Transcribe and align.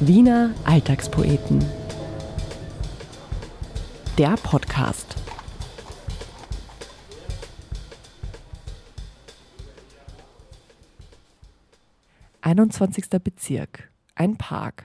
Wiener 0.00 0.54
Alltagspoeten. 0.64 1.64
Der 4.18 4.34
Podcast. 4.34 5.16
Einundzwanzigster 12.42 13.18
Bezirk. 13.18 13.90
Ein 14.14 14.36
Park. 14.36 14.84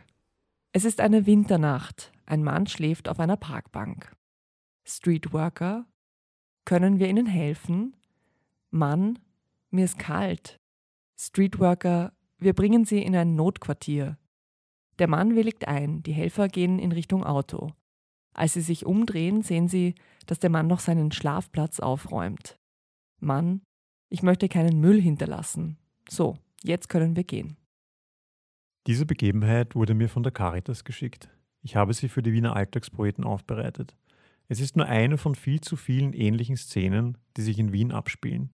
Es 0.71 0.85
ist 0.85 1.01
eine 1.01 1.25
Winternacht. 1.25 2.13
Ein 2.25 2.41
Mann 2.41 2.67
schläft 2.67 3.09
auf 3.09 3.19
einer 3.19 3.35
Parkbank. 3.35 4.15
Streetworker. 4.85 5.87
Können 6.63 6.99
wir 6.99 7.09
Ihnen 7.09 7.25
helfen? 7.25 7.97
Mann, 8.69 9.19
mir 9.71 9.83
ist 9.83 9.99
kalt. 9.99 10.61
Streetworker, 11.19 12.13
wir 12.37 12.53
bringen 12.53 12.85
Sie 12.85 13.03
in 13.03 13.13
ein 13.13 13.35
Notquartier. 13.35 14.17
Der 15.01 15.07
Mann 15.07 15.35
willigt 15.35 15.67
ein, 15.67 16.03
die 16.03 16.11
Helfer 16.11 16.47
gehen 16.47 16.77
in 16.77 16.91
Richtung 16.91 17.23
Auto. 17.23 17.71
Als 18.35 18.53
sie 18.53 18.61
sich 18.61 18.85
umdrehen, 18.85 19.41
sehen 19.41 19.67
sie, 19.67 19.95
dass 20.27 20.37
der 20.37 20.51
Mann 20.51 20.67
noch 20.67 20.79
seinen 20.79 21.11
Schlafplatz 21.11 21.79
aufräumt. 21.79 22.55
Mann, 23.19 23.63
ich 24.11 24.21
möchte 24.21 24.47
keinen 24.47 24.79
Müll 24.79 25.01
hinterlassen. 25.01 25.79
So, 26.07 26.37
jetzt 26.61 26.87
können 26.87 27.15
wir 27.15 27.23
gehen. 27.23 27.57
Diese 28.85 29.07
Begebenheit 29.07 29.73
wurde 29.73 29.95
mir 29.95 30.07
von 30.07 30.21
der 30.21 30.31
Caritas 30.31 30.83
geschickt. 30.83 31.29
Ich 31.63 31.75
habe 31.75 31.95
sie 31.95 32.07
für 32.07 32.21
die 32.21 32.33
Wiener 32.33 32.55
Alltagspoeten 32.55 33.23
aufbereitet. 33.23 33.97
Es 34.49 34.59
ist 34.59 34.77
nur 34.77 34.85
eine 34.85 35.17
von 35.17 35.33
viel 35.33 35.61
zu 35.61 35.77
vielen 35.77 36.13
ähnlichen 36.13 36.57
Szenen, 36.57 37.17
die 37.37 37.41
sich 37.41 37.57
in 37.57 37.73
Wien 37.73 37.91
abspielen. 37.91 38.51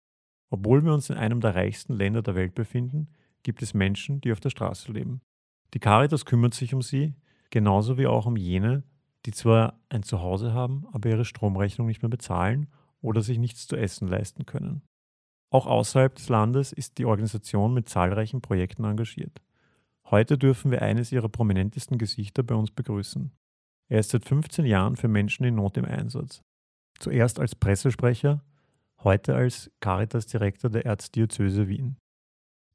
Obwohl 0.50 0.84
wir 0.84 0.94
uns 0.94 1.10
in 1.10 1.16
einem 1.16 1.40
der 1.40 1.56
reichsten 1.56 1.94
Länder 1.94 2.22
der 2.22 2.36
Welt 2.36 2.54
befinden, 2.54 3.08
gibt 3.42 3.62
es 3.62 3.74
Menschen, 3.74 4.20
die 4.20 4.30
auf 4.30 4.38
der 4.38 4.50
Straße 4.50 4.92
leben. 4.92 5.22
Die 5.74 5.78
Caritas 5.78 6.24
kümmert 6.24 6.54
sich 6.54 6.74
um 6.74 6.82
sie, 6.82 7.14
genauso 7.50 7.98
wie 7.98 8.06
auch 8.06 8.26
um 8.26 8.36
jene, 8.36 8.82
die 9.26 9.32
zwar 9.32 9.80
ein 9.88 10.02
Zuhause 10.02 10.52
haben, 10.52 10.86
aber 10.92 11.10
ihre 11.10 11.24
Stromrechnung 11.24 11.86
nicht 11.86 12.02
mehr 12.02 12.08
bezahlen 12.08 12.68
oder 13.00 13.22
sich 13.22 13.38
nichts 13.38 13.66
zu 13.66 13.76
essen 13.76 14.08
leisten 14.08 14.46
können. 14.46 14.82
Auch 15.50 15.66
außerhalb 15.66 16.14
des 16.14 16.28
Landes 16.28 16.72
ist 16.72 16.98
die 16.98 17.04
Organisation 17.04 17.74
mit 17.74 17.88
zahlreichen 17.88 18.40
Projekten 18.40 18.84
engagiert. 18.84 19.40
Heute 20.10 20.38
dürfen 20.38 20.70
wir 20.70 20.82
eines 20.82 21.12
ihrer 21.12 21.28
prominentesten 21.28 21.98
Gesichter 21.98 22.42
bei 22.42 22.54
uns 22.54 22.70
begrüßen. 22.70 23.32
Er 23.88 24.00
ist 24.00 24.10
seit 24.10 24.24
15 24.24 24.64
Jahren 24.64 24.96
für 24.96 25.08
Menschen 25.08 25.44
in 25.44 25.56
Not 25.56 25.76
im 25.76 25.84
Einsatz. 25.84 26.42
Zuerst 26.98 27.38
als 27.38 27.54
Pressesprecher, 27.54 28.44
heute 29.02 29.34
als 29.34 29.70
Caritas-Direktor 29.80 30.70
der 30.70 30.86
Erzdiözese 30.86 31.68
Wien. 31.68 31.96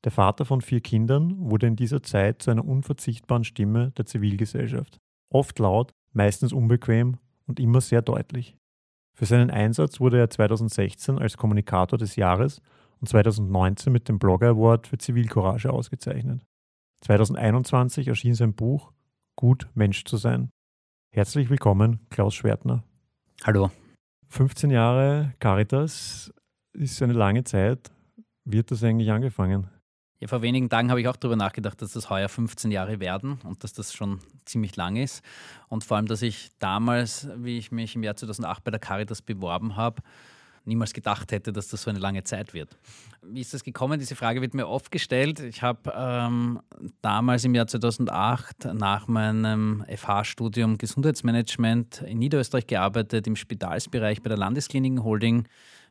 Der 0.04 0.12
Vater 0.12 0.46
von 0.46 0.62
vier 0.62 0.82
Kindern 0.82 1.36
wurde 1.38 1.68
in 1.68 1.76
dieser 1.76 2.02
Zeit 2.02 2.42
zu 2.42 2.50
einer 2.50 2.66
unverzichtbaren 2.66 3.44
Stimme 3.44 3.92
der 3.92 4.06
Zivilgesellschaft. 4.06 4.98
Oft 5.32 5.60
laut, 5.60 5.92
meistens 6.14 6.54
unbequem 6.54 7.18
und 7.46 7.60
immer 7.60 7.82
sehr 7.82 8.02
deutlich. 8.02 8.58
Für 9.16 9.26
seinen 9.26 9.52
Einsatz 9.52 10.00
wurde 10.00 10.18
er 10.18 10.30
2016 10.30 11.20
als 11.20 11.38
Kommunikator 11.38 12.00
des 12.00 12.16
Jahres 12.16 12.62
und 13.00 13.08
2019 13.08 13.94
mit 13.94 14.10
dem 14.10 14.18
Blogger 14.18 14.50
Award 14.50 14.88
für 14.88 14.98
Zivilcourage 14.98 15.72
ausgezeichnet. 15.72 16.44
2021 17.06 18.08
erschien 18.08 18.36
sein 18.36 18.54
Buch 18.54 18.92
Gut 19.36 19.70
Mensch 19.76 20.06
zu 20.06 20.18
sein. 20.18 20.50
Herzlich 21.14 21.50
willkommen, 21.50 22.00
Klaus 22.10 22.34
Schwertner. 22.36 22.84
Hallo. 23.44 23.70
15 24.30 24.72
Jahre 24.72 25.34
Caritas 25.40 26.34
ist 26.74 27.02
eine 27.02 27.14
lange 27.14 27.44
Zeit. 27.44 27.92
Wie 28.46 28.60
hat 28.60 28.72
das 28.72 28.84
eigentlich 28.84 29.12
angefangen? 29.12 29.68
Ja, 30.22 30.28
vor 30.28 30.44
wenigen 30.44 30.70
Tagen 30.70 30.92
habe 30.92 31.02
ich 31.02 31.08
auch 31.08 31.16
darüber 31.16 31.36
nachgedacht, 31.36 31.82
dass 31.82 31.94
das 31.94 32.12
heuer 32.12 32.30
15 32.30 32.70
Jahre 32.70 33.00
werden 33.00 33.40
und 33.44 33.64
dass 33.64 33.74
das 33.74 33.92
schon 33.92 34.20
ziemlich 34.46 34.76
lang 34.76 34.96
ist. 34.96 35.24
Und 35.68 35.84
vor 35.84 35.98
allem, 35.98 36.06
dass 36.06 36.22
ich 36.22 36.52
damals, 36.60 37.28
wie 37.38 37.58
ich 37.58 37.72
mich 37.72 37.96
im 37.96 38.04
Jahr 38.04 38.16
2008 38.16 38.64
bei 38.64 38.70
der 38.70 38.80
Caritas 38.80 39.24
beworben 39.24 39.76
habe, 39.76 40.04
niemals 40.64 40.94
gedacht 40.94 41.32
hätte, 41.32 41.52
dass 41.52 41.70
das 41.70 41.82
so 41.82 41.90
eine 41.90 41.98
lange 41.98 42.24
Zeit 42.24 42.54
wird. 42.54 42.78
Wie 43.24 43.42
ist 43.42 43.56
das 43.56 43.64
gekommen? 43.64 43.98
Diese 43.98 44.16
Frage 44.16 44.42
wird 44.42 44.54
mir 44.54 44.68
oft 44.68 44.92
gestellt. 44.92 45.40
Ich 45.40 45.64
habe 45.64 45.92
ähm, 45.96 46.60
damals 47.02 47.44
im 47.44 47.56
Jahr 47.56 47.66
2008 47.66 48.76
nach 48.76 49.08
meinem 49.08 49.84
FH-Studium 49.88 50.78
Gesundheitsmanagement 50.78 52.04
in 52.04 52.20
Niederösterreich 52.20 52.68
gearbeitet, 52.68 53.26
im 53.26 53.36
Spitalsbereich 53.36 54.22
bei 54.22 54.30
der 54.30 54.38
Landeskliniken 54.38 55.04
Holding 55.04 55.48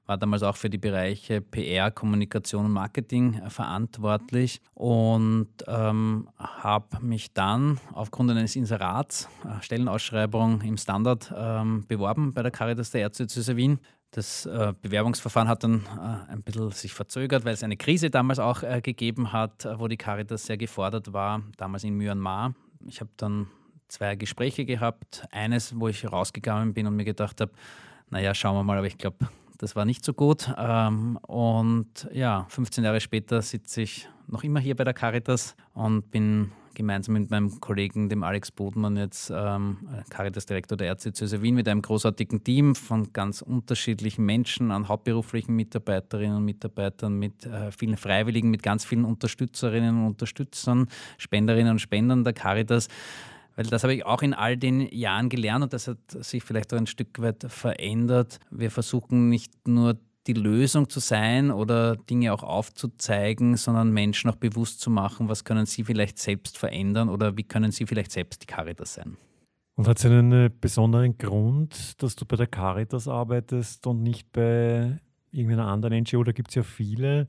war 0.07 0.19
damals 0.19 0.43
auch 0.43 0.57
für 0.57 0.71
die 0.71 0.79
Bereiche 0.79 1.41
PR, 1.41 1.91
Kommunikation 1.91 2.67
und 2.67 2.73
Marketing 2.73 3.35
äh, 3.35 3.51
verantwortlich 3.51 4.61
und 4.75 5.49
ähm, 5.67 6.29
habe 6.37 7.01
mich 7.01 7.33
dann 7.33 7.79
aufgrund 7.93 8.31
eines 8.31 8.57
Inserats, 8.57 9.29
äh, 9.45 9.63
Stellenausschreibung 9.63 10.63
im 10.63 10.77
Standard 10.77 11.33
ähm, 11.37 11.85
beworben 11.87 12.33
bei 12.33 12.43
der 12.43 12.51
Caritas 12.51 12.91
der 12.91 13.03
Ärzte 13.03 13.57
Wien. 13.57 13.79
Das 14.13 14.45
äh, 14.45 14.73
Bewerbungsverfahren 14.83 15.49
hat 15.49 15.63
dann 15.63 15.87
äh, 15.87 16.33
ein 16.33 16.43
bisschen 16.43 16.73
sich 16.73 16.93
verzögert, 16.93 17.45
weil 17.45 17.55
es 17.55 17.63
eine 17.63 17.77
Krise 17.77 18.11
damals 18.11 18.41
auch 18.41 18.65
äh, 18.65 18.81
gegeben 18.81 19.33
hat, 19.33 19.65
äh, 19.65 19.79
wo 19.79 19.87
die 19.87 19.97
Caritas 19.97 20.47
sehr 20.47 20.57
gefordert 20.57 21.13
war, 21.13 21.43
damals 21.57 21.85
in 21.85 21.95
Myanmar. 21.95 22.55
Ich 22.87 23.01
habe 23.01 23.11
dann 23.17 23.47
zwei 23.87 24.17
Gespräche 24.17 24.65
gehabt. 24.65 25.25
Eines, 25.31 25.79
wo 25.79 25.87
ich 25.87 26.11
rausgegangen 26.11 26.75
bin 26.75 26.89
und 26.89 26.97
mir 26.97 27.05
gedacht 27.05 27.41
habe, 27.41 27.53
naja, 28.09 28.35
schauen 28.35 28.57
wir 28.57 28.65
mal, 28.65 28.79
aber 28.79 28.89
ich 28.89 28.99
glaube, 28.99 29.29
das 29.61 29.77
war 29.77 29.85
nicht 29.85 30.05
so 30.05 30.15
gut. 30.15 30.53
Ähm, 30.57 31.19
und 31.19 32.09
ja, 32.13 32.47
15 32.49 32.83
Jahre 32.83 33.01
später 33.01 33.43
sitze 33.43 33.83
ich 33.83 34.09
noch 34.27 34.43
immer 34.43 34.59
hier 34.59 34.75
bei 34.75 34.85
der 34.85 34.95
Caritas 34.95 35.55
und 35.75 36.11
bin 36.11 36.53
gemeinsam 36.75 37.15
mit 37.15 37.31
meinem 37.31 37.61
Kollegen, 37.61 38.09
dem 38.09 38.23
Alex 38.23 38.51
Bodmann, 38.51 38.97
jetzt 38.97 39.31
ähm, 39.35 39.77
Caritas-Direktor 40.09 40.79
der 40.79 40.87
Erzdiözese 40.87 41.43
Wien 41.43 41.55
mit 41.57 41.69
einem 41.69 41.83
großartigen 41.83 42.43
Team 42.43 42.75
von 42.75 43.13
ganz 43.13 43.43
unterschiedlichen 43.43 44.25
Menschen, 44.25 44.71
an 44.71 44.89
hauptberuflichen 44.89 45.55
Mitarbeiterinnen 45.55 46.39
und 46.39 46.45
Mitarbeitern, 46.45 47.19
mit 47.19 47.45
äh, 47.45 47.71
vielen 47.73 47.99
Freiwilligen, 47.99 48.51
mit 48.51 48.63
ganz 48.63 48.87
vielen 48.87 49.05
Unterstützerinnen 49.05 49.99
und 49.99 50.07
Unterstützern, 50.07 50.87
Spenderinnen 51.19 51.73
und 51.73 51.81
Spendern 51.81 52.25
der 52.25 52.33
Caritas 52.33 52.89
weil 53.57 53.67
das 53.67 53.83
habe 53.83 53.95
ich 53.95 54.05
auch 54.05 54.23
in 54.23 54.35
all 54.35 54.57
den 54.57 54.81
Jahren 54.81 55.29
gelernt 55.29 55.65
und 55.65 55.73
das 55.73 55.89
hat 55.89 55.99
sich 56.11 56.43
vielleicht 56.43 56.73
auch 56.73 56.79
ein 56.79 56.87
Stück 56.87 57.21
weit 57.21 57.45
verändert. 57.49 58.39
Wir 58.51 58.71
versuchen 58.71 59.29
nicht 59.29 59.69
nur 59.69 59.99
die 60.27 60.35
Lösung 60.35 60.89
zu 60.89 61.01
sein 61.01 61.51
oder 61.51 61.97
Dinge 61.97 62.33
auch 62.33 62.43
aufzuzeigen, 62.43 63.57
sondern 63.57 63.91
Menschen 63.91 64.31
auch 64.31 64.37
bewusst 64.37 64.81
zu 64.81 64.91
machen, 64.91 65.29
was 65.29 65.45
können 65.45 65.67
sie 65.67 65.85
vielleicht 65.85 66.19
selbst 66.19 66.59
verändern 66.59 67.09
oder 67.09 67.37
wie 67.37 67.43
können 67.43 67.73
sie 67.73 67.87
vielleicht 67.87 68.13
selbst 68.13 68.43
die 68.43 68.47
Caritas 68.47 68.95
sein. 68.95 69.17
Und 69.77 69.89
hat 69.89 69.99
es 69.99 70.05
einen 70.05 70.51
besonderen 70.61 71.17
Grund, 71.17 72.03
dass 72.03 72.15
du 72.15 72.27
bei 72.27 72.37
der 72.37 72.47
Caritas 72.47 73.09
arbeitest 73.09 73.87
und 73.87 74.03
nicht 74.03 74.31
bei 74.31 74.99
irgendeiner 75.31 75.69
anderen 75.69 76.03
NGO? 76.03 76.23
Da 76.23 76.33
gibt 76.33 76.51
es 76.51 76.55
ja 76.55 76.63
viele. 76.63 77.29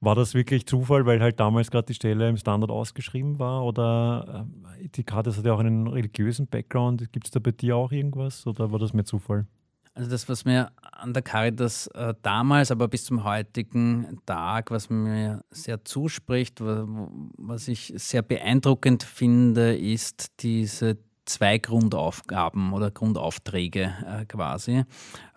War 0.00 0.14
das 0.14 0.34
wirklich 0.34 0.66
Zufall, 0.66 1.06
weil 1.06 1.20
halt 1.20 1.40
damals 1.40 1.70
gerade 1.70 1.86
die 1.86 1.94
Stelle 1.94 2.28
im 2.28 2.36
Standard 2.36 2.70
ausgeschrieben 2.70 3.38
war? 3.38 3.64
Oder 3.64 4.46
äh, 4.80 4.88
die 4.88 5.04
Karte 5.04 5.34
hat 5.34 5.44
ja 5.44 5.54
auch 5.54 5.58
einen 5.58 5.86
religiösen 5.86 6.46
Background. 6.46 7.12
Gibt 7.12 7.26
es 7.26 7.30
da 7.30 7.40
bei 7.40 7.52
dir 7.52 7.76
auch 7.76 7.92
irgendwas 7.92 8.46
oder 8.46 8.70
war 8.72 8.78
das 8.78 8.92
mehr 8.92 9.04
Zufall? 9.04 9.46
Also 9.94 10.10
das, 10.10 10.28
was 10.28 10.44
mir 10.44 10.70
an 10.92 11.14
der 11.14 11.22
Caritas 11.22 11.86
äh, 11.88 12.12
damals, 12.20 12.70
aber 12.70 12.86
bis 12.86 13.06
zum 13.06 13.24
heutigen 13.24 14.18
Tag, 14.26 14.70
was 14.70 14.90
mir 14.90 15.42
sehr 15.50 15.86
zuspricht, 15.86 16.60
was 16.60 17.66
ich 17.66 17.94
sehr 17.96 18.20
beeindruckend 18.20 19.02
finde, 19.02 19.74
ist 19.74 20.42
diese 20.42 20.98
zwei 21.24 21.56
Grundaufgaben 21.56 22.74
oder 22.74 22.90
Grundaufträge 22.90 23.94
äh, 24.06 24.26
quasi. 24.26 24.84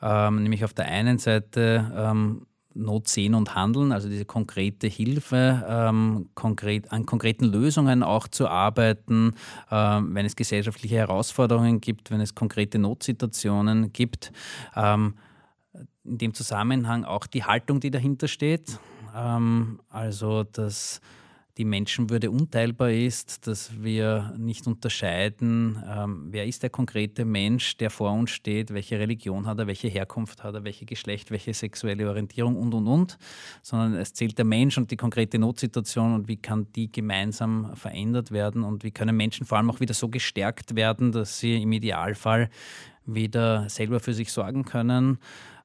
Ähm, 0.02 0.44
nämlich 0.44 0.66
auf 0.66 0.74
der 0.74 0.86
einen 0.86 1.20
Seite 1.20 1.92
ähm, 1.96 2.46
Not 2.80 3.08
sehen 3.08 3.36
und 3.36 3.56
handeln, 3.56 3.92
also 3.92 4.10
diese 4.10 4.26
konkrete 4.26 4.88
Hilfe, 4.88 5.66
ähm, 5.68 6.30
konkret, 6.34 6.92
an 6.92 7.06
konkreten 7.06 7.46
Lösungen 7.46 8.04
auch 8.04 8.28
zu 8.28 8.48
arbeiten, 8.48 9.34
ähm, 9.70 10.16
wenn 10.16 10.26
es 10.26 10.36
gesellschaftliche 10.36 10.96
Herausforderungen 10.96 11.82
gibt, 11.82 12.12
wenn 12.12 12.22
es 12.22 12.36
konkrete 12.36 12.80
Notsituationen 12.80 13.94
gibt. 13.94 14.32
Ähm, 14.76 15.16
in 16.04 16.18
dem 16.18 16.34
Zusammenhang 16.34 17.04
auch 17.04 17.28
die 17.28 17.44
Haltung, 17.44 17.80
die 17.80 17.92
dahinter 17.92 18.28
steht. 18.28 18.80
Ähm, 19.16 19.80
also 19.90 20.44
das 20.44 21.02
die 21.60 21.66
Menschenwürde 21.66 22.32
unteilbar 22.32 22.90
ist, 22.90 23.46
dass 23.46 23.84
wir 23.84 24.34
nicht 24.38 24.66
unterscheiden, 24.66 25.84
ähm, 25.86 26.28
wer 26.32 26.48
ist 26.48 26.64
der 26.64 26.70
konkrete 26.70 27.26
Mensch, 27.26 27.76
der 27.76 27.90
vor 27.90 28.14
uns 28.14 28.32
steht, 28.32 28.74
welche 28.74 28.98
Religion 28.98 29.46
hat 29.46 29.60
er, 29.60 29.68
welche 29.68 29.90
Herkunft 29.90 30.42
hat 30.42 30.56
er, 30.56 30.64
welche 30.64 30.86
Geschlecht, 30.86 31.32
welche 31.32 31.54
sexuelle 31.54 32.08
Orientierung 32.08 32.56
und, 32.56 32.74
und, 32.74 32.88
und, 32.88 33.18
sondern 33.62 33.96
es 33.96 34.14
zählt 34.14 34.38
der 34.38 34.46
Mensch 34.46 34.78
und 34.78 34.90
die 34.90 34.96
konkrete 34.96 35.38
Notsituation 35.38 36.14
und 36.14 36.30
wie 36.30 36.38
kann 36.38 36.68
die 36.78 36.90
gemeinsam 36.90 37.76
verändert 37.76 38.32
werden 38.32 38.64
und 38.64 38.86
wie 38.86 38.92
können 38.92 39.18
Menschen 39.18 39.46
vor 39.46 39.58
allem 39.58 39.70
auch 39.70 39.82
wieder 39.82 39.94
so 39.94 40.08
gestärkt 40.08 40.78
werden, 40.78 41.12
dass 41.12 41.40
sie 41.40 41.62
im 41.62 41.74
Idealfall 41.74 42.50
wieder 43.06 43.68
selber 43.68 44.00
für 44.00 44.14
sich 44.14 44.32
sorgen 44.32 44.64
können. 44.64 45.18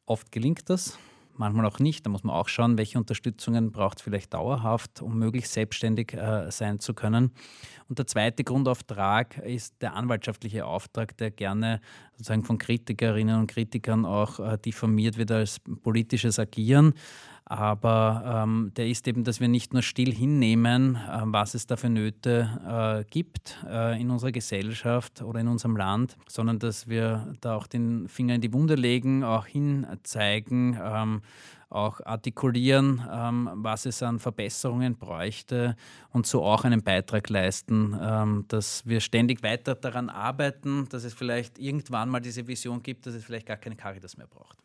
Oft 0.07 0.33
gelingt 0.33 0.69
das, 0.69 0.99
manchmal 1.37 1.67
auch 1.67 1.79
nicht. 1.79 2.07
Da 2.07 2.11
muss 2.11 2.25
man 2.25 2.35
auch 2.35 2.49
schauen, 2.49 2.79
welche 2.79 2.99
Unterstützungen 2.99 3.73
braucht 3.73 3.99
es 3.99 4.03
vielleicht 4.03 4.35
dauerhaft, 4.35 5.03
um 5.03 5.19
möglichst 5.19 5.53
selbstständig 5.53 6.15
äh, 6.15 6.51
sein 6.51 6.81
zu 6.81 6.95
können. 6.95 7.33
Und 7.89 7.99
der 7.99 8.07
zweite 8.07 8.45
Grundauftrag 8.45 9.39
ist 9.39 9.75
der 9.83 9.95
anwaltschaftliche 9.95 10.67
Auftrag, 10.67 11.17
der 11.19 11.31
gerne 11.31 11.81
sozusagen 12.13 12.45
von 12.45 12.59
Kritikerinnen 12.59 13.39
und 13.39 13.47
Kritikern 13.49 14.05
auch 14.05 14.41
äh, 14.41 14.59
diffamiert 14.59 15.19
wird 15.19 15.31
als 15.31 15.61
politisches 15.61 16.39
Agieren. 16.39 16.95
Aber 17.47 18.43
ähm, 18.45 18.73
der 18.75 18.89
ist 18.89 19.07
eben, 19.07 19.23
dass 19.23 19.39
wir 19.39 19.49
nicht 19.49 19.75
nur 19.75 19.83
still 19.83 20.13
hinnehmen, 20.15 20.97
äh, 20.97 21.21
was 21.25 21.55
es 21.55 21.67
da 21.67 21.77
für 21.77 21.91
Nöte 21.91 23.05
äh, 23.05 23.05
gibt 23.11 23.59
äh, 23.69 24.01
in 24.01 24.11
unserer 24.11 24.33
Gesellschaft 24.33 25.21
oder 25.21 25.41
in 25.41 25.49
unserem 25.49 25.77
Land, 25.77 26.17
sondern 26.27 26.59
dass 26.59 26.89
wir 26.89 27.35
da 27.43 27.57
auch 27.57 27.67
den 27.67 28.09
Finger 28.09 28.37
in 28.37 28.41
die 28.41 28.53
Wunde 28.55 28.77
legen, 28.77 29.25
auch 29.25 29.47
hinzeigen, 29.47 30.79
ähm, 30.83 31.21
auch 31.69 32.01
artikulieren, 32.05 33.03
ähm, 33.13 33.51
was 33.57 33.85
es 33.85 34.03
an 34.03 34.21
Verbesserungen 34.21 34.97
bräuchte 34.97 35.77
und 36.11 36.27
so 36.27 36.45
auch 36.45 36.65
einen 36.65 36.83
Beitrag 36.83 37.29
leisten, 37.29 37.99
ähm, 38.01 38.45
dass 38.49 38.87
wir 38.87 39.01
ständig 39.01 39.43
weiter 39.43 39.75
daran 39.75 40.09
arbeiten, 40.09 40.89
dass 40.89 41.05
es 41.05 41.13
vielleicht 41.13 41.59
irgendwann 41.59 42.09
mal 42.09 42.21
diese 42.21 42.47
Vision 42.47 42.83
gibt, 42.83 43.07
dass 43.07 43.15
es 43.15 43.25
vielleicht 43.25 43.47
gar 43.47 43.57
keine 43.59 43.77
Caritas 43.77 44.17
mehr 44.17 44.29
braucht. 44.29 44.64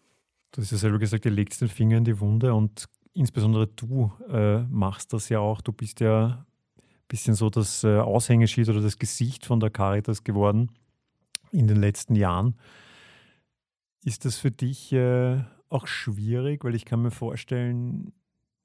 Du 0.52 0.62
hast 0.62 0.72
ja 0.72 0.78
selber 0.78 1.00
gesagt, 1.00 1.26
ihr 1.26 1.32
legt 1.32 1.60
den 1.62 1.68
Finger 1.68 1.98
in 1.98 2.06
die 2.06 2.20
Wunde 2.20 2.54
und 2.54 2.86
insbesondere 3.14 3.68
du 3.68 4.12
äh, 4.30 4.60
machst 4.64 5.14
das 5.14 5.30
ja 5.30 5.40
auch. 5.40 5.62
Du 5.62 5.72
bist 5.72 6.00
ja 6.00 6.46
ein 6.78 6.78
bisschen 7.08 7.36
so 7.36 7.50
das 7.50 7.84
äh, 7.84 8.00
Aushängeschild 8.00 8.70
oder 8.70 8.82
das 8.82 8.98
Gesicht 8.98 9.46
von 9.46 9.60
der 9.60 9.70
Caritas 9.70 10.24
geworden 10.24 10.72
in 11.52 11.68
den 11.68 11.78
letzten 11.78 12.16
Jahren. 12.16 12.56
Ist 14.04 14.26
das 14.26 14.38
für 14.38 14.52
dich 14.52 14.92
äh, 14.94 15.44
auch 15.70 15.86
schwierig? 15.86 16.64
Weil 16.64 16.76
ich 16.76 16.86
kann 16.86 17.02
mir 17.02 17.12
vorstellen, 17.12 18.12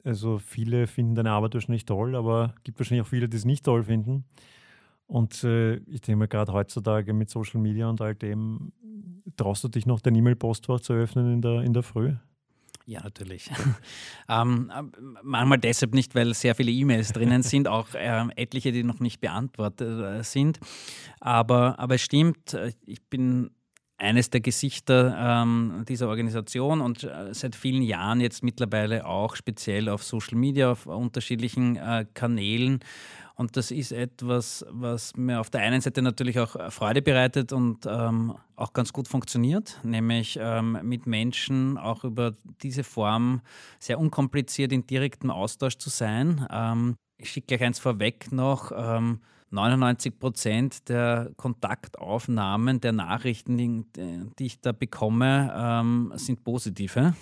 also 0.05 0.39
viele 0.39 0.87
finden 0.87 1.15
deine 1.15 1.33
Arbeit 1.33 1.55
wahrscheinlich 1.55 1.85
toll, 1.85 2.15
aber 2.15 2.55
es 2.57 2.63
gibt 2.65 2.79
wahrscheinlich 2.79 3.07
auch 3.07 3.11
viele, 3.11 3.29
die 3.29 3.37
es 3.37 3.45
nicht 3.45 3.65
toll 3.65 3.85
finden. 3.85 4.25
Und 5.07 5.45
äh, 5.45 5.77
ich 5.77 6.01
denke 6.01 6.17
mir 6.17 6.29
gerade 6.29 6.53
heutzutage 6.53 7.13
mit 7.13 7.31
Social 7.31 7.61
Media 7.61 7.89
und 7.89 8.01
all 8.01 8.15
dem, 8.15 8.73
traust 9.37 9.65
du 9.65 9.69
dich 9.69 9.87
noch 9.87 10.01
dein 10.01 10.15
E-Mail-Postfach 10.15 10.81
zu 10.81 10.95
öffnen 10.95 11.35
in 11.35 11.43
der, 11.43 11.63
in 11.63 11.73
der 11.73 11.83
Früh? 11.83 12.15
Ja, 12.87 13.03
natürlich. 13.03 13.51
ähm, 14.29 14.71
manchmal 15.23 15.59
deshalb 15.59 15.95
nicht, 15.95 16.15
weil 16.15 16.35
sehr 16.35 16.55
viele 16.55 16.71
E-Mails 16.71 17.13
drinnen 17.13 17.43
sind, 17.43 17.67
auch 17.67 17.95
äh, 17.95 18.27
etliche, 18.37 18.73
die 18.73 18.85
noch 18.85 19.01
nicht 19.01 19.21
beantwortet 19.21 20.01
äh, 20.01 20.23
sind. 20.23 20.61
Aber, 21.21 21.79
aber 21.79 21.95
es 21.95 22.03
stimmt, 22.03 22.53
äh, 22.53 22.73
ich 22.85 23.03
bin 23.09 23.51
eines 23.97 24.29
der 24.29 24.41
Gesichter 24.41 25.17
ähm, 25.19 25.85
dieser 25.89 26.09
Organisation 26.09 26.81
und 26.81 27.05
äh, 27.05 27.33
seit 27.33 27.55
vielen 27.55 27.83
Jahren 27.83 28.21
jetzt 28.21 28.43
mittlerweile 28.43 29.07
auch 29.07 29.37
speziell 29.37 29.89
auf 29.89 30.03
Social 30.03 30.37
Media, 30.37 30.73
auf 30.73 30.87
unterschiedlichen 30.87 31.77
äh, 31.77 32.05
Kanälen. 32.13 32.81
Und 33.37 33.57
das 33.57 33.71
ist 33.71 33.91
etwas, 33.91 34.65
was 34.71 35.17
mir 35.17 35.41
auf 35.41 35.51
der 35.51 35.63
einen 35.63 35.81
Seite 35.81 36.03
natürlich 36.03 36.39
auch 36.39 36.71
Freude 36.71 37.03
bereitet 37.03 37.53
und 37.53 37.85
ähm, 37.87 38.35
auch 38.55 38.73
ganz 38.73 38.93
gut 38.93 39.09
funktioniert, 39.09 39.81
nämlich 39.83 40.39
ähm, 40.41 40.79
mit 40.83 41.07
Menschen 41.07 41.77
auch 41.77 42.05
über 42.05 42.35
diese 42.63 42.85
Form 42.85 43.41
sehr 43.81 43.99
unkompliziert 43.99 44.73
in 44.73 44.87
direktem 44.87 45.31
Austausch 45.31 45.79
zu 45.79 45.91
sein. 45.91 46.47
Ähm, 46.51 46.95
ich 47.17 47.31
schicke 47.31 47.49
gleich 47.49 47.65
eins 47.65 47.79
vorweg 47.79 48.31
noch. 48.31 48.71
99 49.51 50.13
ähm, 50.13 50.19
Prozent 50.19 50.89
der 50.89 51.31
Kontaktaufnahmen, 51.37 52.81
der 52.81 52.93
Nachrichten, 52.93 53.57
die, 53.57 53.85
die 54.39 54.47
ich 54.47 54.61
da 54.61 54.73
bekomme, 54.73 55.53
ähm, 55.57 56.13
sind 56.17 56.45
positive 56.45 57.15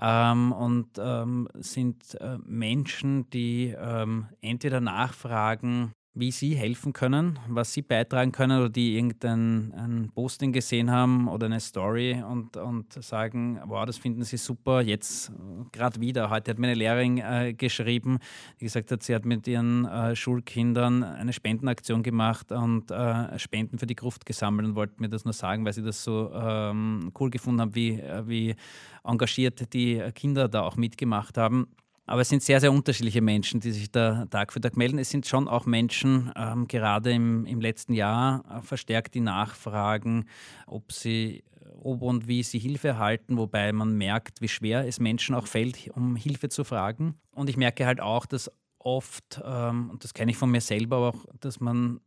ähm, 0.00 0.52
und 0.52 0.98
ähm, 0.98 1.48
sind 1.54 2.14
äh, 2.20 2.38
Menschen, 2.44 3.28
die 3.30 3.74
ähm, 3.78 4.28
entweder 4.40 4.80
nachfragen, 4.80 5.92
wie 6.12 6.32
Sie 6.32 6.56
helfen 6.56 6.92
können, 6.92 7.38
was 7.48 7.72
Sie 7.72 7.82
beitragen 7.82 8.32
können 8.32 8.58
oder 8.58 8.68
die 8.68 8.96
irgendein 8.96 9.72
ein 9.72 10.10
Posting 10.12 10.52
gesehen 10.52 10.90
haben 10.90 11.28
oder 11.28 11.46
eine 11.46 11.60
Story 11.60 12.20
und, 12.28 12.56
und 12.56 12.92
sagen, 12.92 13.60
wow, 13.66 13.86
das 13.86 13.98
finden 13.98 14.24
Sie 14.24 14.36
super, 14.36 14.80
jetzt 14.80 15.30
gerade 15.70 16.00
wieder. 16.00 16.28
Heute 16.28 16.50
hat 16.50 16.58
mir 16.58 16.66
eine 16.66 16.74
Lehrerin 16.74 17.18
äh, 17.18 17.54
geschrieben, 17.54 18.18
die 18.60 18.64
gesagt 18.64 18.90
hat, 18.90 19.04
sie 19.04 19.14
hat 19.14 19.24
mit 19.24 19.46
ihren 19.46 19.84
äh, 19.84 20.16
Schulkindern 20.16 21.04
eine 21.04 21.32
Spendenaktion 21.32 22.02
gemacht 22.02 22.50
und 22.50 22.90
äh, 22.90 23.38
Spenden 23.38 23.78
für 23.78 23.86
die 23.86 23.96
Gruft 23.96 24.26
gesammelt 24.26 24.68
und 24.68 24.74
wollte 24.74 24.94
mir 24.98 25.08
das 25.08 25.24
nur 25.24 25.34
sagen, 25.34 25.64
weil 25.64 25.72
sie 25.72 25.82
das 25.82 26.02
so 26.02 26.32
ähm, 26.34 27.12
cool 27.20 27.30
gefunden 27.30 27.60
haben, 27.60 27.74
wie, 27.76 28.00
äh, 28.00 28.26
wie 28.26 28.56
engagiert 29.04 29.72
die 29.72 30.02
Kinder 30.14 30.48
da 30.48 30.62
auch 30.62 30.76
mitgemacht 30.76 31.38
haben. 31.38 31.68
Aber 32.10 32.22
es 32.22 32.28
sind 32.28 32.42
sehr, 32.42 32.58
sehr 32.58 32.72
unterschiedliche 32.72 33.20
Menschen, 33.20 33.60
die 33.60 33.70
sich 33.70 33.88
da 33.88 34.26
Tag 34.26 34.52
für 34.52 34.60
Tag 34.60 34.76
melden. 34.76 34.98
Es 34.98 35.10
sind 35.10 35.28
schon 35.28 35.46
auch 35.46 35.64
Menschen, 35.64 36.32
ähm, 36.34 36.66
gerade 36.66 37.12
im, 37.12 37.46
im 37.46 37.60
letzten 37.60 37.92
Jahr, 37.92 38.42
äh, 38.50 38.62
verstärkt 38.62 39.14
die 39.14 39.20
Nachfragen, 39.20 40.24
ob 40.66 40.90
sie 40.90 41.44
ob 41.82 42.02
und 42.02 42.26
wie 42.26 42.42
sie 42.42 42.58
Hilfe 42.58 42.88
erhalten, 42.88 43.38
wobei 43.38 43.72
man 43.72 43.96
merkt, 43.96 44.40
wie 44.40 44.48
schwer 44.48 44.88
es 44.88 44.98
Menschen 44.98 45.36
auch 45.36 45.46
fällt, 45.46 45.88
um 45.94 46.16
Hilfe 46.16 46.48
zu 46.48 46.64
fragen. 46.64 47.14
Und 47.30 47.48
ich 47.48 47.56
merke 47.56 47.86
halt 47.86 48.00
auch, 48.00 48.26
dass 48.26 48.50
oft, 48.80 49.40
ähm, 49.44 49.90
und 49.90 50.02
das 50.02 50.12
kenne 50.12 50.32
ich 50.32 50.36
von 50.36 50.50
mir 50.50 50.60
selber 50.60 50.96
auch, 50.96 51.24
dass 51.38 51.60
man 51.60 52.00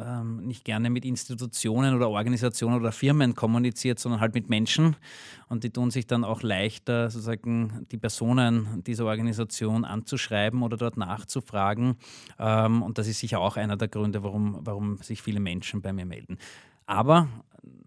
ähm, 0.00 0.46
nicht 0.46 0.64
gerne 0.64 0.90
mit 0.90 1.04
Institutionen 1.04 1.94
oder 1.94 2.08
Organisationen 2.08 2.76
oder 2.76 2.92
Firmen 2.92 3.34
kommuniziert, 3.34 3.98
sondern 3.98 4.20
halt 4.20 4.34
mit 4.34 4.48
Menschen. 4.48 4.96
Und 5.48 5.64
die 5.64 5.70
tun 5.70 5.90
sich 5.90 6.06
dann 6.06 6.24
auch 6.24 6.42
leichter, 6.42 7.10
sozusagen 7.10 7.86
die 7.90 7.98
Personen 7.98 8.82
dieser 8.84 9.06
Organisation 9.06 9.84
anzuschreiben 9.84 10.62
oder 10.62 10.76
dort 10.76 10.96
nachzufragen. 10.96 11.96
Ähm, 12.38 12.82
und 12.82 12.98
das 12.98 13.08
ist 13.08 13.20
sicher 13.20 13.40
auch 13.40 13.56
einer 13.56 13.76
der 13.76 13.88
Gründe, 13.88 14.22
warum, 14.22 14.58
warum 14.62 14.98
sich 14.98 15.22
viele 15.22 15.40
Menschen 15.40 15.82
bei 15.82 15.92
mir 15.92 16.06
melden. 16.06 16.38
Aber 16.86 17.28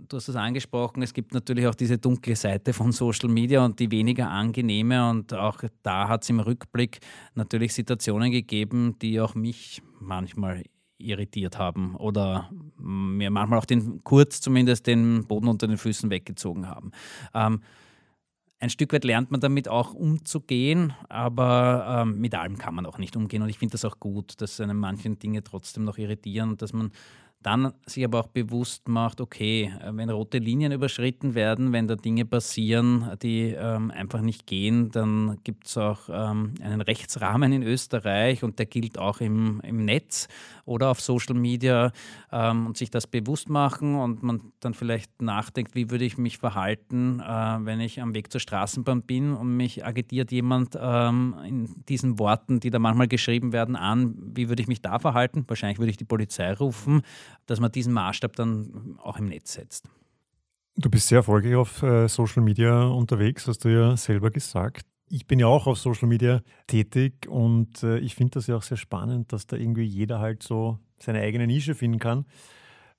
du 0.07 0.18
hast 0.18 0.28
es 0.28 0.36
angesprochen, 0.36 1.02
es 1.02 1.14
gibt 1.14 1.34
natürlich 1.34 1.68
auch 1.68 1.75
diese 1.75 1.98
dunkle 1.98 2.36
Seite 2.36 2.74
von 2.74 2.92
Social 2.92 3.30
Media 3.30 3.64
und 3.64 3.80
die 3.80 3.90
weniger 3.92 4.30
angenehme. 4.30 5.10
Und 5.10 5.34
auch 5.34 5.64
da 5.84 6.07
hat 6.07 6.24
es 6.24 6.30
im 6.30 6.40
Rückblick 6.40 7.00
natürlich 7.36 7.74
Situationen 7.74 8.31
gegeben, 8.31 8.96
die 9.02 9.19
auch 9.19 9.36
mich 9.36 9.81
manchmal 10.00 10.64
irritiert 11.01 11.57
haben 11.57 11.95
oder 11.95 12.50
mir 12.77 13.30
manchmal 13.31 13.59
auch 13.59 13.65
den 13.65 14.03
kurz 14.03 14.42
zumindest 14.42 14.88
den 14.88 15.25
Boden 15.27 15.48
unter 15.48 15.68
den 15.68 15.77
Füßen 15.77 16.09
weggezogen 16.09 16.68
haben. 16.68 16.92
Ähm, 17.33 17.62
ein 18.62 18.69
Stück 18.69 18.94
weit 18.94 19.03
lernt 19.03 19.31
man 19.31 19.42
damit 19.42 19.68
auch 19.68 19.95
umzugehen, 19.95 20.94
aber 21.09 22.03
ähm, 22.03 22.19
mit 22.19 22.36
allem 22.36 22.59
kann 22.59 22.75
man 22.75 22.86
auch 22.86 23.00
nicht 23.00 23.15
umgehen. 23.15 23.42
Und 23.42 23.50
ich 23.50 23.57
finde 23.57 23.71
das 23.71 23.86
auch 23.86 24.00
gut, 24.00 24.39
dass 24.39 24.62
einem 24.62 24.77
manchen 24.77 25.18
Dinge 25.18 25.44
trotzdem 25.44 25.83
noch 25.83 25.97
irritieren 25.97 26.52
und 26.52 26.61
dass 26.61 26.71
man 26.71 26.92
dann 27.44 27.74
sich 27.86 28.04
aber 28.06 28.19
auch 28.19 28.28
bewusst 28.28 28.88
macht, 28.88 29.21
okay, 29.21 29.74
äh, 29.81 29.92
wenn 29.94 30.10
rote 30.10 30.38
Linien 30.38 30.71
überschritten 30.71 31.36
werden, 31.36 31.74
wenn 31.74 31.88
da 31.88 31.95
Dinge 31.95 32.26
passieren, 32.26 33.18
die 33.21 33.56
ähm, 33.57 33.92
einfach 33.92 34.21
nicht 34.21 34.45
gehen, 34.45 34.92
dann 34.92 35.38
gibt 35.44 35.68
es 35.68 35.78
auch 35.78 36.10
ähm, 36.10 36.54
einen 36.62 36.81
Rechtsrahmen 36.81 37.52
in 37.52 37.64
Österreich 37.64 38.44
und 38.44 38.60
der 38.60 38.66
gilt 38.66 38.98
auch 38.98 39.21
im, 39.21 39.60
im 39.62 39.86
Netz 39.86 40.28
oder 40.66 40.90
auf 40.90 41.02
Social 41.02 41.36
Media 41.36 41.92
ähm, 42.31 42.68
und 42.68 42.78
sich 42.78 42.92
das 42.92 43.07
bewusst 43.07 43.50
machen 43.50 43.95
und 43.95 44.24
man 44.24 44.54
dann 44.60 44.74
vielleicht 44.74 45.21
nachdenkt, 45.21 45.76
wie 45.76 45.90
würde 45.90 46.06
ich 46.06 46.18
mich 46.18 46.38
verhalten, 46.38 47.19
äh, 47.19 47.26
wenn 47.66 47.80
ich 47.80 48.02
am 48.02 48.14
Weg 48.14 48.31
zur 48.31 48.42
Straßenbahn 48.42 49.04
bin 49.04 49.33
und 49.33 49.57
mich 49.57 49.86
agitiert 49.86 50.31
jemand 50.31 50.78
ähm, 50.80 51.36
in 51.45 51.83
diesen 51.90 52.19
Worten, 52.19 52.60
die 52.60 52.69
da 52.69 52.80
manchmal 52.80 53.07
geschrieben 53.07 53.52
werden, 53.52 53.76
an, 53.76 54.16
wie 54.18 54.50
würde 54.50 54.62
ich 54.62 54.68
mich 54.68 54.81
da 54.81 55.00
verhalten? 55.00 55.44
Wahrscheinlich 55.48 55.80
würde 55.80 55.92
ich 55.92 55.98
die 55.98 56.06
Polizei 56.06 56.54
rufen 56.54 57.02
dass 57.45 57.59
man 57.59 57.71
diesen 57.71 57.94
Maßstab 57.94 58.35
dann 58.35 58.97
auch 59.02 59.18
im 59.18 59.28
Netz 59.28 59.54
setzt. 59.54 59.90
Du 60.78 60.90
bist 60.90 61.07
sehr 61.07 61.18
erfolgreich 61.18 61.56
auf 61.56 61.83
äh, 61.83 62.07
Social 62.07 62.42
Media 62.42 62.85
unterwegs, 62.85 63.47
hast 63.47 63.66
du 63.66 63.69
ja 63.69 63.97
selber 63.97 64.31
gesagt. 64.31 64.85
Ich 65.09 65.28
bin 65.28 65.40
ja 65.40 65.47
auch 65.47 65.68
auf 65.68 65.78
Social 65.78 66.07
Media 66.07 66.42
tätig 66.68 67.28
und 67.28 67.83
äh, 67.83 68.00
ich 68.00 68.16
finde 68.16 68.31
das 68.31 68.47
ja 68.47 68.56
auch 68.56 68.64
sehr 68.64 68.78
spannend, 68.78 69.33
dass 69.33 69.47
da 69.47 69.57
irgendwie 69.57 69.83
jeder 69.83 70.19
halt 70.19 70.44
so 70.44 70.80
seine 70.97 71.19
eigene 71.19 71.47
Nische 71.47 71.76
finden 71.76 72.00
kann. 72.00 72.26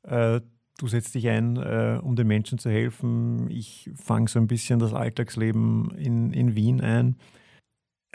Äh, 0.03 0.43
du 0.79 0.89
setzt 0.89 1.15
dich 1.15 1.29
ein, 1.29 1.59
um 1.99 2.17
den 2.17 2.27
Menschen 2.27 2.59
zu 2.59 2.69
helfen. 2.69 3.49
Ich 3.51 3.91
fange 3.95 4.27
so 4.27 4.41
ein 4.41 4.49
bisschen 4.49 4.81
das 4.81 4.93
Alltagsleben 4.95 5.93
in, 5.97 6.33
in 6.33 6.57
Wien 6.57 6.81
ein. 6.81 7.17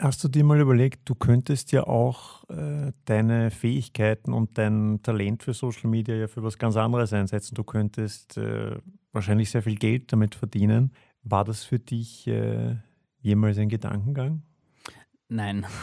Hast 0.00 0.22
du 0.22 0.28
dir 0.28 0.44
mal 0.44 0.60
überlegt, 0.60 1.08
du 1.08 1.16
könntest 1.16 1.72
ja 1.72 1.84
auch 1.84 2.48
äh, 2.50 2.92
deine 3.04 3.50
Fähigkeiten 3.50 4.32
und 4.32 4.56
dein 4.56 5.00
Talent 5.02 5.42
für 5.42 5.54
Social 5.54 5.90
Media 5.90 6.14
ja 6.14 6.28
für 6.28 6.44
was 6.44 6.56
ganz 6.56 6.76
anderes 6.76 7.12
einsetzen. 7.12 7.56
Du 7.56 7.64
könntest 7.64 8.36
äh, 8.36 8.76
wahrscheinlich 9.12 9.50
sehr 9.50 9.62
viel 9.62 9.74
Geld 9.74 10.12
damit 10.12 10.36
verdienen. 10.36 10.92
War 11.24 11.42
das 11.44 11.64
für 11.64 11.80
dich 11.80 12.28
äh, 12.28 12.76
jemals 13.20 13.58
ein 13.58 13.68
Gedankengang? 13.68 14.42
Nein. 15.28 15.66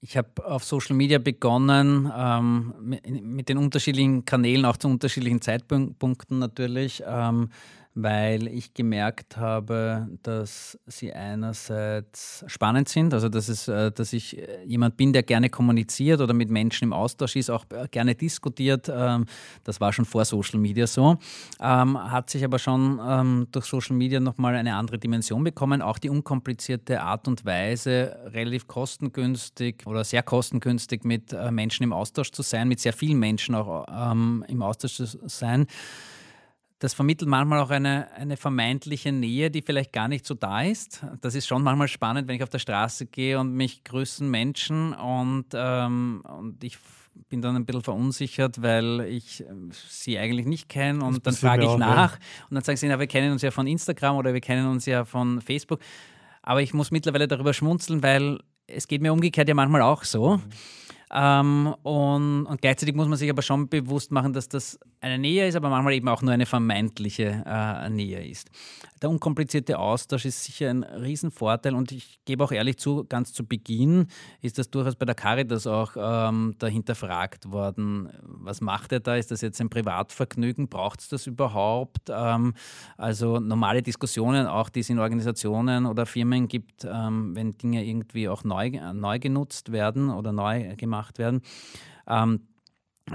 Ich 0.00 0.16
habe 0.16 0.46
auf 0.46 0.62
Social 0.62 0.94
Media 0.94 1.18
begonnen, 1.18 2.08
ähm, 2.16 2.72
mit, 2.80 3.04
mit, 3.20 3.48
den 3.48 3.58
unterschiedlichen 3.58 4.24
Kanälen, 4.24 4.64
auch 4.64 4.76
zu 4.76 4.86
unterschiedlichen 4.86 5.40
Zeitpunkten 5.40 6.38
natürlich. 6.38 7.02
Ähm, 7.04 7.48
weil 8.02 8.46
ich 8.46 8.74
gemerkt 8.74 9.36
habe, 9.36 10.08
dass 10.22 10.78
sie 10.86 11.12
einerseits 11.12 12.44
spannend 12.46 12.88
sind, 12.88 13.12
also 13.12 13.28
dass, 13.28 13.48
es, 13.48 13.66
äh, 13.66 13.90
dass 13.90 14.12
ich 14.12 14.38
äh, 14.38 14.62
jemand 14.64 14.96
bin, 14.96 15.12
der 15.12 15.24
gerne 15.24 15.50
kommuniziert 15.50 16.20
oder 16.20 16.32
mit 16.32 16.48
Menschen 16.48 16.84
im 16.84 16.92
Austausch 16.92 17.34
ist, 17.34 17.50
auch 17.50 17.64
äh, 17.70 17.88
gerne 17.90 18.14
diskutiert. 18.14 18.88
Ähm, 18.88 19.26
das 19.64 19.80
war 19.80 19.92
schon 19.92 20.04
vor 20.04 20.24
Social 20.24 20.60
Media 20.60 20.86
so, 20.86 21.18
ähm, 21.60 21.98
hat 21.98 22.30
sich 22.30 22.44
aber 22.44 22.60
schon 22.60 23.00
ähm, 23.04 23.48
durch 23.50 23.64
Social 23.64 23.96
Media 23.96 24.20
nochmal 24.20 24.54
eine 24.54 24.76
andere 24.76 24.98
Dimension 24.98 25.42
bekommen. 25.42 25.82
Auch 25.82 25.98
die 25.98 26.08
unkomplizierte 26.10 27.00
Art 27.00 27.26
und 27.26 27.44
Weise, 27.44 28.16
relativ 28.26 28.68
kostengünstig 28.68 29.86
oder 29.86 30.04
sehr 30.04 30.22
kostengünstig 30.22 31.04
mit 31.04 31.34
Menschen 31.50 31.82
im 31.82 31.92
Austausch 31.92 32.30
zu 32.30 32.42
sein, 32.42 32.68
mit 32.68 32.78
sehr 32.80 32.92
vielen 32.92 33.18
Menschen 33.18 33.54
auch 33.54 33.86
im 34.48 34.62
Austausch 34.62 34.94
zu 34.94 35.06
sein 35.26 35.66
das 36.78 36.94
vermittelt 36.94 37.28
manchmal 37.28 37.60
auch 37.60 37.70
eine, 37.70 38.10
eine 38.12 38.36
vermeintliche 38.36 39.10
Nähe, 39.10 39.50
die 39.50 39.62
vielleicht 39.62 39.92
gar 39.92 40.06
nicht 40.06 40.24
so 40.24 40.34
da 40.34 40.62
ist. 40.62 41.04
Das 41.20 41.34
ist 41.34 41.46
schon 41.46 41.62
manchmal 41.62 41.88
spannend, 41.88 42.28
wenn 42.28 42.36
ich 42.36 42.42
auf 42.42 42.50
der 42.50 42.60
Straße 42.60 43.06
gehe 43.06 43.38
und 43.38 43.52
mich 43.52 43.82
grüßen 43.82 44.28
Menschen 44.30 44.94
und, 44.94 45.46
ähm, 45.54 46.22
und 46.24 46.62
ich 46.62 46.78
bin 47.28 47.42
dann 47.42 47.56
ein 47.56 47.66
bisschen 47.66 47.82
verunsichert, 47.82 48.62
weil 48.62 49.00
ich 49.00 49.40
äh, 49.40 49.46
sie 49.88 50.18
eigentlich 50.18 50.46
nicht 50.46 50.68
kenne 50.68 51.04
und 51.04 51.26
dann 51.26 51.34
frage 51.34 51.64
ich 51.64 51.68
auch, 51.68 51.78
nach 51.78 52.12
ja. 52.12 52.18
und 52.48 52.54
dann 52.54 52.62
sagen 52.62 52.76
sie, 52.76 52.86
na, 52.86 53.00
wir 53.00 53.08
kennen 53.08 53.32
uns 53.32 53.42
ja 53.42 53.50
von 53.50 53.66
Instagram 53.66 54.16
oder 54.16 54.32
wir 54.32 54.40
kennen 54.40 54.68
uns 54.68 54.86
ja 54.86 55.04
von 55.04 55.40
Facebook. 55.40 55.80
Aber 56.42 56.62
ich 56.62 56.72
muss 56.72 56.92
mittlerweile 56.92 57.26
darüber 57.26 57.52
schmunzeln, 57.52 58.02
weil 58.04 58.38
es 58.68 58.86
geht 58.86 59.02
mir 59.02 59.12
umgekehrt 59.12 59.48
ja 59.48 59.54
manchmal 59.54 59.82
auch 59.82 60.04
so. 60.04 60.36
Mhm. 60.36 60.42
Ähm, 61.10 61.74
und, 61.82 62.46
und, 62.46 62.60
gleichzeitig 62.60 62.94
muss 62.94 63.08
man 63.08 63.16
sich 63.16 63.30
aber 63.30 63.42
schon 63.42 63.68
bewusst 63.68 64.12
machen, 64.12 64.34
dass 64.34 64.48
das 64.48 64.78
eine 65.00 65.18
Nähe 65.18 65.46
ist, 65.46 65.54
aber 65.54 65.68
manchmal 65.68 65.94
eben 65.94 66.08
auch 66.08 66.22
nur 66.22 66.32
eine 66.32 66.46
vermeintliche 66.46 67.44
äh, 67.46 67.88
Nähe 67.90 68.26
ist. 68.26 68.50
Der 69.00 69.10
unkomplizierte 69.10 69.78
Austausch 69.78 70.24
ist 70.24 70.44
sicher 70.44 70.70
ein 70.70 70.82
Riesenvorteil 70.82 71.74
und 71.74 71.92
ich 71.92 72.18
gebe 72.24 72.42
auch 72.42 72.50
ehrlich 72.50 72.78
zu, 72.78 73.04
ganz 73.04 73.32
zu 73.32 73.46
Beginn 73.46 74.08
ist 74.42 74.58
das 74.58 74.70
durchaus 74.70 74.96
bei 74.96 75.06
der 75.06 75.14
Caritas 75.14 75.66
auch 75.66 75.92
ähm, 75.96 76.54
dahinter 76.58 76.94
fragt 76.94 77.52
worden. 77.52 78.10
Was 78.22 78.60
macht 78.60 78.92
er 78.92 79.00
da? 79.00 79.16
Ist 79.16 79.30
das 79.30 79.40
jetzt 79.40 79.60
ein 79.60 79.70
Privatvergnügen? 79.70 80.68
Braucht 80.68 81.00
es 81.00 81.08
das 81.08 81.26
überhaupt? 81.26 82.10
Ähm, 82.10 82.54
also 82.96 83.38
normale 83.38 83.82
Diskussionen, 83.82 84.46
auch 84.46 84.68
die 84.68 84.80
es 84.80 84.90
in 84.90 84.98
Organisationen 84.98 85.86
oder 85.86 86.06
Firmen 86.06 86.48
gibt, 86.48 86.84
ähm, 86.84 87.36
wenn 87.36 87.56
Dinge 87.56 87.84
irgendwie 87.84 88.28
auch 88.28 88.42
neu, 88.42 88.70
neu 88.92 89.18
genutzt 89.20 89.70
werden 89.70 90.10
oder 90.10 90.32
neu 90.32 90.74
gemacht 90.76 91.18
werden. 91.18 91.42
Ähm, 92.08 92.40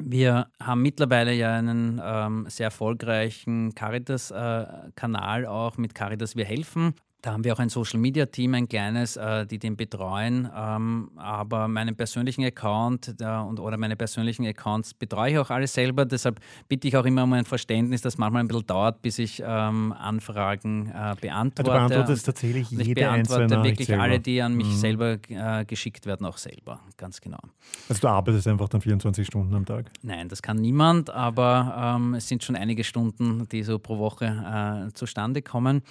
wir 0.01 0.47
haben 0.59 0.81
mittlerweile 0.81 1.33
ja 1.33 1.57
einen 1.57 2.01
ähm, 2.03 2.45
sehr 2.49 2.65
erfolgreichen 2.65 3.75
Caritas-Kanal 3.75 5.43
äh, 5.43 5.47
auch 5.47 5.77
mit 5.77 5.95
Caritas 5.95 6.35
Wir 6.35 6.45
helfen. 6.45 6.95
Da 7.23 7.31
haben 7.31 7.45
wir 7.45 7.53
auch 7.53 7.59
ein 7.59 7.69
Social 7.69 8.01
Media 8.01 8.25
Team, 8.25 8.53
ein 8.53 8.67
kleines, 8.67 9.15
äh, 9.15 9.45
die 9.45 9.57
den 9.57 9.77
betreuen. 9.77 10.49
Ähm, 10.53 11.09
aber 11.15 11.69
meinen 11.69 11.95
persönlichen 11.95 12.43
Account 12.43 13.15
äh, 13.17 13.25
und, 13.25 13.61
oder 13.61 13.77
meine 13.77 13.95
persönlichen 13.95 14.45
Accounts 14.45 14.93
betreue 14.93 15.31
ich 15.31 15.37
auch 15.37 15.49
alles 15.49 15.73
selber. 15.73 16.03
Deshalb 16.03 16.41
bitte 16.67 16.89
ich 16.89 16.97
auch 16.97 17.05
immer 17.05 17.23
um 17.23 17.31
ein 17.31 17.45
Verständnis, 17.45 18.01
dass 18.01 18.17
manchmal 18.17 18.43
ein 18.43 18.49
bisschen 18.49 18.67
dauert, 18.67 19.01
bis 19.01 19.19
ich 19.19 19.41
ähm, 19.41 19.93
Anfragen 19.93 20.89
äh, 20.89 21.15
beantworte. 21.21 21.63
Du 21.63 21.71
beantwortest 21.71 22.25
tatsächlich 22.25 22.69
jede 22.71 22.83
Ich 22.83 22.93
beantworte 22.93 23.63
wirklich 23.63 23.87
selber. 23.87 24.03
alle, 24.03 24.19
die 24.19 24.41
an 24.41 24.55
mich 24.55 24.67
mhm. 24.67 24.73
selber 24.73 25.17
äh, 25.29 25.63
geschickt 25.63 26.05
werden, 26.05 26.25
auch 26.25 26.37
selber. 26.37 26.81
Ganz 26.97 27.21
genau. 27.21 27.39
Also 27.87 28.01
du 28.01 28.07
arbeitest 28.09 28.49
einfach 28.49 28.67
dann 28.67 28.81
24 28.81 29.25
Stunden 29.25 29.55
am 29.55 29.65
Tag? 29.65 29.89
Nein, 30.01 30.27
das 30.27 30.41
kann 30.41 30.57
niemand, 30.57 31.09
aber 31.09 31.95
ähm, 31.95 32.15
es 32.15 32.27
sind 32.27 32.43
schon 32.43 32.57
einige 32.57 32.83
Stunden, 32.83 33.47
die 33.47 33.63
so 33.63 33.79
pro 33.79 33.97
Woche 33.97 34.25
äh, 34.25 34.93
zustande 34.93 35.41
kommen. 35.41 35.83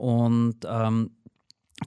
Und 0.00 0.56
ähm, 0.66 1.10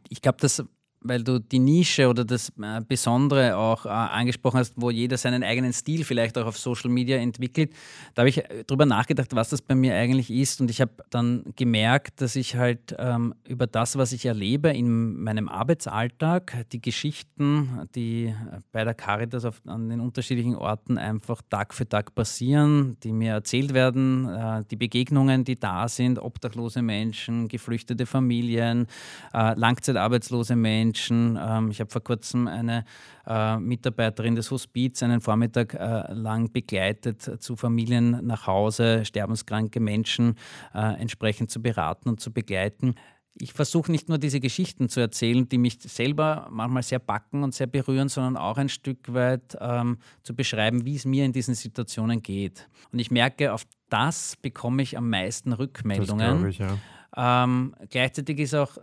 ich 0.07 0.21
glaube, 0.21 0.37
dass 0.39 0.63
weil 1.03 1.23
du 1.23 1.39
die 1.39 1.59
Nische 1.59 2.07
oder 2.07 2.25
das 2.25 2.49
äh, 2.61 2.81
Besondere 2.87 3.57
auch 3.57 3.85
äh, 3.85 3.89
angesprochen 3.89 4.59
hast, 4.59 4.73
wo 4.75 4.89
jeder 4.89 5.17
seinen 5.17 5.43
eigenen 5.43 5.73
Stil 5.73 6.03
vielleicht 6.03 6.37
auch 6.37 6.45
auf 6.45 6.57
Social 6.57 6.89
Media 6.89 7.17
entwickelt. 7.17 7.71
Da 8.15 8.21
habe 8.21 8.29
ich 8.29 8.37
äh, 8.37 8.63
darüber 8.65 8.85
nachgedacht, 8.85 9.35
was 9.35 9.49
das 9.49 9.61
bei 9.61 9.75
mir 9.75 9.95
eigentlich 9.95 10.29
ist. 10.29 10.61
Und 10.61 10.69
ich 10.69 10.81
habe 10.81 10.91
dann 11.09 11.43
gemerkt, 11.55 12.21
dass 12.21 12.35
ich 12.35 12.55
halt 12.55 12.95
ähm, 12.97 13.35
über 13.47 13.67
das, 13.67 13.97
was 13.97 14.11
ich 14.11 14.25
erlebe 14.25 14.69
in 14.69 15.21
meinem 15.21 15.49
Arbeitsalltag, 15.49 16.65
die 16.71 16.81
Geschichten, 16.81 17.87
die 17.95 18.33
bei 18.71 18.83
der 18.83 18.93
Caritas 18.93 19.45
auf, 19.45 19.61
an 19.65 19.89
den 19.89 19.99
unterschiedlichen 19.99 20.55
Orten 20.55 20.97
einfach 20.97 21.41
Tag 21.49 21.73
für 21.73 21.87
Tag 21.87 22.15
passieren, 22.15 22.97
die 23.03 23.11
mir 23.11 23.33
erzählt 23.33 23.73
werden, 23.73 24.27
äh, 24.29 24.63
die 24.69 24.75
Begegnungen, 24.75 25.43
die 25.43 25.59
da 25.59 25.87
sind, 25.87 26.19
obdachlose 26.19 26.81
Menschen, 26.81 27.47
geflüchtete 27.47 28.05
Familien, 28.05 28.87
äh, 29.33 29.53
langzeitarbeitslose 29.55 30.55
Menschen, 30.55 30.92
Menschen. 30.93 31.39
Ähm, 31.41 31.71
ich 31.71 31.79
habe 31.79 31.89
vor 31.89 32.03
kurzem 32.03 32.47
eine 32.47 32.85
äh, 33.25 33.57
Mitarbeiterin 33.57 34.35
des 34.35 34.51
Hospiz 34.51 35.01
einen 35.01 35.21
Vormittag 35.21 35.73
äh, 35.73 36.13
lang 36.13 36.51
begleitet 36.51 37.41
zu 37.41 37.55
Familien 37.55 38.19
nach 38.25 38.45
Hause, 38.45 39.03
sterbenskranke 39.05 39.79
Menschen 39.79 40.35
äh, 40.73 41.01
entsprechend 41.01 41.49
zu 41.49 41.61
beraten 41.61 42.09
und 42.09 42.19
zu 42.19 42.31
begleiten. 42.31 42.95
Ich 43.35 43.53
versuche 43.53 43.91
nicht 43.91 44.09
nur 44.09 44.19
diese 44.19 44.39
Geschichten 44.39 44.89
zu 44.89 44.99
erzählen, 44.99 45.49
die 45.49 45.57
mich 45.57 45.79
selber 45.81 46.47
manchmal 46.51 46.83
sehr 46.83 46.99
backen 46.99 47.41
und 47.41 47.55
sehr 47.55 47.65
berühren, 47.65 48.07
sondern 48.07 48.37
auch 48.37 48.57
ein 48.57 48.69
Stück 48.69 49.11
weit 49.11 49.57
ähm, 49.59 49.97
zu 50.21 50.35
beschreiben, 50.35 50.85
wie 50.85 50.95
es 50.95 51.05
mir 51.05 51.25
in 51.25 51.31
diesen 51.31 51.55
Situationen 51.55 52.21
geht. 52.21 52.69
Und 52.91 52.99
ich 52.99 53.09
merke, 53.09 53.51
auf 53.51 53.65
das 53.89 54.35
bekomme 54.35 54.83
ich 54.83 54.99
am 54.99 55.09
meisten 55.09 55.53
Rückmeldungen. 55.53 56.43
Das 56.43 56.51
ich, 56.51 56.59
ja. 56.59 56.77
Ähm, 57.15 57.75
gleichzeitig 57.89 58.39
ist 58.39 58.55
auch, 58.55 58.77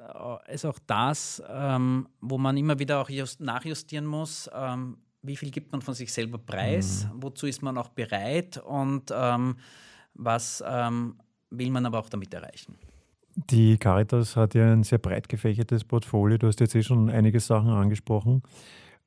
äh, 0.46 0.54
ist 0.54 0.64
auch 0.64 0.78
das, 0.86 1.42
ähm, 1.48 2.08
wo 2.20 2.38
man 2.38 2.56
immer 2.56 2.78
wieder 2.78 3.00
auch 3.00 3.10
just, 3.10 3.40
nachjustieren 3.40 4.06
muss, 4.06 4.48
ähm, 4.54 4.98
wie 5.22 5.36
viel 5.36 5.50
gibt 5.50 5.72
man 5.72 5.82
von 5.82 5.94
sich 5.94 6.12
selber 6.12 6.38
preis, 6.38 7.06
mhm. 7.12 7.22
wozu 7.22 7.46
ist 7.46 7.62
man 7.62 7.76
auch 7.76 7.88
bereit 7.88 8.58
und 8.58 9.12
ähm, 9.12 9.56
was 10.14 10.62
ähm, 10.66 11.16
will 11.50 11.70
man 11.70 11.86
aber 11.86 11.98
auch 11.98 12.08
damit 12.08 12.32
erreichen. 12.32 12.76
Die 13.34 13.78
Caritas 13.78 14.36
hat 14.36 14.54
ja 14.54 14.72
ein 14.72 14.82
sehr 14.82 14.98
breit 14.98 15.28
gefächertes 15.28 15.84
Portfolio. 15.84 16.38
Du 16.38 16.46
hast 16.46 16.60
jetzt 16.60 16.74
eh 16.74 16.82
schon 16.82 17.10
einige 17.10 17.40
Sachen 17.40 17.70
angesprochen. 17.70 18.42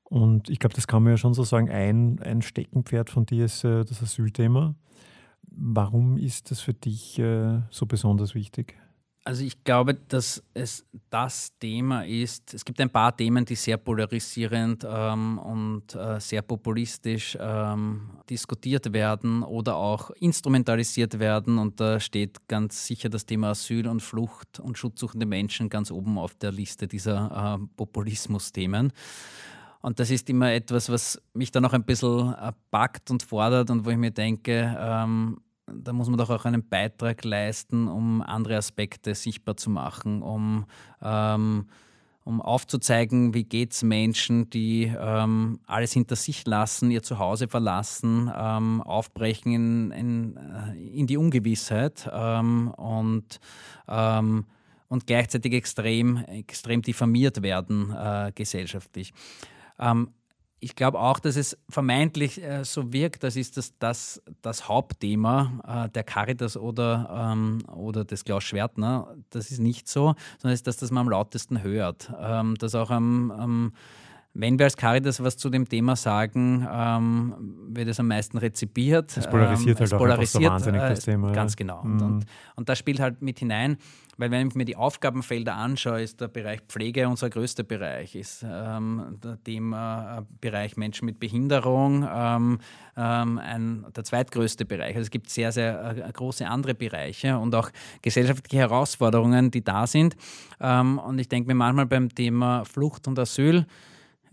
Und 0.04 0.50
ich 0.50 0.60
glaube, 0.60 0.76
das 0.76 0.88
kann 0.88 1.04
man 1.04 1.14
ja 1.14 1.18
schon 1.18 1.34
so 1.34 1.44
sagen, 1.44 1.70
ein, 1.70 2.20
ein 2.20 2.42
Steckenpferd 2.42 3.10
von 3.10 3.26
dir 3.26 3.46
ist 3.46 3.64
äh, 3.64 3.84
das 3.84 4.02
Asylthema. 4.02 4.76
Warum 5.42 6.18
ist 6.18 6.52
das 6.52 6.62
für 6.62 6.74
dich 6.74 7.20
äh, 7.20 7.62
so 7.70 7.86
besonders 7.86 8.34
wichtig? 8.36 8.78
Also 9.26 9.46
ich 9.46 9.64
glaube, 9.64 9.94
dass 9.94 10.44
es 10.54 10.86
das 11.10 11.58
Thema 11.58 12.06
ist. 12.06 12.54
Es 12.54 12.66
gibt 12.66 12.82
ein 12.82 12.90
paar 12.90 13.16
Themen, 13.16 13.46
die 13.46 13.56
sehr 13.56 13.78
polarisierend 13.78 14.86
ähm, 14.86 15.38
und 15.38 15.96
äh, 15.96 16.20
sehr 16.20 16.42
populistisch 16.42 17.38
ähm, 17.40 18.10
diskutiert 18.30 18.92
werden 18.92 19.44
oder 19.44 19.78
auch 19.78 20.10
instrumentalisiert 20.20 21.20
werden. 21.20 21.58
Und 21.58 21.80
da 21.80 22.02
steht 22.02 22.50
ganz 22.50 22.86
sicher 22.86 23.08
das 23.08 23.26
Thema 23.26 23.52
Asyl 23.52 23.88
und 23.88 24.02
Flucht 24.02 24.60
und 24.60 24.78
schutzsuchende 24.78 25.26
Menschen 25.26 25.70
ganz 25.70 25.90
oben 25.90 26.18
auf 26.18 26.36
der 26.36 26.52
Liste 26.52 26.86
dieser 26.86 27.60
äh, 27.62 27.66
Populismus-Themen. 27.78 28.92
Und 29.80 30.00
das 30.02 30.12
ist 30.12 30.30
immer 30.30 30.52
etwas, 30.52 30.90
was 30.90 31.22
mich 31.34 31.50
dann 31.52 31.64
auch 31.64 31.74
ein 31.74 31.86
bisschen 31.86 32.34
äh, 32.34 32.52
packt 32.72 33.10
und 33.10 33.24
fordert 33.24 33.70
und 33.70 33.86
wo 33.86 33.90
ich 33.90 33.98
mir 33.98 34.12
denke, 34.12 34.76
ähm, 34.78 35.38
da 35.68 35.94
muss 35.94 36.10
man 36.10 36.18
doch 36.18 36.30
auch 36.30 36.46
einen 36.46 36.68
Beitrag 36.68 37.24
leisten, 37.24 37.88
um 37.88 38.22
andere 38.22 38.58
Aspekte 38.58 39.16
sichtbar 39.16 39.58
zu 39.58 39.70
machen, 39.70 40.22
um, 40.22 40.66
ähm, 41.02 41.68
um 42.24 42.42
aufzuzeigen, 42.42 43.34
wie 43.34 43.44
geht 43.44 43.74
es 43.74 43.84
Menschen, 43.84 44.50
die 44.50 44.92
ähm, 44.98 45.60
alles 45.66 45.94
hinter 45.94 46.16
sich 46.16 46.46
lassen, 46.46 46.92
ihr 46.92 47.04
Zuhause 47.04 47.48
verlassen, 47.48 48.32
ähm, 48.36 48.82
aufbrechen 48.82 49.54
in, 49.54 49.92
in, 49.92 50.38
äh, 50.38 51.00
in, 51.00 51.08
die 51.08 51.18
Ungewissheit 51.18 52.10
ähm, 52.12 52.70
und, 52.72 53.40
ähm, 53.88 54.46
und 54.88 55.08
gleichzeitig 55.08 55.54
extrem, 55.54 56.18
extrem 56.18 56.82
diffamiert 56.82 57.42
werden 57.42 57.92
äh, 57.92 58.32
gesellschaftlich. 58.34 59.14
Ähm, 59.80 60.10
ich 60.64 60.76
glaube 60.76 61.00
auch, 61.00 61.20
dass 61.20 61.36
es 61.36 61.58
vermeintlich 61.70 62.42
äh, 62.42 62.64
so 62.64 62.94
wirkt, 62.94 63.24
das 63.24 63.36
ist 63.36 63.58
das, 63.58 63.74
das, 63.80 64.22
das 64.42 64.70
Hauptthema 64.70 65.86
äh, 65.88 65.90
der 65.90 66.04
Caritas 66.04 66.56
oder, 66.56 67.32
ähm, 67.34 67.60
oder 67.68 68.06
des 68.06 68.24
Klaus 68.24 68.46
Schwertner. 68.46 69.14
Das 69.30 69.52
ist 69.52 69.60
nicht 69.60 69.90
so, 69.90 70.16
sondern 70.40 70.54
es 70.54 70.60
ist 70.60 70.68
das, 70.68 70.78
das 70.78 70.90
man 70.90 71.02
am 71.02 71.10
lautesten 71.10 71.62
hört. 71.64 72.12
Ähm, 72.18 72.56
das 72.58 72.76
auch 72.76 72.92
am, 72.92 73.32
am 73.32 73.74
wenn 74.36 74.58
wir 74.58 74.66
als 74.66 74.76
Caritas 74.76 75.24
was 75.24 75.38
zu 75.38 75.50
dem 75.50 75.70
Thema 75.70 75.96
sagen, 75.96 76.68
ähm, 76.72 77.36
wird 77.70 77.88
es 77.88 78.00
am 78.00 78.08
meisten 78.08 78.40
rezipiert. 78.40 79.16
Es 79.16 79.30
polarisiert 79.30 79.78
ähm, 79.78 79.80
halt 79.80 79.88
es 79.88 79.94
auch 79.94 79.98
polarisiert, 80.00 80.44
so 80.44 80.50
wahnsinnig 80.50 80.82
äh, 80.82 80.90
das 80.90 81.02
Thema. 81.02 81.32
Ganz 81.32 81.56
genau. 81.56 81.82
Und, 81.82 81.98
Mhm. 81.98 82.02
und, 82.02 82.26
und 82.56 82.70
das 82.70 82.80
spielt 82.80 83.00
halt 83.00 83.22
mit 83.22 83.38
hinein, 83.38 83.78
weil 84.18 84.32
wenn 84.32 84.48
ich 84.48 84.56
mir 84.56 84.66
die 84.66 84.76
Aufgabenfelder 84.76 85.56
anschaue, 85.56 86.02
ist 86.02 86.20
der 86.20 86.30
Bereich 86.30 86.62
Pflege 86.68 87.08
unser 87.08 87.30
größter 87.30 87.64
Bereich, 87.64 88.16
ist 88.16 88.44
ähm, 88.48 89.20
der 89.24 89.44
Thema 89.44 90.20
äh, 90.20 90.22
Bereich 90.42 90.78
Menschen 90.78 91.06
mit 91.06 91.20
Behinderung 91.20 92.08
ähm, 92.12 92.60
ähm, 92.98 93.38
ein, 93.38 93.86
der 93.96 94.04
zweitgrößte 94.04 94.66
Bereich. 94.66 94.96
Also 94.96 95.02
es 95.02 95.12
gibt 95.12 95.30
sehr, 95.30 95.52
sehr 95.52 95.96
äh, 96.08 96.12
große 96.12 96.48
andere 96.48 96.74
Bereiche 96.74 97.38
und 97.38 97.54
auch 97.54 97.70
gesellschaftliche 98.02 98.58
Herausforderungen, 98.58 99.52
die 99.52 99.64
da 99.64 99.86
sind. 99.86 100.16
Ähm, 100.60 100.98
und 100.98 101.20
ich 101.20 101.30
denke 101.30 101.48
mir 101.48 101.56
manchmal 101.56 101.86
beim 101.86 102.10
Thema 102.10 102.66
Flucht 102.66 103.08
und 103.08 103.20
Asyl 103.20 103.68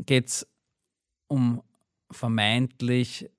geht 0.06 0.28
es 0.28 0.46
um 1.28 1.62
vermeintlich 2.10 3.30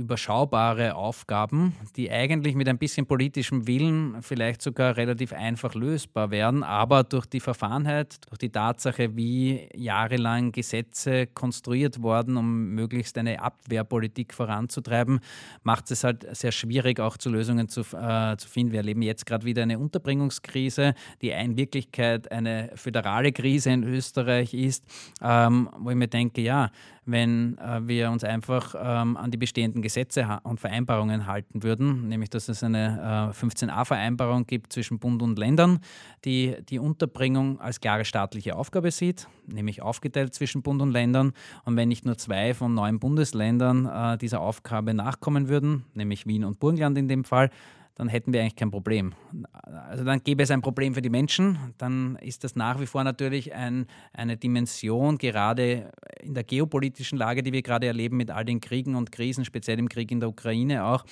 überschaubare 0.00 0.94
Aufgaben, 0.94 1.74
die 1.96 2.10
eigentlich 2.10 2.54
mit 2.54 2.68
ein 2.68 2.78
bisschen 2.78 3.06
politischem 3.06 3.66
Willen 3.66 4.16
vielleicht 4.22 4.62
sogar 4.62 4.96
relativ 4.96 5.32
einfach 5.32 5.74
lösbar 5.74 6.30
wären, 6.30 6.62
aber 6.62 7.04
durch 7.04 7.26
die 7.26 7.40
Verfahrenheit, 7.40 8.16
durch 8.28 8.38
die 8.38 8.50
Tatsache, 8.50 9.16
wie 9.16 9.68
jahrelang 9.74 10.52
Gesetze 10.52 11.26
konstruiert 11.26 12.02
wurden, 12.02 12.36
um 12.36 12.70
möglichst 12.70 13.18
eine 13.18 13.42
Abwehrpolitik 13.42 14.32
voranzutreiben, 14.34 15.20
macht 15.62 15.90
es 15.90 16.02
halt 16.02 16.26
sehr 16.34 16.52
schwierig, 16.52 16.98
auch 16.98 17.16
zu 17.16 17.30
Lösungen 17.30 17.68
zu, 17.68 17.80
äh, 17.80 18.36
zu 18.36 18.48
finden. 18.48 18.72
Wir 18.72 18.80
erleben 18.80 19.02
jetzt 19.02 19.26
gerade 19.26 19.44
wieder 19.44 19.62
eine 19.62 19.78
Unterbringungskrise, 19.78 20.94
die 21.20 21.30
in 21.30 21.56
Wirklichkeit 21.56 22.32
eine 22.32 22.70
föderale 22.74 23.32
Krise 23.32 23.70
in 23.70 23.84
Österreich 23.84 24.54
ist, 24.54 24.84
ähm, 25.22 25.68
wo 25.78 25.90
ich 25.90 25.96
mir 25.96 26.08
denke, 26.08 26.40
ja, 26.40 26.70
wenn 27.04 27.58
äh, 27.58 27.86
wir 27.86 28.10
uns 28.10 28.24
einfach 28.24 28.74
ähm, 28.78 29.16
an 29.16 29.30
die 29.30 29.36
bestehenden 29.36 29.82
Gesetze 29.82 29.89
und 30.42 30.60
Vereinbarungen 30.60 31.26
halten 31.26 31.62
würden, 31.62 32.08
nämlich 32.08 32.30
dass 32.30 32.48
es 32.48 32.62
eine 32.62 33.32
äh, 33.34 33.44
15a-Vereinbarung 33.44 34.46
gibt 34.46 34.72
zwischen 34.72 34.98
Bund 34.98 35.22
und 35.22 35.38
Ländern, 35.38 35.80
die 36.24 36.56
die 36.68 36.78
Unterbringung 36.78 37.60
als 37.60 37.80
klare 37.80 38.04
staatliche 38.04 38.56
Aufgabe 38.56 38.90
sieht, 38.90 39.28
nämlich 39.46 39.82
aufgeteilt 39.82 40.34
zwischen 40.34 40.62
Bund 40.62 40.82
und 40.82 40.92
Ländern. 40.92 41.32
Und 41.64 41.76
wenn 41.76 41.88
nicht 41.88 42.04
nur 42.04 42.18
zwei 42.18 42.54
von 42.54 42.74
neun 42.74 42.98
Bundesländern 42.98 43.86
äh, 43.86 44.18
dieser 44.18 44.40
Aufgabe 44.40 44.94
nachkommen 44.94 45.48
würden, 45.48 45.84
nämlich 45.94 46.26
Wien 46.26 46.44
und 46.44 46.60
Burgenland 46.60 46.98
in 46.98 47.08
dem 47.08 47.24
Fall, 47.24 47.50
dann 48.00 48.08
hätten 48.08 48.32
wir 48.32 48.40
eigentlich 48.40 48.56
kein 48.56 48.70
Problem. 48.70 49.12
Also 49.62 50.04
dann 50.04 50.22
gäbe 50.24 50.42
es 50.42 50.50
ein 50.50 50.62
Problem 50.62 50.94
für 50.94 51.02
die 51.02 51.10
Menschen, 51.10 51.74
dann 51.76 52.16
ist 52.16 52.44
das 52.44 52.56
nach 52.56 52.80
wie 52.80 52.86
vor 52.86 53.04
natürlich 53.04 53.52
ein, 53.52 53.86
eine 54.14 54.38
Dimension, 54.38 55.18
gerade 55.18 55.92
in 56.22 56.32
der 56.32 56.44
geopolitischen 56.44 57.18
Lage, 57.18 57.42
die 57.42 57.52
wir 57.52 57.60
gerade 57.60 57.86
erleben 57.86 58.16
mit 58.16 58.30
all 58.30 58.46
den 58.46 58.62
Kriegen 58.62 58.94
und 58.94 59.12
Krisen, 59.12 59.44
speziell 59.44 59.78
im 59.78 59.90
Krieg 59.90 60.10
in 60.10 60.18
der 60.18 60.30
Ukraine 60.30 60.86
auch, 60.86 61.04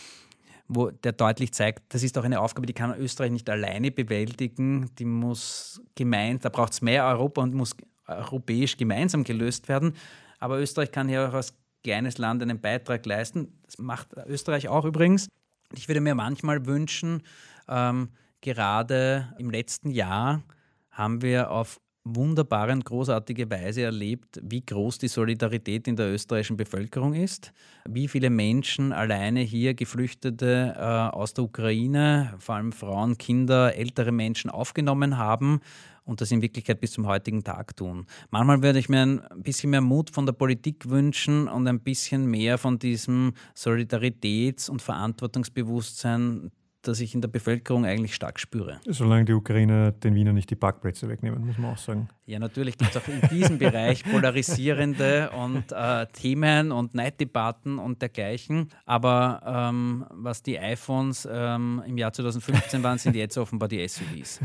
wo 0.66 0.90
der 0.90 1.12
deutlich 1.12 1.52
zeigt, 1.52 1.92
das 1.92 2.02
ist 2.02 2.16
auch 2.16 2.24
eine 2.24 2.40
Aufgabe, 2.40 2.64
die 2.64 2.72
kann 2.72 2.98
Österreich 2.98 3.32
nicht 3.32 3.50
alleine 3.50 3.90
bewältigen, 3.90 4.88
die 4.98 5.04
muss 5.04 5.82
gemeint, 5.94 6.46
da 6.46 6.48
braucht 6.48 6.72
es 6.72 6.80
mehr 6.80 7.04
Europa 7.04 7.42
und 7.42 7.52
muss 7.52 7.76
europäisch 8.06 8.78
gemeinsam 8.78 9.24
gelöst 9.24 9.68
werden. 9.68 9.92
Aber 10.38 10.58
Österreich 10.58 10.90
kann 10.90 11.10
hier 11.10 11.28
auch 11.28 11.34
als 11.34 11.52
kleines 11.84 12.16
Land 12.16 12.42
einen 12.42 12.62
Beitrag 12.62 13.04
leisten. 13.04 13.60
Das 13.66 13.76
macht 13.76 14.14
Österreich 14.26 14.68
auch 14.68 14.86
übrigens. 14.86 15.28
Ich 15.74 15.88
würde 15.88 16.00
mir 16.00 16.14
manchmal 16.14 16.66
wünschen, 16.66 17.22
ähm, 17.68 18.10
gerade 18.40 19.34
im 19.38 19.50
letzten 19.50 19.90
Jahr 19.90 20.42
haben 20.90 21.22
wir 21.22 21.50
auf 21.50 21.80
wunderbare 22.04 22.72
und 22.72 22.84
großartige 22.84 23.50
Weise 23.50 23.82
erlebt, 23.82 24.40
wie 24.42 24.64
groß 24.64 24.98
die 24.98 25.08
Solidarität 25.08 25.86
in 25.88 25.96
der 25.96 26.10
österreichischen 26.10 26.56
Bevölkerung 26.56 27.14
ist, 27.14 27.52
wie 27.86 28.08
viele 28.08 28.30
Menschen 28.30 28.92
alleine 28.92 29.40
hier 29.40 29.74
Geflüchtete 29.74 30.74
äh, 30.76 30.80
aus 30.80 31.34
der 31.34 31.44
Ukraine, 31.44 32.34
vor 32.38 32.54
allem 32.54 32.72
Frauen, 32.72 33.18
Kinder, 33.18 33.74
ältere 33.74 34.12
Menschen 34.12 34.50
aufgenommen 34.50 35.18
haben 35.18 35.60
und 36.08 36.20
das 36.20 36.32
in 36.32 36.42
Wirklichkeit 36.42 36.80
bis 36.80 36.92
zum 36.92 37.06
heutigen 37.06 37.44
Tag 37.44 37.76
tun. 37.76 38.06
Manchmal 38.30 38.62
würde 38.62 38.78
ich 38.78 38.88
mir 38.88 39.02
ein 39.02 39.22
bisschen 39.42 39.70
mehr 39.70 39.82
Mut 39.82 40.10
von 40.10 40.24
der 40.24 40.32
Politik 40.32 40.88
wünschen 40.88 41.48
und 41.48 41.68
ein 41.68 41.80
bisschen 41.80 42.26
mehr 42.26 42.56
von 42.56 42.78
diesem 42.78 43.34
Solidaritäts- 43.54 44.70
und 44.70 44.80
Verantwortungsbewusstsein, 44.80 46.50
das 46.80 47.00
ich 47.00 47.14
in 47.14 47.20
der 47.20 47.28
Bevölkerung 47.28 47.84
eigentlich 47.84 48.14
stark 48.14 48.40
spüre. 48.40 48.80
Solange 48.86 49.26
die 49.26 49.34
Ukrainer 49.34 49.92
den 49.92 50.14
Wiener 50.14 50.32
nicht 50.32 50.48
die 50.48 50.56
Parkplätze 50.56 51.08
wegnehmen, 51.08 51.44
muss 51.44 51.58
man 51.58 51.72
auch 51.72 51.78
sagen. 51.78 52.08
Ja, 52.24 52.38
natürlich 52.38 52.78
gibt 52.78 52.94
es 52.94 52.96
auch 52.96 53.08
in 53.08 53.20
diesem 53.28 53.58
Bereich 53.58 54.04
polarisierende 54.04 55.30
und 55.30 55.72
äh, 55.72 56.06
Themen 56.06 56.72
und 56.72 56.94
Neiddebatten 56.94 57.78
und 57.78 58.00
dergleichen. 58.00 58.70
Aber 58.86 59.42
ähm, 59.44 60.06
was 60.10 60.42
die 60.42 60.58
iPhones 60.58 61.28
ähm, 61.30 61.82
im 61.86 61.98
Jahr 61.98 62.12
2015 62.12 62.82
waren, 62.82 62.96
sind 62.96 63.14
jetzt 63.14 63.36
offenbar 63.36 63.68
die 63.68 63.86
SUVs. 63.86 64.40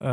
Äh, 0.00 0.06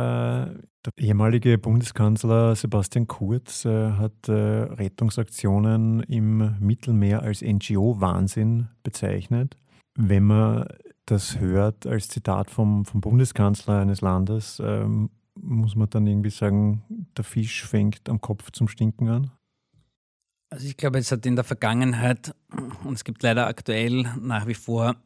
der 0.84 0.92
ehemalige 0.96 1.58
Bundeskanzler 1.58 2.54
Sebastian 2.56 3.06
Kurz 3.06 3.64
äh, 3.64 3.92
hat 3.92 4.28
äh, 4.28 4.32
Rettungsaktionen 4.32 6.00
im 6.04 6.56
Mittelmeer 6.60 7.22
als 7.22 7.42
NGO-Wahnsinn 7.42 8.68
bezeichnet. 8.82 9.56
Wenn 9.96 10.24
man 10.24 10.66
das 11.06 11.38
hört 11.38 11.86
als 11.86 12.08
Zitat 12.08 12.50
vom, 12.50 12.84
vom 12.84 13.00
Bundeskanzler 13.00 13.80
eines 13.80 14.00
Landes, 14.00 14.60
ähm, 14.64 15.10
muss 15.34 15.76
man 15.76 15.90
dann 15.90 16.06
irgendwie 16.06 16.30
sagen, 16.30 16.82
der 17.16 17.24
Fisch 17.24 17.64
fängt 17.64 18.08
am 18.08 18.20
Kopf 18.20 18.50
zum 18.52 18.68
Stinken 18.68 19.08
an? 19.08 19.30
Also 20.50 20.66
ich 20.66 20.76
glaube, 20.76 20.98
es 20.98 21.10
hat 21.10 21.24
in 21.26 21.34
der 21.34 21.44
Vergangenheit 21.44 22.34
und 22.84 22.94
es 22.94 23.04
gibt 23.04 23.22
leider 23.22 23.46
aktuell 23.46 24.02
nach 24.20 24.46
wie 24.46 24.54
vor 24.54 24.96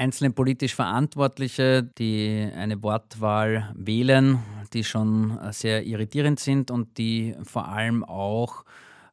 einzelne 0.00 0.30
politisch 0.30 0.74
Verantwortliche, 0.74 1.82
die 1.82 2.50
eine 2.56 2.82
Wortwahl 2.82 3.70
wählen, 3.76 4.38
die 4.72 4.82
schon 4.82 5.38
sehr 5.52 5.84
irritierend 5.84 6.40
sind 6.40 6.70
und 6.70 6.96
die 6.96 7.36
vor 7.42 7.68
allem 7.68 8.02
auch, 8.02 8.64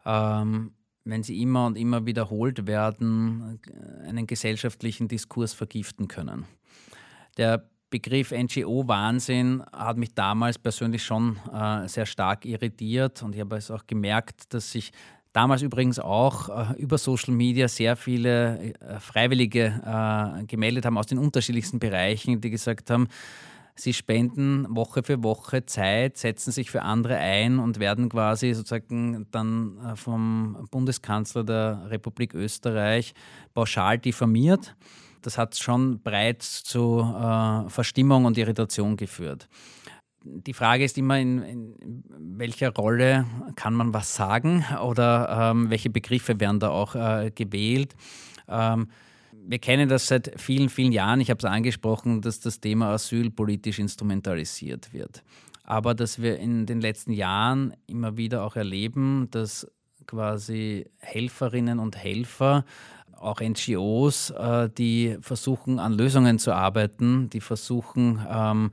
ähm, 0.05 0.71
wenn 1.03 1.23
sie 1.23 1.41
immer 1.41 1.65
und 1.65 1.77
immer 1.77 2.05
wiederholt 2.05 2.67
werden, 2.67 3.59
einen 4.07 4.27
gesellschaftlichen 4.27 5.09
Diskurs 5.09 5.53
vergiften 5.53 6.07
können. 6.07 6.45
Der 7.35 7.69
Begriff 7.89 8.31
NGO-Wahnsinn 8.31 9.63
hat 9.73 9.97
mich 9.97 10.13
damals 10.13 10.57
persönlich 10.57 11.03
schon 11.03 11.37
äh, 11.53 11.87
sehr 11.87 12.05
stark 12.05 12.45
irritiert 12.45 13.23
und 13.23 13.35
ich 13.35 13.41
habe 13.41 13.57
es 13.57 13.71
auch 13.71 13.85
gemerkt, 13.87 14.53
dass 14.53 14.71
sich 14.71 14.91
damals 15.37 15.61
übrigens 15.61 15.99
auch 15.99 16.49
äh, 16.49 16.81
über 16.81 16.97
Social 16.97 17.31
Media 17.31 17.67
sehr 17.67 17.95
viele 17.95 18.73
äh, 18.73 18.99
Freiwillige 18.99 19.65
äh, 19.85 20.43
gemeldet 20.45 20.83
haben 20.83 20.97
aus 20.97 21.05
den 21.05 21.19
unterschiedlichsten 21.19 21.77
Bereichen, 21.77 22.41
die 22.41 22.49
gesagt 22.49 22.89
haben, 22.89 23.07
sie 23.75 23.93
spenden 23.93 24.65
Woche 24.75 25.03
für 25.03 25.21
Woche 25.21 25.63
Zeit, 25.67 26.17
setzen 26.17 26.51
sich 26.51 26.71
für 26.71 26.81
andere 26.81 27.17
ein 27.17 27.59
und 27.59 27.79
werden 27.79 28.09
quasi 28.09 28.51
sozusagen 28.55 29.27
dann 29.29 29.77
äh, 29.77 29.95
vom 29.95 30.67
Bundeskanzler 30.71 31.43
der 31.43 31.83
Republik 31.91 32.33
Österreich 32.33 33.13
pauschal 33.53 33.99
diffamiert. 33.99 34.75
Das 35.21 35.37
hat 35.37 35.55
schon 35.55 36.01
breit 36.01 36.41
zu 36.41 37.01
äh, 37.01 37.69
Verstimmung 37.69 38.25
und 38.25 38.39
Irritation 38.39 38.97
geführt 38.97 39.47
die 40.45 40.53
Frage 40.53 40.83
ist 40.83 40.97
immer, 40.97 41.19
in, 41.19 41.41
in, 41.41 42.03
welcher 42.37 42.73
Rolle 42.73 43.25
kann 43.55 43.73
man 43.73 43.93
was 43.93 44.15
sagen 44.15 44.65
oder 44.83 45.51
ähm, 45.51 45.69
welche 45.69 45.89
Begriffe 45.89 46.39
werden 46.39 46.59
da 46.59 46.69
auch 46.69 46.95
äh, 46.95 47.31
gewählt. 47.33 47.95
Ähm, 48.47 48.87
wir 49.31 49.59
kennen 49.59 49.87
das 49.87 50.07
seit 50.07 50.39
vielen, 50.39 50.69
vielen 50.69 50.91
Jahren. 50.91 51.21
Ich 51.21 51.29
habe 51.29 51.39
es 51.39 51.45
angesprochen, 51.45 52.21
dass 52.21 52.39
das 52.39 52.59
Thema 52.59 52.91
Asyl 52.91 53.29
politisch 53.29 53.79
instrumentalisiert 53.79 54.93
wird. 54.93 55.23
Aber 55.63 55.93
dass 55.93 56.21
wir 56.21 56.37
in 56.37 56.65
den 56.65 56.81
letzten 56.81 57.11
Jahren 57.11 57.73
immer 57.87 58.17
wieder 58.17 58.43
auch 58.43 58.55
erleben, 58.55 59.27
dass 59.31 59.67
quasi 60.05 60.85
Helferinnen 60.99 61.79
und 61.79 61.97
Helfer 61.97 62.65
auch 63.19 63.41
NGOs, 63.41 64.29
äh, 64.31 64.69
die 64.69 65.17
versuchen, 65.21 65.79
an 65.79 65.93
Lösungen 65.93 66.39
zu 66.39 66.53
arbeiten, 66.53 67.29
die 67.29 67.41
versuchen, 67.41 68.25
ähm, 68.29 68.71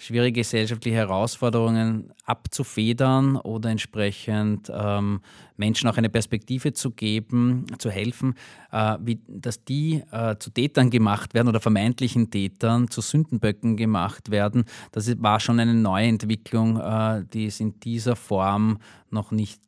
schwierige 0.00 0.40
gesellschaftliche 0.40 0.96
Herausforderungen 0.96 2.10
abzufedern 2.24 3.36
oder 3.36 3.68
entsprechend 3.68 4.72
ähm, 4.74 5.20
Menschen 5.58 5.90
auch 5.90 5.98
eine 5.98 6.08
Perspektive 6.08 6.72
zu 6.72 6.92
geben, 6.92 7.66
zu 7.78 7.90
helfen, 7.90 8.34
äh, 8.72 8.96
wie, 9.02 9.20
dass 9.28 9.62
die 9.62 10.02
äh, 10.10 10.36
zu 10.38 10.50
Tätern 10.50 10.88
gemacht 10.88 11.34
werden 11.34 11.48
oder 11.48 11.60
vermeintlichen 11.60 12.30
Tätern, 12.30 12.88
zu 12.88 13.02
Sündenböcken 13.02 13.76
gemacht 13.76 14.30
werden. 14.30 14.64
Das 14.92 15.14
war 15.22 15.38
schon 15.38 15.60
eine 15.60 15.74
neue 15.74 16.06
Entwicklung, 16.06 16.80
äh, 16.80 17.22
die 17.34 17.44
es 17.44 17.60
in 17.60 17.78
dieser 17.80 18.16
Form 18.16 18.78
noch 19.10 19.32
nicht 19.32 19.60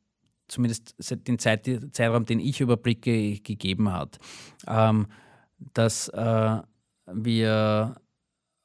zumindest 0.48 0.94
dem 1.28 1.38
Zeit, 1.38 1.68
Zeitraum, 1.92 2.24
den 2.24 2.40
ich 2.40 2.62
überblicke, 2.62 3.38
gegeben 3.40 3.92
hat. 3.92 4.18
Ähm, 4.66 5.08
dass 5.74 6.08
äh, 6.08 6.56
wir 7.06 7.96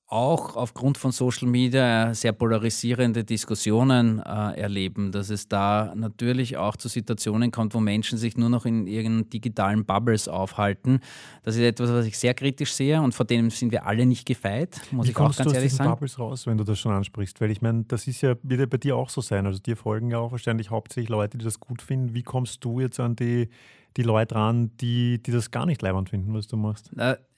auch 0.10 0.56
aufgrund 0.56 0.98
von 0.98 1.12
Social 1.12 1.50
Media 1.50 2.14
sehr 2.14 2.32
polarisierende 2.32 3.26
Diskussionen 3.26 4.20
äh, 4.20 4.58
erleben, 4.58 5.12
dass 5.12 5.30
es 5.30 5.50
da 5.50 5.94
natürlich 5.96 6.56
auch 6.56 6.78
zu 6.78 6.88
Situationen 6.88 7.52
kommt, 7.52 7.74
wo 7.74 7.82
Menschen 7.82 8.18
sich 8.18 8.38
nur 8.38 8.48
noch 8.48 8.66
in 8.66 8.88
ihren 8.88 9.30
digitalen 9.30 9.84
Bubbles 9.84 10.30
aufhalten. 10.30 11.02
Das 11.44 11.58
ist 11.58 11.62
etwas, 11.62 11.92
was 11.92 12.06
ich 12.06 12.18
sehr 12.18 12.34
kritisch 12.34 12.72
sehe 12.72 13.02
und 13.02 13.16
vor 13.16 13.26
dem 13.26 13.50
sind 13.50 13.74
wir 13.74 13.86
alle 13.86 14.06
nicht 14.06 14.26
gefeit, 14.26 14.80
muss 14.92 15.08
Wie 15.08 15.12
ich 15.12 15.18
auch 15.18 15.24
ganz 15.24 15.38
du 15.38 15.44
aus 15.44 15.54
ehrlich 15.54 15.72
diesen 15.72 15.78
sagen. 15.80 15.90
Bubbles 15.90 16.18
raus, 16.18 16.48
wenn 16.48 16.58
du 16.58 16.64
das 16.64 16.80
schon 16.80 16.94
ansprichst? 16.94 17.42
Weil 17.42 17.52
ich 17.52 17.62
meine, 17.62 17.84
das 17.90 18.08
ist 18.08 18.22
ja, 18.22 18.36
wird 18.44 18.62
ja 18.62 18.66
bei 18.66 18.78
dir 18.78 18.96
auch 18.96 19.10
so 19.10 19.20
sein. 19.20 19.46
Also 19.46 19.60
dir 19.60 19.76
folgen 19.76 20.12
ja 20.12 20.20
auch 20.20 20.32
wahrscheinlich 20.32 20.72
hauptsächlich 20.72 21.10
Leute, 21.10 21.38
die 21.38 21.44
das 21.44 21.60
gut 21.60 21.82
finden. 21.82 22.14
Wie 22.14 22.24
kommst 22.24 22.64
du 22.64 22.80
jetzt 22.80 23.02
an 23.02 23.18
die, 23.18 23.50
die 23.98 24.04
Leute 24.04 24.36
ran, 24.36 24.72
die, 24.80 25.22
die 25.22 25.32
das 25.32 25.52
gar 25.52 25.66
nicht 25.66 25.82
leibend 25.82 26.10
finden, 26.10 26.34
was 26.34 26.48
du 26.48 26.56
machst? 26.56 26.92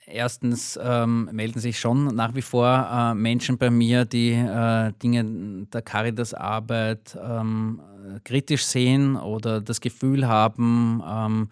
Äh, 0.10 0.18
Erstens 0.20 0.80
ähm, 0.82 1.30
melden 1.32 1.60
sich 1.60 1.80
schon 1.80 2.16
nach 2.16 2.36
wie 2.36 2.42
vor 2.42 2.88
äh, 2.92 3.14
Menschen 3.14 3.58
bei 3.58 3.70
mir, 3.70 4.06
die 4.06 4.32
äh, 4.32 4.92
Dinge 5.02 5.66
der 5.72 5.82
Caritas-Arbeit 5.82 7.18
ähm, 7.22 7.82
kritisch 8.24 8.66
sehen 8.66 9.16
oder 9.16 9.62
das 9.62 9.82
Gefühl 9.82 10.28
haben, 10.28 11.04
ähm, 11.08 11.50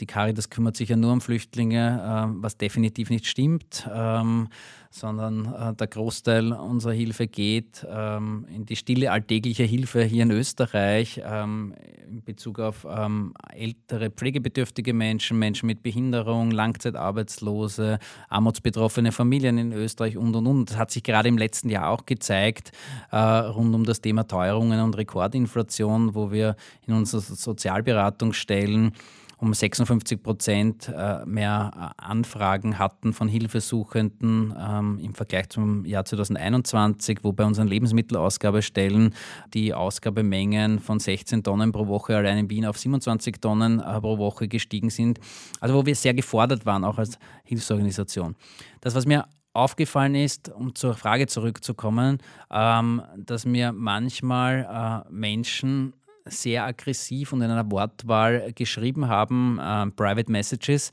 die 0.00 0.06
Caritas 0.06 0.50
kümmert 0.50 0.76
sich 0.76 0.88
ja 0.88 0.96
nur 0.96 1.12
um 1.12 1.20
Flüchtlinge, 1.20 2.32
äh, 2.32 2.42
was 2.42 2.56
definitiv 2.56 3.10
nicht 3.10 3.26
stimmt, 3.26 3.88
ähm, 3.92 4.48
sondern 4.90 5.52
äh, 5.54 5.74
der 5.74 5.86
Großteil 5.86 6.52
unserer 6.52 6.92
Hilfe 6.92 7.26
geht 7.26 7.86
ähm, 7.88 8.46
in 8.54 8.64
die 8.64 8.76
stille 8.76 9.12
alltägliche 9.12 9.64
Hilfe 9.64 10.02
hier 10.02 10.22
in 10.22 10.30
Österreich 10.30 11.20
ähm, 11.24 11.74
in 12.08 12.22
Bezug 12.22 12.58
auf 12.58 12.86
ähm, 12.88 13.34
ältere 13.54 14.10
pflegebedürftige 14.10 14.94
Menschen, 14.94 15.38
Menschen 15.38 15.66
mit 15.66 15.82
Behinderung, 15.82 16.50
Langzeitarbeitslose, 16.50 17.98
armutsbetroffene 18.28 19.12
Familien 19.12 19.58
in 19.58 19.72
Österreich 19.72 20.16
und 20.16 20.34
und 20.34 20.46
und. 20.46 20.70
Das 20.70 20.78
hat 20.78 20.90
sich 20.90 21.02
gerade 21.02 21.28
im 21.28 21.36
letzten 21.36 21.68
Jahr 21.68 21.90
auch 21.90 22.06
gezeigt, 22.06 22.72
äh, 23.10 23.16
rund 23.16 23.74
um 23.74 23.84
das 23.84 24.00
Thema 24.00 24.26
Teuerungen 24.26 24.80
und 24.80 24.96
Rekordinflation, 24.96 26.14
wo 26.14 26.32
wir 26.32 26.56
in 26.86 26.94
unserer 26.94 27.20
Sozialberatungsstellen 27.20 28.92
um 29.38 29.54
56 29.54 30.22
Prozent 30.22 30.88
äh, 30.88 31.24
mehr 31.24 31.94
äh, 31.98 32.02
Anfragen 32.02 32.78
hatten 32.78 33.12
von 33.12 33.28
Hilfesuchenden 33.28 34.54
ähm, 34.58 34.98
im 34.98 35.14
Vergleich 35.14 35.48
zum 35.50 35.84
Jahr 35.84 36.04
2021, 36.04 37.20
wo 37.22 37.32
bei 37.32 37.44
unseren 37.44 37.68
Lebensmittelausgabestellen 37.68 39.14
die 39.54 39.72
Ausgabemengen 39.72 40.80
von 40.80 40.98
16 40.98 41.44
Tonnen 41.44 41.70
pro 41.70 41.86
Woche 41.86 42.16
allein 42.16 42.38
in 42.38 42.50
Wien 42.50 42.66
auf 42.66 42.78
27 42.78 43.40
Tonnen 43.40 43.78
äh, 43.78 44.00
pro 44.00 44.18
Woche 44.18 44.48
gestiegen 44.48 44.90
sind. 44.90 45.20
Also 45.60 45.74
wo 45.76 45.86
wir 45.86 45.94
sehr 45.94 46.14
gefordert 46.14 46.66
waren, 46.66 46.84
auch 46.84 46.98
als 46.98 47.18
Hilfsorganisation. 47.44 48.34
Das, 48.80 48.96
was 48.96 49.06
mir 49.06 49.26
aufgefallen 49.52 50.16
ist, 50.16 50.50
um 50.50 50.74
zur 50.74 50.94
Frage 50.94 51.28
zurückzukommen, 51.28 52.18
ähm, 52.50 53.02
dass 53.16 53.46
mir 53.46 53.72
manchmal 53.72 55.04
Menschen 55.10 55.94
sehr 56.30 56.64
aggressiv 56.64 57.32
und 57.32 57.42
in 57.42 57.50
einer 57.50 57.70
Wortwahl 57.70 58.52
geschrieben 58.52 59.08
haben, 59.08 59.58
äh, 59.58 59.86
Private 59.90 60.30
Messages, 60.30 60.90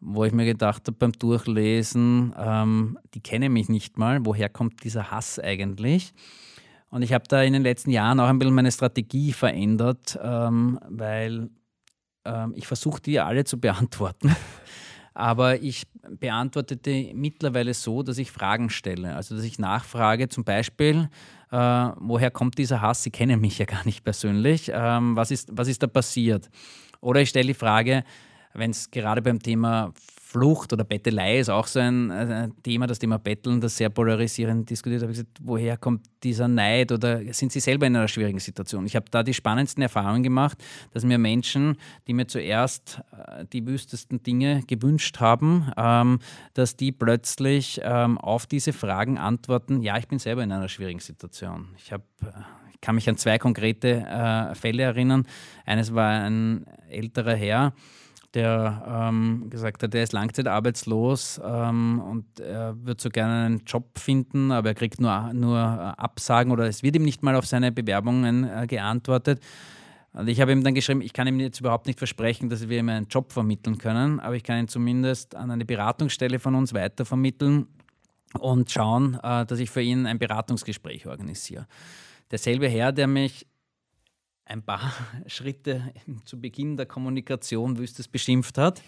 wo 0.00 0.24
ich 0.24 0.32
mir 0.32 0.44
gedacht 0.44 0.82
habe 0.86 0.96
beim 0.98 1.12
Durchlesen, 1.12 2.34
ähm, 2.36 2.98
die 3.14 3.20
kennen 3.20 3.52
mich 3.52 3.68
nicht 3.68 3.98
mal, 3.98 4.24
woher 4.24 4.48
kommt 4.48 4.82
dieser 4.84 5.10
Hass 5.10 5.38
eigentlich? 5.38 6.12
Und 6.90 7.02
ich 7.02 7.12
habe 7.12 7.24
da 7.26 7.42
in 7.42 7.54
den 7.54 7.62
letzten 7.62 7.90
Jahren 7.90 8.20
auch 8.20 8.28
ein 8.28 8.38
bisschen 8.38 8.54
meine 8.54 8.70
Strategie 8.70 9.32
verändert, 9.32 10.18
ähm, 10.22 10.78
weil 10.88 11.48
ähm, 12.24 12.52
ich 12.54 12.66
versuche 12.66 13.00
die 13.00 13.18
alle 13.18 13.44
zu 13.44 13.58
beantworten. 13.58 14.34
Aber 15.14 15.60
ich 15.60 15.84
beantworte 16.18 16.76
die 16.76 17.12
mittlerweile 17.14 17.74
so, 17.74 18.02
dass 18.02 18.18
ich 18.18 18.30
Fragen 18.30 18.70
stelle. 18.70 19.14
Also 19.14 19.36
dass 19.36 19.44
ich 19.44 19.58
nachfrage, 19.58 20.28
zum 20.28 20.44
Beispiel, 20.44 21.08
äh, 21.50 21.56
woher 21.56 22.30
kommt 22.30 22.58
dieser 22.58 22.80
Hass? 22.80 23.02
Sie 23.02 23.10
kennen 23.10 23.40
mich 23.40 23.58
ja 23.58 23.66
gar 23.66 23.84
nicht 23.84 24.04
persönlich. 24.04 24.70
Ähm, 24.74 25.16
was, 25.16 25.30
ist, 25.30 25.50
was 25.52 25.68
ist 25.68 25.82
da 25.82 25.86
passiert? 25.86 26.48
Oder 27.00 27.20
ich 27.20 27.28
stelle 27.28 27.48
die 27.48 27.54
Frage, 27.54 28.04
wenn 28.54 28.70
es 28.70 28.90
gerade 28.90 29.22
beim 29.22 29.42
Thema 29.42 29.92
Flucht 30.32 30.72
oder 30.72 30.84
Bettelei 30.84 31.38
ist 31.38 31.50
auch 31.50 31.66
so 31.66 31.78
ein, 31.78 32.10
äh, 32.10 32.48
Thema, 32.62 32.86
das 32.86 32.98
Thema 32.98 33.18
Betteln, 33.18 33.60
das 33.60 33.76
sehr 33.76 33.90
polarisierend 33.90 34.68
diskutiert. 34.70 35.02
habe 35.02 35.12
ich 35.12 35.18
gesagt, 35.18 35.38
woher 35.42 35.76
kommt 35.76 36.06
dieser 36.22 36.48
Neid 36.48 36.90
oder 36.90 37.20
sind 37.34 37.52
Sie 37.52 37.60
selber 37.60 37.86
in 37.86 37.94
einer 37.94 38.08
schwierigen 38.08 38.38
Situation? 38.38 38.86
Ich 38.86 38.96
habe 38.96 39.04
da 39.10 39.22
die 39.22 39.34
spannendsten 39.34 39.82
Erfahrungen 39.82 40.22
gemacht, 40.22 40.56
dass 40.92 41.04
mir 41.04 41.18
Menschen, 41.18 41.76
die 42.06 42.14
mir 42.14 42.26
zuerst 42.26 43.02
äh, 43.12 43.44
die 43.52 43.66
wüstesten 43.66 44.22
Dinge 44.22 44.62
gewünscht 44.66 45.20
haben, 45.20 45.70
ähm, 45.76 46.18
dass 46.54 46.76
die 46.76 46.92
plötzlich 46.92 47.80
ähm, 47.84 48.16
auf 48.16 48.46
diese 48.46 48.72
Fragen 48.72 49.18
antworten, 49.18 49.82
ja, 49.82 49.98
ich 49.98 50.08
bin 50.08 50.18
selber 50.18 50.42
in 50.42 50.50
einer 50.50 50.68
schwierigen 50.68 51.00
Situation. 51.00 51.68
Ich 51.76 51.92
habe 51.92 52.04
äh, 52.22 52.30
kann 52.80 52.96
mich 52.96 53.08
an 53.08 53.16
zwei 53.16 53.38
konkrete 53.38 54.00
äh, 54.00 54.54
Fälle 54.54 54.82
erinnern. 54.82 55.26
Eines 55.64 55.94
war 55.94 56.24
ein 56.24 56.66
älterer 56.90 57.34
Herr, 57.34 57.74
der 58.34 59.10
ähm, 59.10 59.50
gesagt 59.50 59.82
hat, 59.82 59.94
er 59.94 60.02
ist 60.02 60.12
langzeitarbeitslos 60.12 61.40
ähm, 61.44 62.00
und 62.00 62.40
er 62.40 62.76
würde 62.82 63.02
so 63.02 63.10
gerne 63.10 63.46
einen 63.46 63.62
Job 63.66 63.98
finden, 63.98 64.50
aber 64.50 64.70
er 64.70 64.74
kriegt 64.74 65.00
nur, 65.00 65.32
nur 65.34 65.58
äh, 65.58 66.00
Absagen 66.00 66.52
oder 66.52 66.66
es 66.66 66.82
wird 66.82 66.96
ihm 66.96 67.02
nicht 67.02 67.22
mal 67.22 67.36
auf 67.36 67.46
seine 67.46 67.72
Bewerbungen 67.72 68.44
äh, 68.44 68.66
geantwortet. 68.66 69.40
Und 70.14 70.28
ich 70.28 70.40
habe 70.40 70.52
ihm 70.52 70.62
dann 70.62 70.74
geschrieben, 70.74 71.00
ich 71.00 71.12
kann 71.12 71.26
ihm 71.26 71.40
jetzt 71.40 71.60
überhaupt 71.60 71.86
nicht 71.86 71.98
versprechen, 71.98 72.50
dass 72.50 72.68
wir 72.68 72.78
ihm 72.78 72.88
einen 72.88 73.06
Job 73.08 73.32
vermitteln 73.32 73.78
können, 73.78 74.20
aber 74.20 74.34
ich 74.34 74.42
kann 74.42 74.58
ihn 74.58 74.68
zumindest 74.68 75.34
an 75.34 75.50
eine 75.50 75.64
Beratungsstelle 75.64 76.38
von 76.38 76.54
uns 76.54 76.74
weitervermitteln 76.74 77.66
und 78.38 78.70
schauen, 78.70 79.18
äh, 79.22 79.44
dass 79.44 79.58
ich 79.58 79.70
für 79.70 79.82
ihn 79.82 80.06
ein 80.06 80.18
Beratungsgespräch 80.18 81.06
organisiere. 81.06 81.66
Derselbe 82.30 82.68
Herr, 82.68 82.92
der 82.92 83.06
mich 83.06 83.46
ein 84.44 84.62
paar 84.62 84.92
Schritte 85.26 85.92
zu 86.24 86.40
Beginn 86.40 86.76
der 86.76 86.86
Kommunikation 86.86 87.78
Wüstes 87.78 88.08
beschimpft 88.08 88.58
hat. 88.58 88.82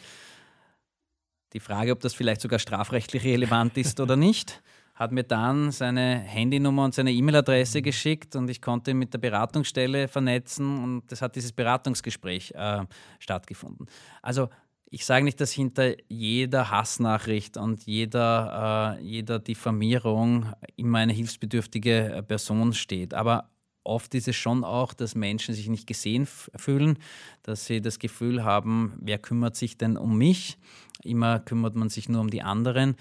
Die 1.53 1.61
Frage, 1.61 1.93
ob 1.93 2.01
das 2.01 2.15
vielleicht 2.15 2.41
sogar 2.41 2.59
strafrechtlich 2.59 3.25
relevant 3.25 3.77
ist 3.77 4.01
oder 4.01 4.17
nicht, 4.17 4.63
hat 4.95 5.13
mir 5.13 5.25
dann 5.25 5.71
seine 5.73 6.19
Handynummer 6.19 6.85
und 6.85 6.95
seine 6.95 7.13
E-Mail-Adresse 7.13 7.83
geschickt 7.83 8.37
und 8.37 8.49
ich 8.49 8.61
konnte 8.61 8.93
ihn 8.93 8.99
mit 8.99 9.13
der 9.13 9.19
Beratungsstelle 9.19 10.09
vernetzen 10.09 10.83
und 10.83 11.11
es 11.11 11.23
hat 11.23 11.37
dieses 11.37 11.53
Beratungsgespräch 11.53 12.53
äh, 12.53 12.85
stattgefunden. 13.19 13.87
Also 14.23 14.49
ich 14.91 15.05
sage 15.05 15.25
nicht, 15.25 15.41
dass 15.41 15.51
hinter 15.51 15.95
jeder 16.09 16.71
Hassnachricht 16.71 17.57
und 17.57 17.85
jeder, 17.85 18.99
äh, 19.01 19.03
jeder 19.03 19.41
Diffamierung 19.41 20.53
immer 20.77 20.99
eine 20.99 21.13
hilfsbedürftige 21.13 22.25
Person 22.29 22.73
steht, 22.73 23.15
aber 23.15 23.51
oft 23.85 24.15
ist 24.15 24.29
es 24.29 24.37
schon 24.37 24.65
auch, 24.65 24.95
dass 24.95 25.15
Menschen 25.15 25.55
sich 25.55 25.69
nicht 25.69 25.87
gesehen 25.87 26.27
fühlen, 26.57 26.99
dass 27.43 27.67
sie 27.67 27.81
das 27.81 27.99
Gefühl 27.99 28.45
haben, 28.45 28.95
wer 29.01 29.19
kümmert 29.19 29.57
sich 29.57 29.79
denn 29.79 29.97
um 29.97 30.19
mich? 30.19 30.59
Immer 31.03 31.41
kümmert 31.41 31.75
man 31.75 31.91
sich 31.91 32.09
nur 32.09 32.21
um 32.21 32.31
die 32.31 32.43
anderen. 32.43 32.97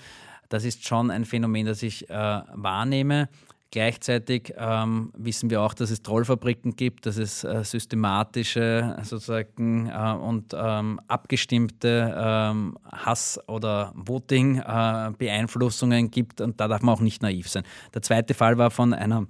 Das 0.50 0.65
ist 0.65 0.86
schon 0.86 1.10
ein 1.10 1.26
Phänomen, 1.26 1.65
das 1.65 1.82
ich 1.82 2.10
äh, 2.10 2.13
wahrnehme. 2.13 3.30
Gleichzeitig 3.74 4.54
ähm, 4.56 5.12
wissen 5.17 5.50
wir 5.50 5.62
auch, 5.63 5.74
dass 5.74 5.89
es 5.89 6.04
Trollfabriken 6.04 6.76
gibt, 6.76 7.08
dass 7.08 7.17
es 7.17 7.43
äh, 7.43 7.63
systematische 7.63 8.96
sozusagen 9.02 9.89
äh, 9.89 10.13
und 10.13 10.54
ähm, 10.56 11.02
abgestimmte 11.08 12.15
ähm, 12.15 12.78
Hass- 12.91 13.39
oder 13.48 13.91
Voting-Beeinflussungen 13.96 16.06
äh, 16.06 16.10
gibt 16.10 16.39
und 16.39 16.62
da 16.62 16.67
darf 16.67 16.84
man 16.84 16.93
auch 16.93 17.02
nicht 17.02 17.24
naiv 17.24 17.50
sein. 17.50 17.63
Der 17.96 18.04
zweite 18.04 18.36
Fall 18.36 18.60
war 18.60 18.69
von 18.69 18.93
einer, 18.93 19.26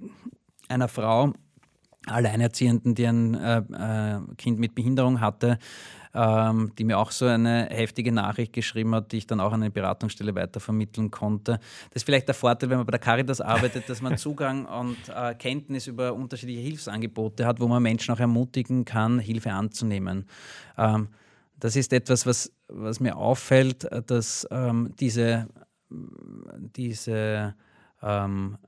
einer 0.68 0.88
Frau, 0.88 1.32
Alleinerziehenden, 2.06 2.94
die 2.94 3.06
ein 3.06 3.34
äh, 3.34 3.58
äh, 3.58 4.20
Kind 4.36 4.58
mit 4.58 4.74
Behinderung 4.74 5.20
hatte, 5.20 5.58
ähm, 6.14 6.72
die 6.78 6.84
mir 6.84 6.98
auch 6.98 7.10
so 7.10 7.26
eine 7.26 7.68
heftige 7.70 8.12
Nachricht 8.12 8.52
geschrieben 8.52 8.94
hat, 8.94 9.12
die 9.12 9.18
ich 9.18 9.26
dann 9.26 9.40
auch 9.40 9.52
an 9.52 9.62
eine 9.62 9.70
Beratungsstelle 9.70 10.34
weitervermitteln 10.34 11.10
konnte. 11.10 11.58
Das 11.90 12.02
ist 12.02 12.04
vielleicht 12.04 12.28
der 12.28 12.34
Vorteil, 12.34 12.70
wenn 12.70 12.78
man 12.78 12.86
bei 12.86 12.92
der 12.92 13.00
Caritas 13.00 13.40
arbeitet, 13.40 13.88
dass 13.88 14.00
man 14.00 14.16
Zugang 14.18 14.66
und 14.66 14.96
äh, 15.08 15.34
Kenntnis 15.34 15.86
über 15.86 16.14
unterschiedliche 16.14 16.60
Hilfsangebote 16.60 17.46
hat, 17.46 17.60
wo 17.60 17.66
man 17.68 17.82
Menschen 17.82 18.14
auch 18.14 18.20
ermutigen 18.20 18.84
kann, 18.84 19.18
Hilfe 19.18 19.52
anzunehmen. 19.52 20.26
Ähm, 20.78 21.08
das 21.58 21.76
ist 21.76 21.92
etwas, 21.92 22.26
was, 22.26 22.52
was 22.68 23.00
mir 23.00 23.16
auffällt, 23.16 23.88
dass 24.06 24.46
ähm, 24.50 24.92
diese, 24.98 25.48
diese 26.76 27.54
ähm, 28.02 28.58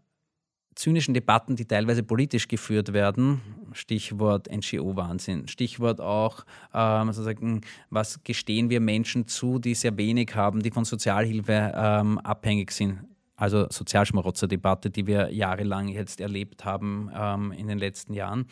zynischen 0.76 1.14
Debatten, 1.14 1.56
die 1.56 1.64
teilweise 1.64 2.02
politisch 2.02 2.46
geführt 2.46 2.92
werden, 2.92 3.40
Stichwort 3.72 4.48
NGO-Wahnsinn, 4.52 5.48
Stichwort 5.48 6.00
auch, 6.00 6.44
ähm, 6.72 7.08
sozusagen, 7.12 7.62
was 7.90 8.22
gestehen 8.22 8.70
wir 8.70 8.80
Menschen 8.80 9.26
zu, 9.26 9.58
die 9.58 9.74
sehr 9.74 9.96
wenig 9.96 10.34
haben, 10.34 10.62
die 10.62 10.70
von 10.70 10.84
Sozialhilfe 10.84 11.72
ähm, 11.74 12.18
abhängig 12.18 12.70
sind. 12.70 13.00
Also 13.36 13.66
Sozialschmarotzer-Debatte, 13.68 14.90
die 14.90 15.06
wir 15.06 15.32
jahrelang 15.32 15.88
jetzt 15.88 16.20
erlebt 16.20 16.64
haben 16.64 17.10
ähm, 17.14 17.52
in 17.52 17.68
den 17.68 17.78
letzten 17.78 18.14
Jahren. 18.14 18.46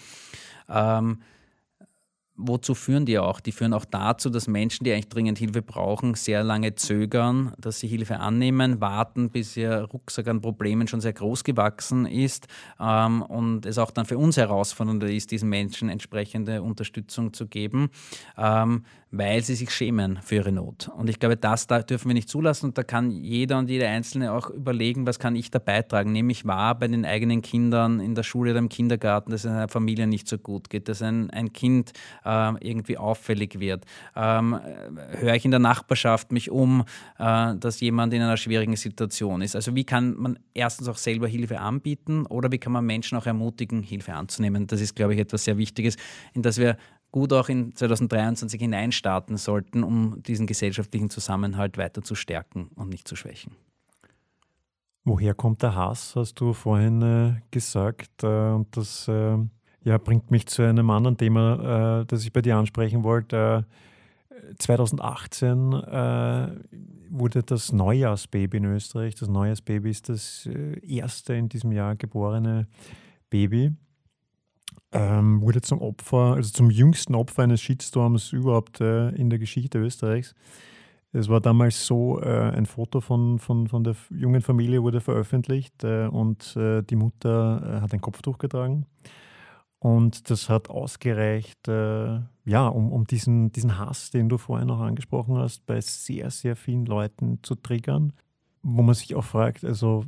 Wozu 2.36 2.74
führen 2.74 3.06
die 3.06 3.18
auch? 3.18 3.38
Die 3.38 3.52
führen 3.52 3.72
auch 3.72 3.84
dazu, 3.84 4.28
dass 4.28 4.48
Menschen, 4.48 4.82
die 4.82 4.92
eigentlich 4.92 5.08
dringend 5.08 5.38
Hilfe 5.38 5.62
brauchen, 5.62 6.14
sehr 6.14 6.42
lange 6.42 6.74
zögern, 6.74 7.54
dass 7.58 7.78
sie 7.78 7.86
Hilfe 7.86 8.18
annehmen, 8.18 8.80
warten, 8.80 9.30
bis 9.30 9.56
ihr 9.56 9.82
Rucksack 9.92 10.26
an 10.26 10.40
Problemen 10.40 10.88
schon 10.88 11.00
sehr 11.00 11.12
groß 11.12 11.44
gewachsen 11.44 12.06
ist 12.06 12.48
ähm, 12.80 13.22
und 13.22 13.66
es 13.66 13.78
auch 13.78 13.92
dann 13.92 14.04
für 14.04 14.18
uns 14.18 14.36
herausfordernder 14.36 15.08
ist, 15.08 15.30
diesen 15.30 15.48
Menschen 15.48 15.88
entsprechende 15.88 16.62
Unterstützung 16.62 17.32
zu 17.32 17.46
geben. 17.46 17.90
Ähm, 18.36 18.82
weil 19.16 19.42
sie 19.42 19.54
sich 19.54 19.70
schämen 19.70 20.18
für 20.22 20.36
ihre 20.36 20.52
Not. 20.52 20.90
Und 20.96 21.08
ich 21.08 21.20
glaube, 21.20 21.36
das 21.36 21.66
da 21.68 21.82
dürfen 21.82 22.08
wir 22.08 22.14
nicht 22.14 22.28
zulassen 22.28 22.66
und 22.66 22.78
da 22.78 22.82
kann 22.82 23.10
jeder 23.12 23.58
und 23.58 23.70
jede 23.70 23.86
Einzelne 23.86 24.32
auch 24.32 24.50
überlegen, 24.50 25.06
was 25.06 25.18
kann 25.18 25.36
ich 25.36 25.50
da 25.50 25.60
beitragen. 25.60 26.12
Nämlich 26.12 26.44
wahr 26.46 26.76
bei 26.76 26.88
den 26.88 27.04
eigenen 27.04 27.40
Kindern 27.40 28.00
in 28.00 28.14
der 28.14 28.24
Schule 28.24 28.50
oder 28.50 28.58
im 28.58 28.68
Kindergarten, 28.68 29.30
dass 29.30 29.44
es 29.44 29.50
einer 29.50 29.68
Familie 29.68 30.06
nicht 30.08 30.28
so 30.28 30.36
gut 30.36 30.68
geht, 30.68 30.88
dass 30.88 31.00
ein, 31.00 31.30
ein 31.30 31.52
Kind 31.52 31.92
äh, 32.24 32.52
irgendwie 32.60 32.98
auffällig 32.98 33.60
wird. 33.60 33.84
Ähm, 34.16 34.58
höre 35.18 35.34
ich 35.34 35.44
in 35.44 35.50
der 35.50 35.60
Nachbarschaft 35.60 36.32
mich 36.32 36.50
um, 36.50 36.84
äh, 37.18 37.54
dass 37.56 37.80
jemand 37.80 38.12
in 38.14 38.22
einer 38.22 38.36
schwierigen 38.36 38.76
Situation 38.76 39.42
ist. 39.42 39.56
Also 39.56 39.74
wie 39.74 39.84
kann 39.84 40.14
man 40.16 40.38
erstens 40.54 40.88
auch 40.88 40.96
selber 40.96 41.28
Hilfe 41.28 41.60
anbieten 41.60 42.26
oder 42.26 42.50
wie 42.52 42.58
kann 42.58 42.72
man 42.72 42.84
Menschen 42.84 43.18
auch 43.18 43.26
ermutigen, 43.26 43.82
Hilfe 43.82 44.14
anzunehmen? 44.14 44.66
Das 44.66 44.80
ist, 44.80 44.94
glaube 44.96 45.14
ich, 45.14 45.20
etwas 45.20 45.44
sehr 45.44 45.58
Wichtiges, 45.58 45.96
in 46.32 46.42
das 46.42 46.58
wir 46.58 46.76
gut 47.14 47.32
auch 47.32 47.48
in 47.48 47.76
2023 47.76 48.60
hineinstarten 48.60 49.36
sollten, 49.36 49.84
um 49.84 50.20
diesen 50.24 50.48
gesellschaftlichen 50.48 51.10
Zusammenhalt 51.10 51.78
weiter 51.78 52.02
zu 52.02 52.16
stärken 52.16 52.70
und 52.74 52.88
nicht 52.88 53.06
zu 53.06 53.14
schwächen. 53.14 53.54
Woher 55.04 55.34
kommt 55.34 55.62
der 55.62 55.74
Hass, 55.74 56.16
hast 56.16 56.40
du 56.40 56.52
vorhin 56.54 57.02
äh, 57.02 57.40
gesagt. 57.50 58.24
Äh, 58.24 58.26
und 58.26 58.76
das 58.76 59.06
äh, 59.06 59.36
ja, 59.84 59.98
bringt 59.98 60.30
mich 60.30 60.46
zu 60.46 60.62
einem 60.62 60.90
anderen 60.90 61.16
Thema, 61.16 62.00
äh, 62.00 62.06
das 62.06 62.24
ich 62.24 62.32
bei 62.32 62.42
dir 62.42 62.56
ansprechen 62.56 63.04
wollte. 63.04 63.66
2018 64.58 65.72
äh, 65.72 66.48
wurde 67.10 67.42
das 67.42 67.72
Neujahrsbaby 67.72 68.58
in 68.58 68.64
Österreich, 68.66 69.14
das 69.14 69.28
Neujahrsbaby 69.28 69.90
ist 69.90 70.08
das 70.08 70.46
äh, 70.46 70.80
erste 70.86 71.34
in 71.34 71.48
diesem 71.48 71.72
Jahr 71.72 71.96
geborene 71.96 72.66
Baby 73.30 73.72
ähm, 74.94 75.42
wurde 75.42 75.60
zum 75.60 75.80
Opfer, 75.82 76.34
also 76.34 76.50
zum 76.52 76.70
jüngsten 76.70 77.14
Opfer 77.14 77.42
eines 77.42 77.60
Shitstorms 77.60 78.32
überhaupt 78.32 78.80
äh, 78.80 79.08
in 79.10 79.28
der 79.28 79.38
Geschichte 79.38 79.78
Österreichs. 79.78 80.34
Es 81.12 81.28
war 81.28 81.40
damals 81.40 81.86
so, 81.86 82.20
äh, 82.20 82.26
ein 82.26 82.66
Foto 82.66 83.00
von, 83.00 83.38
von, 83.38 83.68
von 83.68 83.84
der 83.84 83.94
jungen 84.10 84.40
Familie 84.40 84.82
wurde 84.82 85.00
veröffentlicht 85.00 85.84
äh, 85.84 86.06
und 86.06 86.56
äh, 86.56 86.82
die 86.82 86.96
Mutter 86.96 87.78
äh, 87.78 87.80
hat 87.80 87.92
ein 87.92 88.00
Kopftuch 88.00 88.38
getragen. 88.38 88.86
Und 89.84 90.30
das 90.30 90.48
hat 90.48 90.70
ausgereicht, 90.70 91.68
äh, 91.68 92.20
ja, 92.46 92.68
um, 92.68 92.90
um 92.90 93.04
diesen, 93.06 93.52
diesen 93.52 93.78
Hass, 93.78 94.10
den 94.10 94.30
du 94.30 94.38
vorhin 94.38 94.68
noch 94.68 94.80
angesprochen 94.80 95.36
hast, 95.36 95.66
bei 95.66 95.78
sehr, 95.82 96.30
sehr 96.30 96.56
vielen 96.56 96.86
Leuten 96.86 97.40
zu 97.42 97.54
triggern. 97.54 98.14
Wo 98.62 98.80
man 98.80 98.94
sich 98.94 99.14
auch 99.14 99.24
fragt, 99.24 99.62
also 99.62 100.06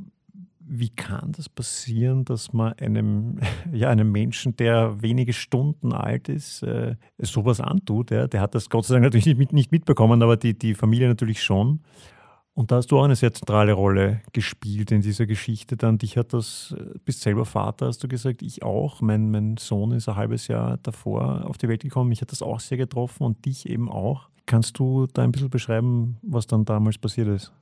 wie 0.59 0.89
kann 0.89 1.31
das 1.31 1.47
passieren, 1.47 2.25
dass 2.25 2.53
man 2.53 2.73
einem, 2.79 3.37
ja, 3.71 3.91
einem 3.91 4.11
Menschen, 4.11 4.55
der 4.55 4.99
wenige 5.03 5.31
Stunden 5.31 5.93
alt 5.93 6.27
ist, 6.27 6.63
äh, 6.63 6.95
sowas 7.19 7.61
antut? 7.61 8.09
Ja? 8.09 8.25
Der 8.25 8.41
hat 8.41 8.55
das 8.55 8.71
Gott 8.71 8.85
sei 8.85 8.95
Dank 8.95 9.03
natürlich 9.03 9.27
nicht, 9.27 9.53
nicht 9.53 9.71
mitbekommen, 9.71 10.23
aber 10.23 10.37
die, 10.37 10.57
die 10.57 10.73
Familie 10.73 11.07
natürlich 11.07 11.43
schon. 11.43 11.81
Und 12.57 12.71
da 12.71 12.77
hast 12.77 12.87
du 12.87 12.97
auch 12.97 13.03
eine 13.03 13.15
sehr 13.15 13.31
zentrale 13.31 13.73
Rolle 13.73 14.21
gespielt 14.33 14.91
in 14.91 15.01
dieser 15.01 15.27
Geschichte. 15.27 15.77
Dann 15.77 15.99
dich 15.99 16.17
hat 16.17 16.33
das, 16.33 16.73
äh, 16.75 16.97
bist 17.05 17.21
selber 17.21 17.45
Vater, 17.45 17.85
hast 17.85 18.03
du 18.03 18.07
gesagt, 18.07 18.41
ich 18.41 18.63
auch. 18.63 18.99
Mein, 18.99 19.29
mein 19.29 19.57
Sohn 19.57 19.91
ist 19.91 20.09
ein 20.09 20.15
halbes 20.15 20.47
Jahr 20.47 20.79
davor 20.81 21.45
auf 21.45 21.59
die 21.59 21.67
Welt 21.67 21.83
gekommen. 21.83 22.09
Mich 22.09 22.21
hat 22.21 22.31
das 22.31 22.41
auch 22.41 22.59
sehr 22.59 22.79
getroffen 22.79 23.25
und 23.25 23.45
dich 23.45 23.69
eben 23.69 23.91
auch. 23.91 24.27
Kannst 24.47 24.79
du 24.79 25.05
da 25.13 25.21
ein 25.21 25.31
bisschen 25.31 25.51
beschreiben, 25.51 26.17
was 26.23 26.47
dann 26.47 26.65
damals 26.65 26.97
passiert 26.97 27.27
ist? 27.27 27.53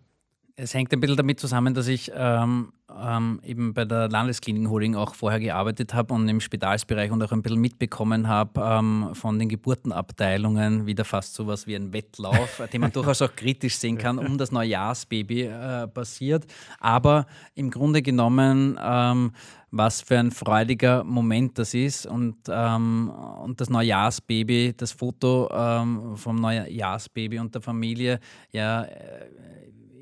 Es 0.58 0.74
hängt 0.74 0.94
ein 0.94 1.02
bisschen 1.02 1.18
damit 1.18 1.38
zusammen, 1.41 1.74
dass 1.74 1.88
ich 1.88 2.13
ähm, 2.15 2.72
ähm, 2.89 3.41
eben 3.44 3.74
bei 3.74 3.84
der 3.84 4.08
Landesklinik 4.08 4.70
Holding 4.70 4.96
auch 4.96 5.13
vorher 5.13 5.41
gearbeitet 5.41 5.94
habe 5.94 6.13
und 6.13 6.30
im 6.30 6.39
Spitalsbereich 6.39 7.12
und 7.12 7.22
auch 7.22 7.34
ein 7.34 7.41
bisschen 7.41 7.60
mitbekommen 7.60 8.30
habe 8.30 8.62
ähm, 8.62 9.10
von 9.13 9.38
den 9.38 9.50
Geburtenabteilungen, 9.50 10.86
wieder 10.86 11.04
fast 11.04 11.34
so 11.34 11.46
was 11.46 11.68
wie 11.68 11.76
ein 11.76 11.91
Wettlauf, 11.91 12.62
den 12.72 12.80
man 12.80 12.94
durchaus 12.94 13.22
auch 13.22 13.36
kritisch 13.36 13.76
sehen 13.76 13.98
kann, 13.98 14.18
um 14.18 14.38
das 14.38 14.54
Neujahrsbaby 14.54 15.41
äh, 15.41 15.88
passiert. 15.88 16.46
Aber 16.80 17.26
im 17.56 17.70
Grunde 17.70 18.02
genommen, 18.02 18.80
ähm, 18.82 19.34
was 19.72 20.04
für 20.04 20.20
ein 20.20 20.32
freudiger 20.32 21.04
Moment 21.04 21.60
das 21.60 21.74
ist 21.74 22.06
und, 22.06 22.38
ähm, 22.48 23.10
und 23.10 23.60
das 23.60 23.70
Neujahrsbaby, 23.70 24.74
das 24.78 24.94
Foto 24.94 25.50
ähm, 25.52 26.15
vom 26.15 26.38
Neujahrsbaby 26.38 27.39
und 27.39 27.54
der 27.54 27.62
Familie, 27.62 28.22
ja, 28.54 28.84
äh, 28.84 29.26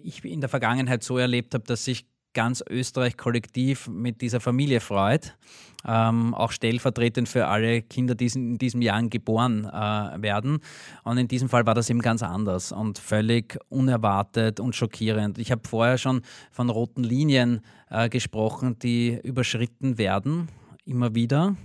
ich 0.04 0.24
in 0.26 0.42
der 0.42 0.50
Vergangenheit 0.50 1.04
so 1.04 1.18
erlebt 1.18 1.54
habe, 1.54 1.64
dass 1.66 1.86
sich 1.86 2.06
ganz 2.34 2.64
Österreich 2.68 3.16
kollektiv 3.16 3.88
mit 3.88 4.22
dieser 4.22 4.40
Familie 4.40 4.80
freut. 4.80 5.38
Ähm, 5.86 6.34
auch 6.34 6.52
stellvertretend 6.52 7.28
für 7.28 7.48
alle 7.48 7.82
Kinder, 7.82 8.16
die 8.16 8.28
in 8.34 8.58
diesem 8.58 8.82
Jahr 8.82 9.04
geboren 9.04 9.66
äh, 9.66 10.22
werden. 10.22 10.60
Und 11.04 11.18
in 11.18 11.28
diesem 11.28 11.50
Fall 11.50 11.66
war 11.66 11.76
das 11.76 11.90
eben 11.90 12.00
ganz 12.00 12.24
anders 12.24 12.72
und 12.72 13.00
völlig 13.00 13.60
unerwartet 13.68 14.60
und 14.60 14.76
schockierend. 14.76 15.38
Ich 15.38 15.52
habe 15.52 15.62
vorher 15.68 15.98
schon 15.98 16.22
von 16.52 16.70
roten 16.70 17.04
Linien 17.04 17.62
äh, 17.90 18.08
gesprochen, 18.08 18.80
die 18.80 19.20
überschritten 19.24 19.98
werden, 19.98 20.48
immer 20.86 21.16
wieder. 21.16 21.58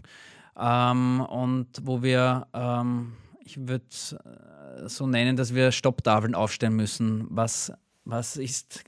Ähm, 0.58 1.20
und 1.20 1.68
wo 1.82 2.02
wir, 2.02 2.48
ähm, 2.52 3.12
ich 3.44 3.56
würde 3.56 3.84
äh, 3.84 4.88
so 4.88 5.06
nennen, 5.06 5.36
dass 5.36 5.54
wir 5.54 5.70
Stopptafeln 5.70 6.34
aufstellen 6.34 6.74
müssen, 6.74 7.26
was 7.30 7.72
was 8.08 8.36
ist 8.36 8.84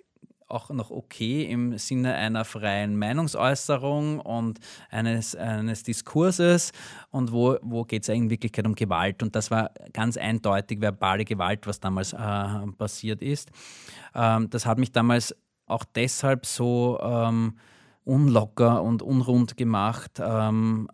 auch 0.48 0.70
noch 0.70 0.90
okay 0.90 1.44
im 1.44 1.78
Sinne 1.78 2.14
einer 2.14 2.44
freien 2.44 2.98
Meinungsäußerung 2.98 4.18
und 4.18 4.58
eines, 4.90 5.36
eines 5.36 5.84
Diskurses 5.84 6.72
und 7.10 7.30
wo, 7.30 7.56
wo 7.62 7.84
geht 7.84 8.02
es 8.02 8.08
in 8.08 8.30
Wirklichkeit 8.30 8.66
um 8.66 8.74
Gewalt. 8.74 9.22
Und 9.22 9.36
das 9.36 9.50
war 9.50 9.70
ganz 9.92 10.16
eindeutig 10.16 10.80
verbale 10.80 11.24
Gewalt, 11.24 11.66
was 11.66 11.78
damals 11.78 12.12
äh, 12.12 12.66
passiert 12.78 13.22
ist. 13.22 13.50
Ähm, 14.14 14.50
das 14.50 14.66
hat 14.66 14.78
mich 14.78 14.90
damals 14.90 15.36
auch 15.66 15.84
deshalb 15.94 16.46
so 16.46 16.98
ähm, 17.00 17.56
unlocker 18.04 18.82
und 18.82 19.02
unrund 19.02 19.56
gemacht, 19.56 20.18
ähm, 20.20 20.88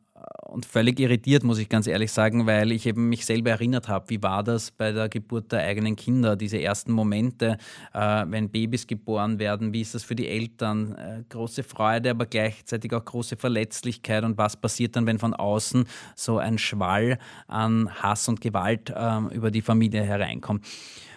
und 0.46 0.64
völlig 0.64 0.98
irritiert, 1.00 1.44
muss 1.44 1.58
ich 1.58 1.68
ganz 1.68 1.86
ehrlich 1.86 2.12
sagen, 2.12 2.46
weil 2.46 2.72
ich 2.72 2.86
eben 2.86 3.08
mich 3.08 3.26
selber 3.26 3.50
erinnert 3.50 3.88
habe, 3.88 4.08
wie 4.08 4.22
war 4.22 4.42
das 4.42 4.70
bei 4.70 4.92
der 4.92 5.08
Geburt 5.08 5.52
der 5.52 5.60
eigenen 5.60 5.96
Kinder, 5.96 6.36
diese 6.36 6.60
ersten 6.60 6.92
Momente, 6.92 7.58
äh, 7.92 8.24
wenn 8.26 8.48
Babys 8.48 8.86
geboren 8.86 9.38
werden, 9.38 9.72
wie 9.72 9.82
ist 9.82 9.94
das 9.94 10.02
für 10.02 10.14
die 10.14 10.28
Eltern? 10.28 10.94
Äh, 10.94 11.24
große 11.28 11.62
Freude, 11.62 12.10
aber 12.10 12.26
gleichzeitig 12.26 12.92
auch 12.94 13.04
große 13.04 13.36
Verletzlichkeit 13.36 14.24
und 14.24 14.38
was 14.38 14.56
passiert 14.56 14.96
dann, 14.96 15.06
wenn 15.06 15.18
von 15.18 15.34
außen 15.34 15.84
so 16.14 16.38
ein 16.38 16.58
Schwall 16.58 17.18
an 17.46 17.90
Hass 18.02 18.28
und 18.28 18.40
Gewalt 18.40 18.90
äh, 18.90 19.34
über 19.34 19.50
die 19.50 19.62
Familie 19.62 20.02
hereinkommt. 20.02 20.64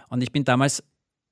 Und 0.09 0.21
ich 0.21 0.31
bin 0.31 0.43
damals 0.43 0.83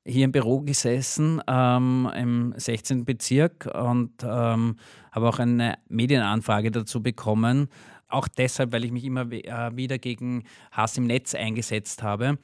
hier 0.07 0.25
im 0.25 0.31
Büro 0.31 0.61
gesessen 0.61 1.41
ähm, 1.47 2.09
im 2.15 2.53
16. 2.55 3.05
Bezirk 3.05 3.69
und 3.73 4.11
ähm, 4.23 4.77
habe 5.11 5.29
auch 5.29 5.39
eine 5.39 5.77
Medienanfrage 5.89 6.71
dazu 6.71 7.03
bekommen. 7.03 7.67
Auch 8.07 8.27
deshalb, 8.27 8.71
weil 8.71 8.85
ich 8.85 8.91
mich 8.91 9.03
immer 9.03 9.31
äh, 9.31 9.75
wieder 9.75 9.97
gegen 9.97 10.45
Hass 10.71 10.97
im 10.97 11.07
Netz 11.07 11.35
eingesetzt 11.35 12.03
habe. 12.03 12.37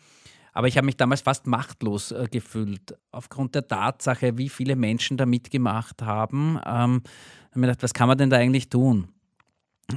Aber 0.51 0.67
ich 0.67 0.77
habe 0.77 0.85
mich 0.85 0.97
damals 0.97 1.21
fast 1.21 1.47
machtlos 1.47 2.11
äh, 2.11 2.27
gefühlt, 2.29 2.95
aufgrund 3.11 3.55
der 3.55 3.67
Tatsache, 3.67 4.37
wie 4.37 4.49
viele 4.49 4.75
Menschen 4.75 5.17
da 5.17 5.25
mitgemacht 5.25 6.01
haben. 6.01 6.59
Ähm, 6.65 7.01
habe 7.49 7.59
mir 7.59 7.67
gedacht, 7.67 7.83
was 7.83 7.93
kann 7.93 8.07
man 8.07 8.17
denn 8.17 8.29
da 8.29 8.37
eigentlich 8.37 8.69
tun? 8.69 9.07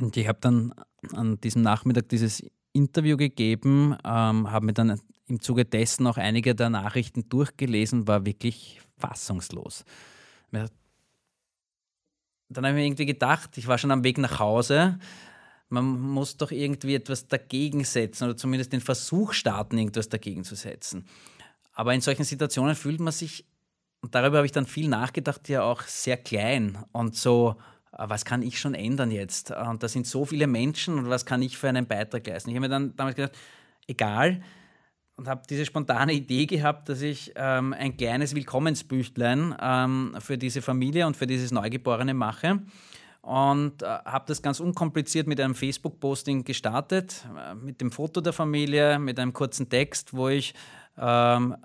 Und 0.01 0.17
ich 0.17 0.29
habe 0.29 0.39
dann 0.41 0.73
an 1.13 1.41
diesem 1.41 1.63
Nachmittag 1.63 2.09
dieses 2.09 2.45
Interview 2.77 3.17
gegeben, 3.17 3.97
ähm, 4.05 4.51
habe 4.51 4.67
mir 4.67 4.73
dann 4.75 5.01
im 5.27 5.41
Zuge 5.41 5.65
dessen 5.65 6.07
auch 6.07 6.19
einige 6.19 6.55
der 6.55 6.71
Nachrichten 6.71 7.29
durchgelesen, 7.29 8.07
war 8.07 8.25
wirklich 8.25 8.81
fassungslos. 8.99 9.85
Dann 12.49 12.65
habe 12.65 12.77
ich 12.77 12.81
mir 12.81 12.87
irgendwie 12.87 13.07
gedacht, 13.07 13.59
ich 13.59 13.67
war 13.67 13.79
schon 13.79 13.91
am 13.91 14.05
Weg 14.05 14.19
nach 14.19 14.39
Hause, 14.39 14.99
man 15.69 16.01
muss 16.01 16.37
doch 16.37 16.53
irgendwie 16.53 16.95
etwas 16.95 17.27
dagegen 17.27 17.85
setzen 17.85 18.25
oder 18.25 18.37
zumindest 18.37 18.73
den 18.73 18.81
Versuch 18.81 19.33
starten, 19.33 19.79
irgendwas 19.79 20.09
dagegen 20.09 20.45
zu 20.45 20.55
setzen. 20.55 21.07
Aber 21.73 21.93
in 21.93 22.01
solchen 22.01 22.25
Situationen 22.25 22.77
fühlt 22.77 23.01
man 23.01 23.13
sich, 23.13 23.45
und 24.01 24.15
darüber 24.15 24.39
habe 24.39 24.47
ich 24.47 24.53
dann 24.53 24.67
viel 24.67 24.89
nachgedacht, 24.89 25.49
ja 25.49 25.63
auch 25.63 25.83
sehr 25.83 26.17
klein 26.17 26.79
und 26.93 27.17
so, 27.17 27.57
was 27.99 28.25
kann 28.25 28.43
ich 28.43 28.59
schon 28.59 28.75
ändern 28.75 29.11
jetzt? 29.11 29.51
Und 29.51 29.83
da 29.83 29.89
sind 29.89 30.07
so 30.07 30.25
viele 30.25 30.47
Menschen 30.47 30.99
und 30.99 31.09
was 31.09 31.27
kann 31.27 31.43
ich 31.43 31.57
für 31.57 31.69
einen 31.69 31.87
Beitrag 31.87 32.27
leisten? 32.27 32.51
Ich 32.51 32.57
habe 32.57 32.67
mir 32.67 32.69
dann 32.69 32.95
damals 32.97 33.17
gedacht, 33.17 33.37
egal, 33.87 34.43
und 35.17 35.29
habe 35.29 35.43
diese 35.49 35.65
spontane 35.65 36.13
Idee 36.13 36.47
gehabt, 36.47 36.89
dass 36.89 37.01
ich 37.01 37.33
ähm, 37.37 37.73
ein 37.73 37.97
kleines 37.97 38.35
Willkommensbüchlein 38.35 39.57
ähm, 39.61 40.17
für 40.19 40.37
diese 40.37 40.61
Familie 40.61 41.07
und 41.07 41.17
für 41.17 41.27
dieses 41.27 41.53
Neugeborene 41.53 42.13
mache 42.13 42.61
und 43.23 43.83
äh, 43.83 43.87
habe 43.87 44.27
das 44.29 44.43
ganz 44.43 44.61
unkompliziert 44.61 45.27
mit 45.27 45.41
einem 45.41 45.55
Facebook-Posting 45.55 46.45
gestartet, 46.45 47.27
äh, 47.37 47.55
mit 47.55 47.81
dem 47.81 47.91
Foto 47.91 48.21
der 48.21 48.33
Familie, 48.33 48.99
mit 48.99 49.19
einem 49.19 49.33
kurzen 49.33 49.69
Text, 49.71 50.13
wo 50.15 50.29
ich 50.29 50.55
ähm, 50.99 51.57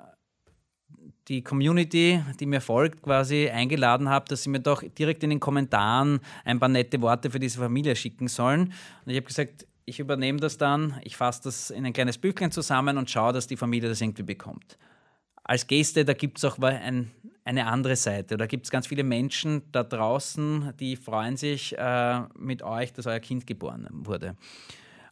die 1.31 1.43
Community, 1.43 2.21
die 2.41 2.45
mir 2.45 2.59
folgt, 2.59 3.01
quasi 3.01 3.49
eingeladen 3.49 4.09
habe, 4.09 4.25
dass 4.27 4.43
sie 4.43 4.49
mir 4.49 4.59
doch 4.59 4.83
direkt 4.83 5.23
in 5.23 5.29
den 5.29 5.39
Kommentaren 5.39 6.19
ein 6.43 6.59
paar 6.59 6.67
nette 6.67 7.01
Worte 7.01 7.31
für 7.31 7.39
diese 7.39 7.57
Familie 7.57 7.95
schicken 7.95 8.27
sollen. 8.27 8.73
Und 9.05 9.11
ich 9.11 9.15
habe 9.15 9.27
gesagt, 9.27 9.65
ich 9.85 10.01
übernehme 10.01 10.41
das 10.41 10.57
dann, 10.57 10.99
ich 11.03 11.15
fasse 11.15 11.43
das 11.45 11.69
in 11.69 11.85
ein 11.85 11.93
kleines 11.93 12.17
Büchlein 12.17 12.51
zusammen 12.51 12.97
und 12.97 13.09
schaue, 13.09 13.31
dass 13.31 13.47
die 13.47 13.55
Familie 13.55 13.87
das 13.87 14.01
irgendwie 14.01 14.23
bekommt. 14.23 14.77
Als 15.41 15.67
Geste, 15.67 16.03
da 16.03 16.13
gibt 16.13 16.37
es 16.37 16.43
auch 16.43 16.59
ein, 16.59 17.11
eine 17.45 17.65
andere 17.65 17.95
Seite. 17.95 18.35
Da 18.35 18.45
gibt 18.45 18.65
es 18.65 18.69
ganz 18.71 18.87
viele 18.87 19.03
Menschen 19.05 19.61
da 19.71 19.83
draußen, 19.83 20.73
die 20.81 20.97
freuen 20.97 21.37
sich 21.37 21.77
äh, 21.77 22.21
mit 22.37 22.61
euch, 22.61 22.91
dass 22.91 23.07
euer 23.07 23.21
Kind 23.21 23.47
geboren 23.47 23.87
wurde. 23.89 24.35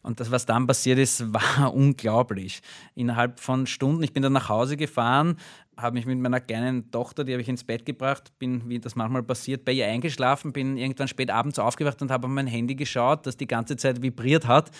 Und 0.02 0.20
das, 0.20 0.30
was 0.30 0.46
dann 0.46 0.66
passiert 0.66 0.98
ist, 0.98 1.32
war 1.32 1.74
unglaublich. 1.74 2.62
Innerhalb 2.94 3.40
von 3.40 3.66
Stunden, 3.66 4.02
ich 4.02 4.12
bin 4.12 4.22
dann 4.22 4.32
nach 4.32 4.48
Hause 4.48 4.76
gefahren, 4.76 5.36
habe 5.76 5.94
mich 5.94 6.06
mit 6.06 6.18
meiner 6.18 6.40
kleinen 6.40 6.90
Tochter, 6.90 7.24
die 7.24 7.32
habe 7.32 7.42
ich 7.42 7.48
ins 7.48 7.64
Bett 7.64 7.84
gebracht, 7.84 8.32
bin, 8.38 8.68
wie 8.68 8.78
das 8.78 8.96
manchmal 8.96 9.22
passiert, 9.22 9.64
bei 9.64 9.72
ihr 9.72 9.86
eingeschlafen, 9.86 10.52
bin 10.52 10.76
irgendwann 10.76 11.08
spät 11.08 11.30
abends 11.30 11.58
aufgewacht 11.58 12.02
und 12.02 12.10
habe 12.10 12.26
auf 12.26 12.32
mein 12.32 12.46
Handy 12.46 12.74
geschaut, 12.74 13.26
das 13.26 13.36
die 13.36 13.46
ganze 13.46 13.76
Zeit 13.76 14.02
vibriert 14.02 14.46
hat 14.46 14.70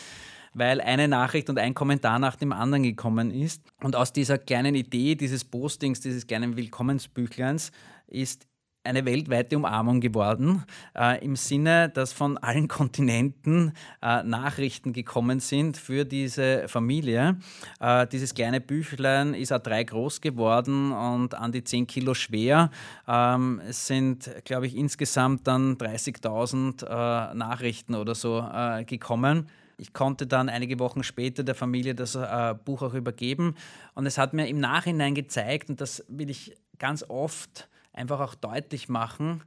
weil 0.52 0.80
eine 0.80 1.08
Nachricht 1.08 1.48
und 1.48 1.58
ein 1.58 1.74
Kommentar 1.74 2.18
nach 2.18 2.36
dem 2.36 2.52
anderen 2.52 2.82
gekommen 2.82 3.30
ist. 3.30 3.62
Und 3.82 3.96
aus 3.96 4.12
dieser 4.12 4.38
kleinen 4.38 4.74
Idee 4.74 5.14
dieses 5.14 5.44
Postings, 5.44 6.00
dieses 6.00 6.26
kleinen 6.26 6.56
Willkommensbüchleins, 6.56 7.70
ist 8.08 8.46
eine 8.82 9.04
weltweite 9.04 9.56
Umarmung 9.56 10.00
geworden, 10.00 10.64
äh, 10.96 11.22
im 11.22 11.36
Sinne, 11.36 11.90
dass 11.90 12.12
von 12.12 12.38
allen 12.38 12.66
Kontinenten 12.68 13.72
äh, 14.02 14.22
Nachrichten 14.22 14.92
gekommen 14.92 15.40
sind 15.40 15.76
für 15.76 16.04
diese 16.04 16.66
Familie. 16.68 17.36
Äh, 17.80 18.06
dieses 18.06 18.34
kleine 18.34 18.60
Büchlein 18.60 19.34
ist 19.34 19.52
A3 19.52 19.84
groß 19.84 20.20
geworden 20.20 20.92
und 20.92 21.34
an 21.34 21.52
die 21.52 21.62
10 21.62 21.86
Kilo 21.86 22.14
schwer. 22.14 22.70
Ähm, 23.06 23.60
es 23.68 23.86
sind, 23.86 24.30
glaube 24.44 24.66
ich, 24.66 24.76
insgesamt 24.76 25.46
dann 25.46 25.76
30.000 25.76 26.84
äh, 26.84 27.34
Nachrichten 27.34 27.94
oder 27.94 28.14
so 28.14 28.38
äh, 28.40 28.84
gekommen. 28.84 29.48
Ich 29.76 29.92
konnte 29.94 30.26
dann 30.26 30.48
einige 30.50 30.78
Wochen 30.78 31.02
später 31.02 31.42
der 31.42 31.54
Familie 31.54 31.94
das 31.94 32.14
äh, 32.14 32.54
Buch 32.64 32.82
auch 32.82 32.92
übergeben 32.92 33.54
und 33.94 34.04
es 34.04 34.18
hat 34.18 34.34
mir 34.34 34.46
im 34.46 34.60
Nachhinein 34.60 35.14
gezeigt, 35.14 35.70
und 35.70 35.80
das 35.80 36.04
will 36.08 36.28
ich 36.28 36.54
ganz 36.78 37.02
oft 37.08 37.69
einfach 37.92 38.20
auch 38.20 38.34
deutlich 38.34 38.88
machen, 38.88 39.42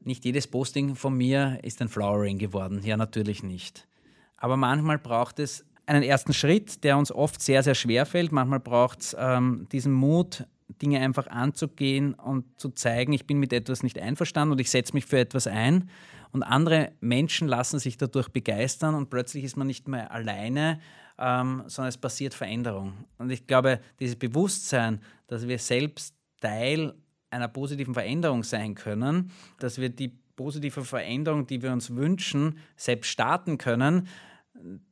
nicht 0.00 0.24
jedes 0.24 0.46
Posting 0.46 0.94
von 0.94 1.16
mir 1.16 1.58
ist 1.62 1.82
ein 1.82 1.88
Flowering 1.88 2.38
geworden. 2.38 2.80
Ja, 2.84 2.96
natürlich 2.96 3.42
nicht. 3.42 3.88
Aber 4.36 4.56
manchmal 4.56 4.98
braucht 4.98 5.40
es 5.40 5.64
einen 5.86 6.02
ersten 6.02 6.32
Schritt, 6.32 6.84
der 6.84 6.96
uns 6.96 7.10
oft 7.10 7.42
sehr, 7.42 7.62
sehr 7.62 7.74
schwer 7.74 8.06
fällt. 8.06 8.32
Manchmal 8.32 8.60
braucht 8.60 9.00
es 9.00 9.16
ähm, 9.18 9.66
diesen 9.72 9.92
Mut, 9.92 10.44
Dinge 10.82 11.00
einfach 11.00 11.28
anzugehen 11.28 12.14
und 12.14 12.44
zu 12.60 12.70
zeigen, 12.70 13.12
ich 13.12 13.26
bin 13.26 13.38
mit 13.38 13.52
etwas 13.52 13.82
nicht 13.82 13.98
einverstanden 13.98 14.52
und 14.52 14.60
ich 14.60 14.70
setze 14.70 14.92
mich 14.94 15.06
für 15.06 15.18
etwas 15.18 15.46
ein. 15.46 15.90
Und 16.32 16.42
andere 16.42 16.92
Menschen 17.00 17.48
lassen 17.48 17.78
sich 17.78 17.96
dadurch 17.96 18.28
begeistern 18.28 18.94
und 18.94 19.10
plötzlich 19.10 19.44
ist 19.44 19.56
man 19.56 19.66
nicht 19.66 19.88
mehr 19.88 20.10
alleine, 20.10 20.80
ähm, 21.18 21.62
sondern 21.66 21.88
es 21.88 21.98
passiert 21.98 22.34
Veränderung. 22.34 22.92
Und 23.18 23.30
ich 23.30 23.46
glaube, 23.46 23.80
dieses 24.00 24.16
Bewusstsein, 24.16 25.00
dass 25.28 25.48
wir 25.48 25.58
selbst 25.58 26.14
Teil 26.40 26.94
einer 27.30 27.48
positiven 27.48 27.94
Veränderung 27.94 28.42
sein 28.42 28.74
können, 28.74 29.30
dass 29.58 29.78
wir 29.78 29.88
die 29.88 30.12
positive 30.36 30.84
Veränderung, 30.84 31.46
die 31.46 31.62
wir 31.62 31.72
uns 31.72 31.94
wünschen, 31.94 32.58
selbst 32.76 33.08
starten 33.08 33.58
können. 33.58 34.08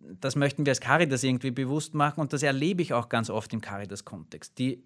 Das 0.01 0.37
möchten 0.37 0.66
wir 0.66 0.73
als 0.73 0.81
Caritas 0.81 1.23
irgendwie 1.23 1.51
bewusst 1.51 1.94
machen 1.94 2.20
und 2.20 2.33
das 2.33 2.42
erlebe 2.42 2.83
ich 2.83 2.92
auch 2.92 3.09
ganz 3.09 3.31
oft 3.31 3.53
im 3.53 3.61
Caritas-Kontext. 3.61 4.59
Die 4.59 4.83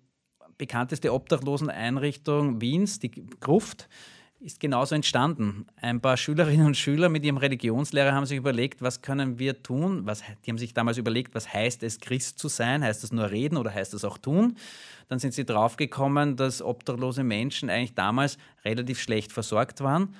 bekannteste 0.56 1.12
Obdachloseneinrichtung 1.12 2.60
Wiens, 2.60 2.98
die 2.98 3.10
Gruft, 3.40 3.88
ist 4.40 4.60
genauso 4.60 4.94
entstanden. 4.94 5.66
Ein 5.76 6.00
paar 6.00 6.16
Schülerinnen 6.16 6.66
und 6.66 6.76
Schüler 6.76 7.08
mit 7.08 7.24
ihrem 7.24 7.38
Religionslehrer 7.38 8.12
haben 8.12 8.26
sich 8.26 8.38
überlegt, 8.38 8.82
was 8.82 9.02
können 9.02 9.38
wir 9.38 9.62
tun? 9.62 10.06
Was, 10.06 10.22
die 10.44 10.50
haben 10.50 10.58
sich 10.58 10.74
damals 10.74 10.96
überlegt, 10.96 11.34
was 11.34 11.52
heißt 11.52 11.82
es, 11.82 11.98
Christ 11.98 12.38
zu 12.38 12.48
sein? 12.48 12.84
Heißt 12.84 13.02
das 13.02 13.12
nur 13.12 13.30
reden 13.30 13.56
oder 13.56 13.74
heißt 13.74 13.94
das 13.94 14.04
auch 14.04 14.16
tun? 14.16 14.56
Dann 15.08 15.18
sind 15.18 15.34
sie 15.34 15.44
draufgekommen, 15.44 16.36
dass 16.36 16.62
obdachlose 16.62 17.24
Menschen 17.24 17.68
eigentlich 17.68 17.94
damals 17.94 18.38
relativ 18.64 19.00
schlecht 19.00 19.32
versorgt 19.32 19.80
waren. 19.80 20.14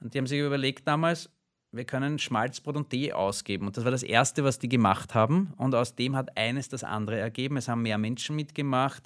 Und 0.00 0.14
die 0.14 0.18
haben 0.18 0.26
sich 0.26 0.40
überlegt 0.40 0.88
damals, 0.88 1.30
wir 1.72 1.84
können 1.84 2.18
Schmalzbrot 2.18 2.76
und 2.76 2.90
Tee 2.90 3.12
ausgeben. 3.12 3.68
Und 3.68 3.76
das 3.76 3.84
war 3.84 3.92
das 3.92 4.02
Erste, 4.02 4.42
was 4.42 4.58
die 4.58 4.68
gemacht 4.68 5.14
haben. 5.14 5.52
Und 5.56 5.76
aus 5.76 5.94
dem 5.94 6.16
hat 6.16 6.36
eines 6.36 6.68
das 6.68 6.82
andere 6.82 7.20
ergeben. 7.20 7.56
Es 7.56 7.68
haben 7.68 7.82
mehr 7.82 7.98
Menschen 7.98 8.34
mitgemacht. 8.34 9.04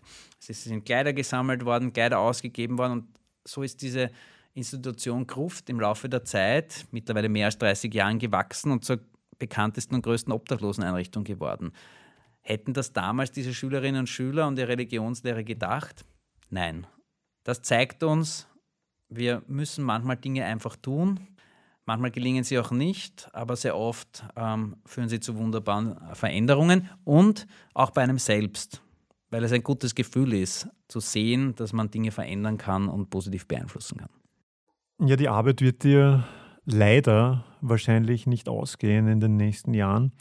Es 0.48 0.64
sind 0.64 0.86
Kleider 0.86 1.12
gesammelt 1.12 1.66
worden, 1.66 1.92
Kleider 1.92 2.20
ausgegeben 2.20 2.78
worden. 2.78 2.92
Und 2.92 3.08
so 3.46 3.62
ist 3.62 3.82
diese 3.82 4.10
Institution 4.54 5.26
Gruft 5.26 5.68
im 5.68 5.80
Laufe 5.80 6.08
der 6.08 6.24
Zeit, 6.24 6.86
mittlerweile 6.92 7.28
mehr 7.28 7.46
als 7.46 7.58
30 7.58 7.92
Jahren 7.92 8.18
gewachsen 8.18 8.70
und 8.70 8.84
zur 8.84 9.00
bekanntesten 9.38 9.96
und 9.96 10.02
größten 10.02 10.32
Obdachloseneinrichtung 10.32 11.24
geworden. 11.24 11.72
Hätten 12.40 12.72
das 12.72 12.92
damals 12.92 13.32
diese 13.32 13.52
Schülerinnen 13.52 14.00
und 14.00 14.08
Schüler 14.08 14.46
und 14.46 14.56
die 14.56 14.62
Religionslehre 14.62 15.44
gedacht? 15.44 16.04
Nein. 16.50 16.86
Das 17.42 17.62
zeigt 17.62 18.02
uns, 18.02 18.46
wir 19.08 19.42
müssen 19.46 19.84
manchmal 19.84 20.16
Dinge 20.16 20.44
einfach 20.44 20.76
tun. 20.76 21.20
Manchmal 21.86 22.10
gelingen 22.10 22.44
sie 22.44 22.58
auch 22.58 22.70
nicht, 22.70 23.28
aber 23.34 23.56
sehr 23.56 23.76
oft 23.76 24.24
ähm, 24.36 24.76
führen 24.86 25.08
sie 25.08 25.20
zu 25.20 25.36
wunderbaren 25.36 25.98
Veränderungen 26.14 26.88
und 27.04 27.46
auch 27.74 27.90
bei 27.90 28.02
einem 28.02 28.18
selbst, 28.18 28.82
weil 29.30 29.44
es 29.44 29.52
ein 29.52 29.62
gutes 29.62 29.94
Gefühl 29.94 30.32
ist, 30.32 30.68
zu 30.88 31.00
sehen, 31.00 31.54
dass 31.56 31.74
man 31.74 31.90
Dinge 31.90 32.10
verändern 32.10 32.56
kann 32.56 32.88
und 32.88 33.10
positiv 33.10 33.46
beeinflussen 33.46 33.98
kann. 33.98 34.23
Ja, 35.00 35.16
die 35.16 35.28
Arbeit 35.28 35.60
wird 35.60 35.82
dir 35.82 36.24
leider 36.64 37.44
wahrscheinlich 37.60 38.26
nicht 38.26 38.48
ausgehen 38.48 39.08
in 39.08 39.18
den 39.20 39.36
nächsten 39.36 39.74
Jahren. 39.74 40.12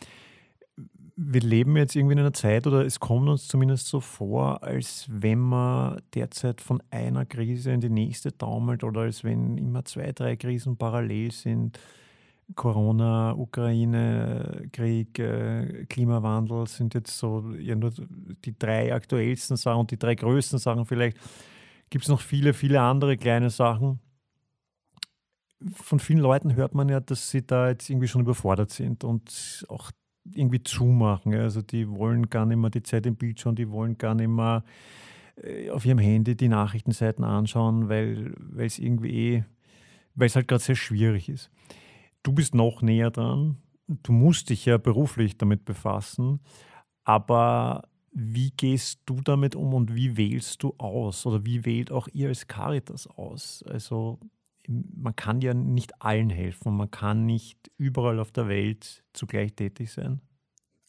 Wir 1.15 1.41
leben 1.41 1.77
jetzt 1.77 1.95
irgendwie 1.95 2.13
in 2.13 2.19
einer 2.19 2.33
Zeit, 2.33 2.65
oder 2.65 2.83
es 2.83 2.99
kommt 2.99 3.29
uns 3.29 3.47
zumindest 3.47 3.88
so 3.88 3.99
vor, 3.99 4.63
als 4.63 5.05
wenn 5.09 5.39
man 5.39 6.01
derzeit 6.15 6.59
von 6.59 6.81
einer 6.89 7.23
Krise 7.25 7.71
in 7.71 7.81
die 7.81 7.89
nächste 7.89 8.36
taumelt 8.36 8.83
oder 8.83 9.01
als 9.01 9.23
wenn 9.23 9.59
immer 9.59 9.86
zwei, 9.86 10.12
drei 10.12 10.36
Krisen 10.38 10.75
parallel 10.75 11.31
sind. 11.31 11.79
Corona, 12.55 13.33
Ukraine, 13.38 14.69
Krieg, 14.73 15.19
äh, 15.19 15.86
Klimawandel 15.86 16.67
sind 16.67 16.95
jetzt 16.95 17.17
so 17.17 17.53
ja, 17.59 17.75
nur 17.75 17.91
die 18.43 18.57
drei 18.57 18.93
aktuellsten 18.93 19.55
Sachen 19.55 19.81
und 19.81 19.91
die 19.91 19.99
drei 19.99 20.15
größten 20.15 20.57
Sachen 20.57 20.86
vielleicht. 20.86 21.17
Gibt 21.91 22.05
es 22.05 22.09
noch 22.09 22.21
viele, 22.21 22.53
viele 22.53 22.81
andere 22.81 23.17
kleine 23.17 23.51
Sachen 23.51 23.99
von 25.76 25.99
vielen 25.99 26.19
Leuten 26.19 26.56
hört 26.56 26.73
man 26.76 26.89
ja, 26.89 26.99
dass 26.99 27.30
sie 27.30 27.45
da 27.45 27.69
jetzt 27.69 27.89
irgendwie 27.89 28.08
schon 28.08 28.21
überfordert 28.21 28.71
sind 28.71 29.04
und 29.04 29.65
auch 29.69 29.91
irgendwie 30.32 30.63
zumachen. 30.63 31.34
Also 31.34 31.62
die 31.62 31.89
wollen 31.89 32.30
gar 32.30 32.45
nicht 32.45 32.58
mehr 32.58 32.69
die 32.69 32.84
Zeit 32.84 33.06
im 33.06 33.15
Bild 33.15 33.39
schauen, 33.39 33.56
die 33.56 33.69
wollen 33.69 33.97
gar 33.97 34.15
nicht 34.15 34.30
mehr 34.30 34.63
äh, 35.41 35.69
auf 35.69 35.86
ihrem 35.86 35.99
Handy 35.99 36.36
die 36.36 36.49
Nachrichtenseiten 36.49 37.23
anschauen, 37.23 37.89
weil 37.89 38.34
es 38.58 38.80
irgendwie, 38.80 39.43
weil 40.15 40.28
es 40.28 40.36
halt 40.36 40.47
gerade 40.47 40.63
sehr 40.63 40.76
schwierig 40.76 41.30
ist. 41.30 41.49
Du 42.23 42.34
bist 42.34 42.56
noch 42.56 42.82
näher 42.82 43.12
dran. 43.12 43.58
Du 43.88 44.13
musst 44.13 44.49
dich 44.49 44.65
ja 44.65 44.78
beruflich 44.78 45.38
damit 45.38 45.65
befassen, 45.65 46.39
aber 47.04 47.84
wie 48.13 48.52
gehst 48.52 49.02
du 49.06 49.19
damit 49.21 49.56
um 49.56 49.73
und 49.73 49.93
wie 49.95 50.15
wählst 50.15 50.63
du 50.63 50.73
aus 50.78 51.26
oder 51.26 51.45
wie 51.45 51.65
wählt 51.65 51.91
auch 51.91 52.08
ihr 52.13 52.30
als 52.30 52.47
Caritas 52.47 53.08
aus? 53.08 53.63
Also 53.67 54.19
man 54.67 55.15
kann 55.15 55.41
ja 55.41 55.54
nicht 55.54 56.02
allen 56.02 56.30
helfen. 56.30 56.76
Man 56.76 56.91
kann 56.91 57.26
nicht 57.26 57.71
überall 57.78 58.19
auf 58.19 58.32
der 58.32 58.47
Welt 58.47 59.04
zugleich 59.13 59.54
tätig 59.54 59.91
sein. 59.91 60.21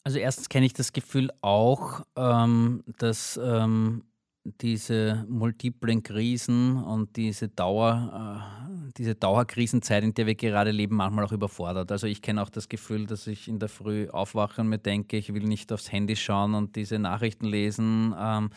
Also 0.04 0.18
erstens 0.18 0.48
kenne 0.48 0.66
ich 0.66 0.74
das 0.74 0.92
Gefühl 0.92 1.30
auch, 1.40 2.02
ähm, 2.16 2.84
dass 2.98 3.40
ähm, 3.42 4.04
diese 4.44 5.24
multiplen 5.28 6.02
Krisen 6.02 6.76
und 6.76 7.16
diese 7.16 7.48
Dauer, 7.48 8.44
äh, 8.86 8.90
diese 8.98 9.14
Dauerkrisenzeit, 9.14 10.04
in 10.04 10.12
der 10.12 10.26
wir 10.26 10.34
gerade 10.34 10.70
leben, 10.70 10.96
manchmal 10.96 11.24
auch 11.24 11.32
überfordert. 11.32 11.90
Also 11.90 12.06
ich 12.06 12.20
kenne 12.20 12.42
auch 12.42 12.50
das 12.50 12.68
Gefühl, 12.68 13.06
dass 13.06 13.26
ich 13.26 13.48
in 13.48 13.58
der 13.58 13.70
Früh 13.70 14.08
aufwache 14.10 14.60
und 14.60 14.68
mir 14.68 14.78
denke, 14.78 15.16
ich 15.16 15.32
will 15.32 15.44
nicht 15.44 15.72
aufs 15.72 15.90
Handy 15.90 16.14
schauen 16.14 16.54
und 16.54 16.76
diese 16.76 16.98
Nachrichten 16.98 17.46
lesen. 17.46 18.14
Ähm, 18.18 18.50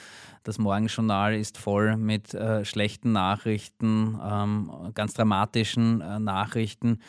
das 0.43 0.57
Morgenjournal 0.57 1.35
ist 1.35 1.57
voll 1.57 1.95
mit 1.95 2.33
äh, 2.33 2.65
schlechten 2.65 3.13
Nachrichten, 3.13 4.19
ähm, 4.21 4.91
ganz 4.93 5.13
dramatischen 5.13 6.01
äh, 6.01 6.19
Nachrichten. 6.19 6.99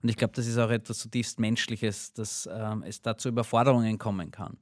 Und 0.00 0.08
ich 0.08 0.16
glaube, 0.16 0.34
das 0.36 0.46
ist 0.46 0.58
auch 0.58 0.70
etwas 0.70 0.98
zutiefst 0.98 1.40
Menschliches, 1.40 2.12
dass 2.12 2.48
ähm, 2.52 2.84
es 2.86 3.02
da 3.02 3.18
zu 3.18 3.30
Überforderungen 3.30 3.98
kommen 3.98 4.30
kann. 4.30 4.56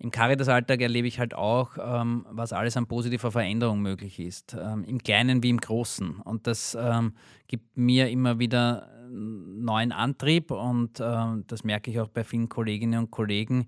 Ähm, 0.00 0.06
im 0.06 0.10
Caritas-Alltag 0.10 0.80
erlebe 0.80 1.08
ich 1.08 1.18
halt 1.18 1.34
auch, 1.34 1.76
ähm, 1.80 2.26
was 2.30 2.52
alles 2.52 2.76
an 2.76 2.86
positiver 2.86 3.32
Veränderung 3.32 3.80
möglich 3.80 4.18
ist, 4.20 4.56
ähm, 4.58 4.84
im 4.84 4.98
Kleinen 4.98 5.42
wie 5.42 5.50
im 5.50 5.58
Großen. 5.58 6.20
Und 6.20 6.46
das 6.46 6.76
ähm, 6.80 7.14
gibt 7.46 7.76
mir 7.76 8.08
immer 8.08 8.38
wieder 8.38 8.90
neuen 9.10 9.92
Antrieb 9.92 10.50
und 10.50 11.00
äh, 11.00 11.26
das 11.46 11.64
merke 11.64 11.90
ich 11.90 12.00
auch 12.00 12.08
bei 12.08 12.24
vielen 12.24 12.48
Kolleginnen 12.48 12.98
und 12.98 13.10
Kollegen. 13.10 13.66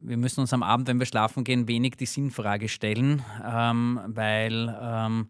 Wir 0.00 0.16
müssen 0.16 0.40
uns 0.40 0.52
am 0.52 0.62
Abend, 0.62 0.88
wenn 0.88 0.98
wir 0.98 1.06
schlafen 1.06 1.44
gehen, 1.44 1.68
wenig 1.68 1.96
die 1.96 2.06
Sinnfrage 2.06 2.68
stellen, 2.68 3.22
ähm, 3.44 4.00
weil 4.06 4.74
ähm, 4.80 5.28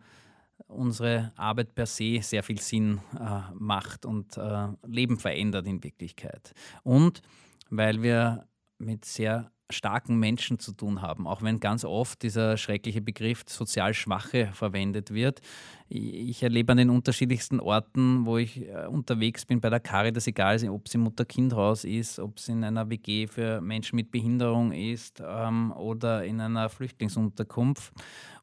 unsere 0.69 1.33
Arbeit 1.37 1.75
per 1.75 1.87
se 1.87 2.21
sehr 2.23 2.43
viel 2.43 2.61
Sinn 2.61 3.01
äh, 3.19 3.41
macht 3.55 4.07
und 4.07 4.37
äh, 4.37 4.69
Leben 4.87 5.19
verändert 5.19 5.67
in 5.67 5.83
Wirklichkeit. 5.83 6.53
Und 6.83 7.23
weil 7.71 8.03
wir 8.03 8.47
mit 8.79 9.05
sehr 9.05 9.51
starken 9.71 10.19
Menschen 10.19 10.59
zu 10.59 10.73
tun 10.73 11.01
haben, 11.01 11.27
auch 11.27 11.43
wenn 11.43 11.59
ganz 11.59 11.85
oft 11.85 12.23
dieser 12.23 12.57
schreckliche 12.57 13.01
Begriff 13.01 13.45
sozial 13.47 13.95
Schwache 13.95 14.51
verwendet 14.53 15.13
wird. 15.13 15.41
Ich 15.89 16.43
erlebe 16.43 16.73
an 16.73 16.79
den 16.79 16.91
unterschiedlichsten 16.91 17.61
Orten, 17.61 18.27
wo 18.27 18.39
ich 18.39 18.63
äh, 18.63 18.87
unterwegs 18.87 19.47
bin 19.47 19.61
bei 19.61 19.71
der 19.71 19.81
Caritas, 19.81 20.27
egal 20.27 20.69
ob 20.69 20.87
es 20.87 20.95
im 20.95 21.03
Mutter-Kind-Haus 21.03 21.85
ist, 21.85 22.19
ob 22.19 22.39
es 22.39 22.49
in 22.49 22.63
einer 22.63 22.89
WG 22.91 23.27
für 23.27 23.61
Menschen 23.61 23.97
mit 23.97 24.11
Behinderung 24.11 24.73
ist 24.73 25.23
ähm, 25.25 25.73
oder 25.73 26.25
in 26.25 26.41
einer 26.41 26.69
Flüchtlingsunterkunft 26.69 27.93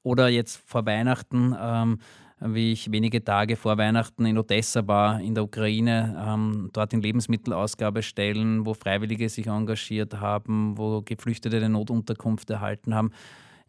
oder 0.04 0.28
jetzt 0.28 0.62
vor 0.66 0.86
Weihnachten 0.86 1.56
ähm, 1.60 2.00
wie 2.44 2.72
ich 2.72 2.92
wenige 2.92 3.24
Tage 3.24 3.56
vor 3.56 3.78
Weihnachten 3.78 4.26
in 4.26 4.38
Odessa 4.38 4.88
war, 4.88 5.22
in 5.22 5.36
der 5.36 5.44
Ukraine, 5.44 6.16
ähm, 6.28 6.70
dort 6.74 6.92
in 6.94 7.02
Lebensmittelausgabestellen, 7.02 8.66
wo 8.66 8.74
Freiwillige 8.74 9.30
sich 9.30 9.48
engagiert 9.48 10.20
haben, 10.20 10.78
wo 10.78 11.02
Geflüchtete 11.02 11.58
eine 11.58 11.70
Notunterkunft 11.70 12.50
erhalten 12.50 12.96
haben. 12.96 13.12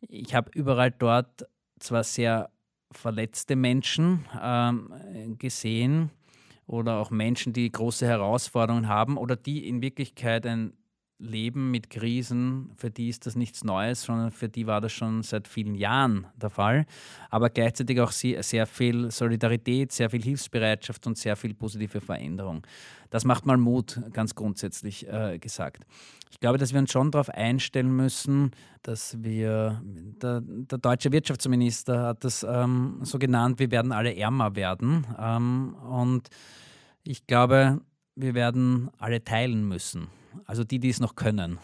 Ich 0.08 0.34
habe 0.34 0.50
überall 0.54 0.90
dort 0.90 1.46
zwar 1.78 2.02
sehr 2.02 2.50
verletzte 2.90 3.56
Menschen 3.56 4.24
ähm, 4.42 5.36
gesehen 5.38 6.10
oder 6.66 6.98
auch 6.98 7.10
Menschen, 7.10 7.52
die 7.52 7.70
große 7.70 8.06
Herausforderungen 8.06 8.88
haben 8.88 9.18
oder 9.18 9.36
die 9.36 9.68
in 9.68 9.82
Wirklichkeit 9.82 10.46
ein 10.46 10.72
leben 11.22 11.70
mit 11.70 11.88
Krisen, 11.88 12.70
für 12.76 12.90
die 12.90 13.08
ist 13.08 13.26
das 13.26 13.36
nichts 13.36 13.64
Neues, 13.64 14.02
sondern 14.02 14.30
für 14.32 14.48
die 14.48 14.66
war 14.66 14.80
das 14.80 14.92
schon 14.92 15.22
seit 15.22 15.48
vielen 15.48 15.74
Jahren 15.74 16.26
der 16.36 16.50
Fall. 16.50 16.86
Aber 17.30 17.48
gleichzeitig 17.48 18.00
auch 18.00 18.10
sehr 18.10 18.66
viel 18.66 19.10
Solidarität, 19.10 19.92
sehr 19.92 20.10
viel 20.10 20.22
Hilfsbereitschaft 20.22 21.06
und 21.06 21.16
sehr 21.16 21.36
viel 21.36 21.54
positive 21.54 22.00
Veränderung. 22.00 22.66
Das 23.10 23.24
macht 23.24 23.46
mal 23.46 23.56
Mut, 23.56 24.00
ganz 24.12 24.34
grundsätzlich 24.34 25.06
äh, 25.08 25.38
gesagt. 25.38 25.84
Ich 26.30 26.40
glaube, 26.40 26.58
dass 26.58 26.72
wir 26.72 26.80
uns 26.80 26.90
schon 26.90 27.10
darauf 27.10 27.28
einstellen 27.28 27.94
müssen, 27.94 28.50
dass 28.82 29.22
wir, 29.22 29.80
der, 29.84 30.40
der 30.42 30.78
deutsche 30.78 31.12
Wirtschaftsminister 31.12 32.06
hat 32.06 32.24
das 32.24 32.44
ähm, 32.48 32.98
so 33.02 33.18
genannt, 33.18 33.58
wir 33.58 33.70
werden 33.70 33.92
alle 33.92 34.16
ärmer 34.16 34.56
werden. 34.56 35.06
Ähm, 35.18 35.74
und 35.74 36.28
ich 37.04 37.26
glaube, 37.26 37.80
wir 38.16 38.34
werden 38.34 38.90
alle 38.98 39.22
teilen 39.22 39.68
müssen 39.68 40.08
also 40.46 40.64
die, 40.64 40.78
die 40.78 40.90
es 40.90 41.00
noch 41.00 41.14
können. 41.14 41.58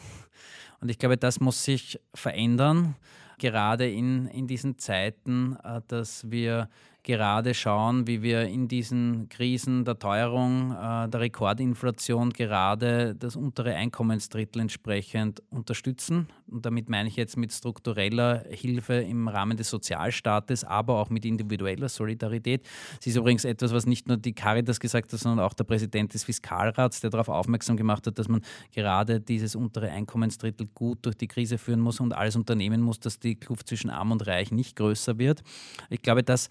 Und 0.81 0.91
ich 0.91 0.99
glaube, 0.99 1.17
das 1.17 1.41
muss 1.41 1.65
sich 1.65 1.99
verändern, 2.15 2.97
gerade 3.39 3.89
in, 3.89 4.27
in 4.29 4.47
diesen 4.47 4.79
Zeiten, 4.79 5.57
äh, 5.63 5.81
dass 5.89 6.31
wir 6.31 6.69
gerade 7.09 7.55
schauen, 7.55 8.07
wie 8.07 8.21
wir 8.21 8.43
in 8.43 8.69
diesen 8.69 9.31
Krisen 9.31 9.87
der 9.87 9.99
Teuerung, 9.99 10.73
äh, 10.73 11.09
der 11.09 11.21
Rekordinflation 11.21 12.35
gerade 12.35 13.15
das 13.15 13.35
untere 13.35 13.75
Einkommensdrittel 13.75 14.61
entsprechend 14.61 15.43
unterstützen. 15.49 16.29
Und 16.47 16.67
damit 16.67 16.91
meine 16.91 17.09
ich 17.09 17.17
jetzt 17.17 17.39
mit 17.39 17.51
struktureller 17.51 18.45
Hilfe 18.51 18.97
im 18.97 19.27
Rahmen 19.27 19.57
des 19.57 19.71
Sozialstaates, 19.71 20.65
aber 20.65 21.01
auch 21.01 21.09
mit 21.09 21.25
individueller 21.25 21.89
Solidarität. 21.89 22.67
Es 23.01 23.07
ist 23.07 23.17
übrigens 23.17 23.47
etwas, 23.47 23.73
was 23.73 23.87
nicht 23.87 24.07
nur 24.07 24.19
die 24.19 24.35
Caritas 24.35 24.79
gesagt 24.79 25.11
hat, 25.11 25.19
sondern 25.19 25.47
auch 25.47 25.55
der 25.55 25.65
Präsident 25.65 26.13
des 26.13 26.25
Fiskalrats, 26.25 27.01
der 27.01 27.09
darauf 27.09 27.31
aufmerksam 27.31 27.79
gemacht 27.79 28.07
hat, 28.07 28.19
dass 28.19 28.29
man 28.29 28.43
gerade 28.75 29.19
dieses 29.19 29.57
untere 29.57 29.91
Einkommensdrittel 29.91 30.69
gut 30.75 30.99
durch 31.07 31.17
die 31.17 31.27
Krise 31.27 31.57
führen 31.57 31.81
muss 31.81 32.01
und 32.01 32.13
alles 32.13 32.37
unternehmen 32.37 32.83
muss, 32.83 33.01
dass 33.01 33.19
die 33.19 33.35
Kluft 33.35 33.67
zwischen 33.67 33.89
Arm 33.89 34.13
und 34.13 34.27
Reich 34.27 34.53
nicht 34.53 34.77
größer 34.77 35.17
wird. 35.17 35.43
Ich 35.89 36.03
glaube, 36.03 36.23
dass 36.23 36.51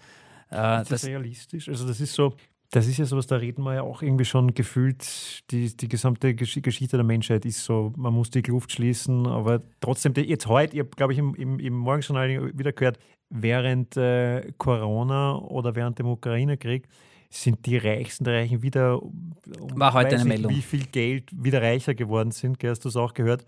äh, 0.50 0.82
ist 0.82 0.90
das, 0.90 1.02
das 1.02 1.06
realistisch? 1.06 1.68
Also 1.68 1.86
das 1.86 2.00
ist 2.00 2.14
so, 2.14 2.34
das 2.70 2.86
ist 2.86 2.98
ja 2.98 3.06
sowas, 3.06 3.26
da 3.26 3.36
reden 3.36 3.62
wir 3.62 3.74
ja 3.74 3.82
auch 3.82 4.02
irgendwie 4.02 4.26
schon 4.26 4.52
gefühlt, 4.52 5.50
die, 5.50 5.74
die 5.74 5.88
gesamte 5.88 6.34
Gesch 6.34 6.60
Geschichte 6.60 6.96
der 6.96 7.04
Menschheit 7.04 7.46
ist 7.46 7.64
so, 7.64 7.92
man 7.96 8.12
muss 8.12 8.30
die 8.30 8.42
Kluft 8.42 8.72
schließen, 8.72 9.26
aber 9.26 9.62
trotzdem, 9.80 10.12
jetzt 10.14 10.46
heute, 10.46 10.74
ich 10.74 10.80
habe, 10.80 10.90
glaube 10.90 11.14
ich, 11.14 11.18
im, 11.18 11.34
im, 11.34 11.58
im 11.58 11.74
Morgenjournal 11.74 12.58
wieder 12.58 12.72
gehört, 12.72 12.98
während 13.30 13.96
äh, 13.96 14.52
Corona 14.58 15.36
oder 15.38 15.74
während 15.74 15.98
dem 15.98 16.06
Ukraine-Krieg 16.06 16.86
sind 17.30 17.64
die 17.64 17.76
Reichsten 17.76 18.24
der 18.24 18.34
Reichen 18.34 18.62
wieder, 18.62 19.02
um, 19.02 19.34
War 19.74 19.94
heute 19.94 20.16
eine 20.16 20.24
Meldung. 20.24 20.52
wie 20.52 20.62
viel 20.62 20.84
Geld 20.86 21.30
wieder 21.32 21.62
reicher 21.62 21.94
geworden 21.94 22.30
sind, 22.30 22.62
hast 22.64 22.84
du 22.84 22.88
es 22.88 22.96
auch 22.96 23.14
gehört? 23.14 23.46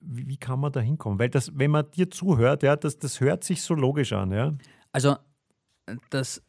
Wie, 0.00 0.28
wie, 0.28 0.36
kann 0.36 0.60
man 0.60 0.72
da 0.72 0.80
hinkommen? 0.80 1.18
Weil 1.18 1.28
das, 1.28 1.50
wenn 1.58 1.70
man 1.70 1.90
dir 1.90 2.10
zuhört, 2.10 2.62
ja, 2.62 2.76
das, 2.76 2.98
das 2.98 3.20
hört 3.20 3.44
sich 3.44 3.62
so 3.62 3.74
logisch 3.74 4.12
an, 4.12 4.30
ja. 4.32 4.52
Also 4.92 5.16
dass 6.10 6.42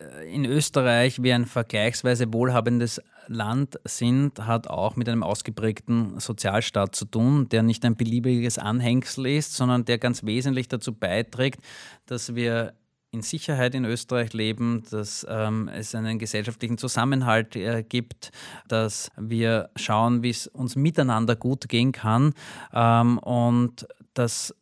äh, 0.00 0.32
in 0.32 0.44
Österreich 0.44 1.22
wir 1.22 1.34
ein 1.34 1.46
vergleichsweise 1.46 2.32
wohlhabendes 2.32 3.00
Land 3.26 3.78
sind, 3.84 4.46
hat 4.46 4.68
auch 4.68 4.96
mit 4.96 5.08
einem 5.08 5.22
ausgeprägten 5.22 6.18
Sozialstaat 6.18 6.94
zu 6.94 7.04
tun, 7.04 7.48
der 7.50 7.62
nicht 7.62 7.84
ein 7.84 7.96
beliebiges 7.96 8.58
Anhängsel 8.58 9.26
ist, 9.26 9.54
sondern 9.54 9.84
der 9.84 9.98
ganz 9.98 10.24
wesentlich 10.24 10.68
dazu 10.68 10.94
beiträgt, 10.94 11.60
dass 12.06 12.34
wir 12.34 12.74
in 13.10 13.22
Sicherheit 13.22 13.74
in 13.74 13.84
Österreich 13.84 14.32
leben, 14.34 14.82
dass 14.90 15.26
ähm, 15.28 15.68
es 15.68 15.94
einen 15.94 16.18
gesellschaftlichen 16.18 16.76
Zusammenhalt 16.76 17.56
äh, 17.56 17.82
gibt, 17.82 18.30
dass 18.66 19.10
wir 19.16 19.70
schauen, 19.76 20.22
wie 20.22 20.30
es 20.30 20.46
uns 20.46 20.76
miteinander 20.76 21.34
gut 21.34 21.68
gehen 21.68 21.92
kann 21.92 22.34
ähm, 22.72 23.18
und 23.18 23.86
dass 24.12 24.54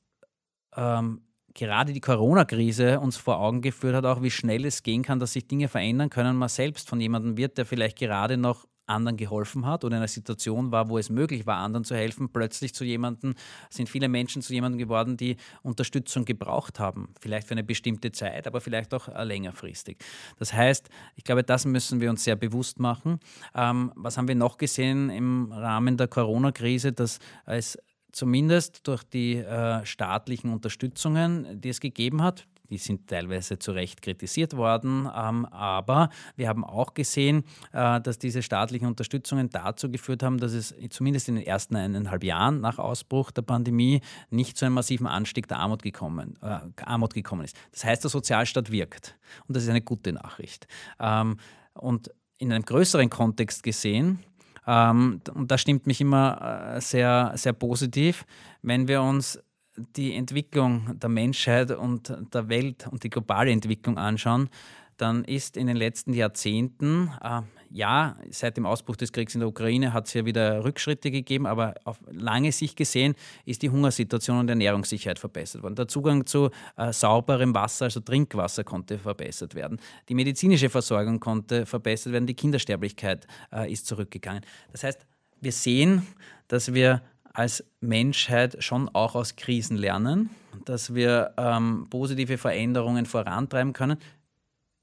ähm, 0.77 1.23
gerade 1.57 1.93
die 1.93 2.01
Corona-Krise 2.01 3.01
uns 3.01 3.17
vor 3.17 3.41
Augen 3.41 3.63
geführt 3.63 3.97
hat, 3.97 4.05
auch 4.05 4.23
wie 4.23 4.31
schnell 4.31 4.65
es 4.65 4.83
gehen 4.83 5.03
kann, 5.03 5.19
dass 5.19 5.33
sich 5.33 5.49
Dinge 5.49 5.69
verändern 5.69 6.11
können. 6.11 6.37
Man 6.37 6.49
selbst 6.49 6.89
von 6.89 7.01
jemandem 7.01 7.37
wird, 7.37 7.59
der 7.59 7.67
vielleicht 7.67 7.99
gerade 7.99 8.37
noch 8.37 8.67
anderen 8.87 9.17
geholfen 9.17 9.67
hat 9.67 9.83
oder 9.85 9.97
in 9.97 10.03
einer 10.03 10.09
Situation 10.09 10.71
war, 10.71 10.89
wo 10.89 10.97
es 10.97 11.11
möglich 11.11 11.45
war, 11.45 11.57
anderen 11.57 11.83
zu 11.83 11.97
helfen, 11.97 12.29
plötzlich 12.29 12.73
zu 12.73 12.85
jemandem, 12.85 13.35
sind 13.69 13.89
viele 13.89 14.09
Menschen 14.09 14.43
zu 14.43 14.53
jemandem 14.53 14.79
geworden, 14.79 15.17
die 15.17 15.39
Unterstützung 15.63 16.25
gebraucht 16.25 16.79
haben. 16.79 17.09
Vielleicht 17.21 17.49
für 17.49 17.55
eine 17.55 17.65
bestimmte 17.65 18.13
Zeit, 18.13 18.47
aber 18.47 18.61
vielleicht 18.61 18.95
auch 18.95 19.09
längerfristig. 19.25 19.99
Das 20.39 20.53
heißt, 20.53 20.89
ich 21.17 21.25
glaube, 21.25 21.43
das 21.43 21.65
müssen 21.65 22.01
wir 22.01 22.11
uns 22.11 22.23
sehr 22.23 22.37
bewusst 22.37 22.79
machen. 22.79 23.19
Ähm, 23.57 23.93
was 23.97 24.17
haben 24.19 24.29
wir 24.29 24.37
noch 24.37 24.57
gesehen 24.57 25.11
im 25.11 25.51
Rahmen 25.51 25.97
der 25.97 26.07
Corona-Krise, 26.07 26.93
dass 26.93 27.19
es 27.45 27.77
zumindest 28.17 28.89
durch 28.89 29.05
die 29.05 29.37
äh, 29.37 29.85
staatlichen 29.85 30.51
Unterstützungen, 30.51 31.61
die 31.61 31.69
es 31.69 31.81
gegeben 31.81 32.23
hat. 32.23 32.47
Die 32.71 32.79
sind 32.79 33.09
teilweise 33.09 33.59
zu 33.59 33.73
Recht 33.73 34.01
kritisiert 34.01 34.57
worden, 34.57 35.09
ähm, 35.15 35.45
aber 35.45 36.09
wir 36.35 36.49
haben 36.49 36.65
auch 36.65 36.95
gesehen, 36.95 37.45
äh, 37.73 38.01
dass 38.01 38.19
diese 38.19 38.43
staatlichen 38.43 38.89
Unterstützungen 38.89 39.51
dazu 39.51 39.91
geführt 39.91 40.23
haben, 40.23 40.39
dass 40.39 40.53
es 40.53 40.75
zumindest 40.89 41.29
in 41.29 41.37
den 41.37 41.45
ersten 41.45 41.77
eineinhalb 41.77 42.25
Jahren 42.25 42.61
nach 42.61 42.79
Ausbruch 42.79 43.31
der 43.31 43.43
Pandemie 43.43 44.01
nicht 44.31 44.57
zu 44.57 44.65
einem 44.65 44.75
massiven 44.77 45.07
Anstieg 45.07 45.47
der 45.47 45.59
Armut 45.59 45.83
gekommen, 45.83 46.39
äh, 46.41 46.61
Armut 46.85 47.13
gekommen 47.13 47.45
ist. 47.45 47.55
Das 47.73 47.85
heißt, 47.85 48.03
der 48.03 48.11
Sozialstaat 48.11 48.73
wirkt 48.73 49.17
und 49.47 49.55
das 49.55 49.65
ist 49.65 49.69
eine 49.69 49.83
gute 49.83 50.13
Nachricht. 50.13 50.67
Ähm, 50.99 51.37
und 51.75 52.11
in 52.39 52.51
einem 52.51 52.65
größeren 52.65 53.11
Kontext 53.11 53.63
gesehen, 53.63 54.21
ähm, 54.67 55.21
und 55.35 55.51
das 55.51 55.61
stimmt 55.61 55.87
mich 55.87 56.01
immer 56.01 56.75
äh, 56.77 56.81
sehr, 56.81 57.33
sehr 57.37 57.53
positiv, 57.53 58.27
wenn 58.63 58.89
wir 58.89 59.03
uns 59.03 59.39
die 59.77 60.15
Entwicklung 60.15 60.99
der 60.99 61.09
Menschheit 61.09 61.71
und 61.71 62.13
der 62.33 62.49
Welt 62.49 62.87
und 62.91 63.05
die 63.05 63.11
globale 63.11 63.51
Entwicklung 63.51 63.99
anschauen, 63.99 64.49
dann 64.97 65.25
ist 65.25 65.57
in 65.57 65.67
den 65.67 65.77
letzten 65.77 66.15
Jahrzehnten, 66.15 67.11
äh, 67.23 67.43
ja, 67.77 68.17
seit 68.31 68.57
dem 68.57 68.65
Ausbruch 68.65 68.97
des 68.97 69.13
Kriegs 69.13 69.35
in 69.35 69.41
der 69.41 69.49
Ukraine 69.51 69.93
hat 69.93 70.07
es 70.07 70.15
ja 70.15 70.25
wieder 70.25 70.65
Rückschritte 70.65 71.11
gegeben, 71.11 71.47
aber 71.47 71.75
auf 71.85 71.99
lange 72.11 72.51
Sicht 72.51 72.75
gesehen 72.75 73.15
ist 73.45 73.61
die 73.61 73.69
Hungersituation 73.69 74.39
und 74.39 74.49
Ernährungssicherheit 74.49 75.19
verbessert 75.19 75.63
worden. 75.63 75.75
Der 75.75 75.87
Zugang 75.87 76.25
zu 76.25 76.49
äh, 76.79 76.91
sauberem 76.91 77.55
Wasser, 77.55 77.85
also 77.85 78.01
Trinkwasser, 78.01 78.65
konnte 78.65 78.99
verbessert 78.99 79.55
werden. 79.55 79.79
Die 80.09 80.15
medizinische 80.15 80.71
Versorgung 80.71 81.21
konnte 81.21 81.67
verbessert 81.67 82.15
werden. 82.15 82.27
Die 82.27 82.35
Kindersterblichkeit 82.35 83.27
äh, 83.53 83.71
ist 83.71 83.87
zurückgegangen. 83.87 84.43
Das 84.73 84.83
heißt, 84.83 85.07
wir 85.43 85.53
sehen, 85.53 86.07
dass 86.49 86.73
wir 86.73 87.03
als 87.35 87.63
Menschheit 87.81 88.57
schon 88.65 88.89
auch 88.89 89.15
aus 89.15 89.37
Krisen 89.37 89.77
lernen, 89.77 90.31
dass 90.65 90.95
wir 90.95 91.35
ähm, 91.37 91.89
positive 91.91 92.39
Veränderungen 92.39 93.05
vorantreiben 93.05 93.75
können 93.75 93.99